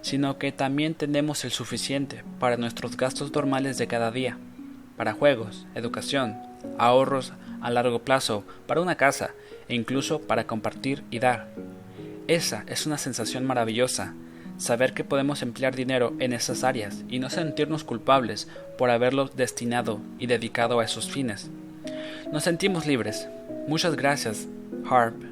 sino 0.01 0.39
que 0.39 0.53
también 0.53 0.95
tenemos 0.95 1.45
el 1.45 1.51
suficiente 1.51 2.23
para 2.39 2.57
nuestros 2.57 2.97
gastos 2.97 3.33
normales 3.33 3.77
de 3.79 3.89
cada 3.89 4.13
día, 4.13 4.39
para 4.97 5.15
juegos, 5.15 5.67
educación, 5.75 6.41
ahorros 6.79 7.33
a 7.61 7.71
largo 7.71 7.99
plazo, 7.99 8.45
para 8.69 8.81
una 8.81 8.95
casa 8.95 9.31
e 9.69 9.75
incluso 9.75 10.21
para 10.21 10.47
compartir 10.47 11.03
y 11.11 11.19
dar. 11.19 11.49
Esa 12.29 12.63
es 12.69 12.87
una 12.87 12.99
sensación 12.99 13.45
maravillosa, 13.45 14.15
saber 14.59 14.93
que 14.93 15.05
podemos 15.05 15.43
emplear 15.43 15.75
dinero 15.75 16.15
en 16.19 16.33
esas 16.33 16.65
áreas 16.65 17.03
y 17.09 17.19
no 17.19 17.31
sentirnos 17.31 17.85
culpables 17.85 18.49
por 18.79 18.91
haberlo 18.91 19.27
destinado 19.27 20.01
y 20.19 20.27
dedicado 20.27 20.81
a 20.81 20.85
esos 20.85 21.11
fines. 21.11 21.51
Nos 22.33 22.45
sentimos 22.45 22.87
libres. 22.87 23.29
Muchas 23.69 23.97
gracias, 23.97 24.47
Harp. 24.89 25.32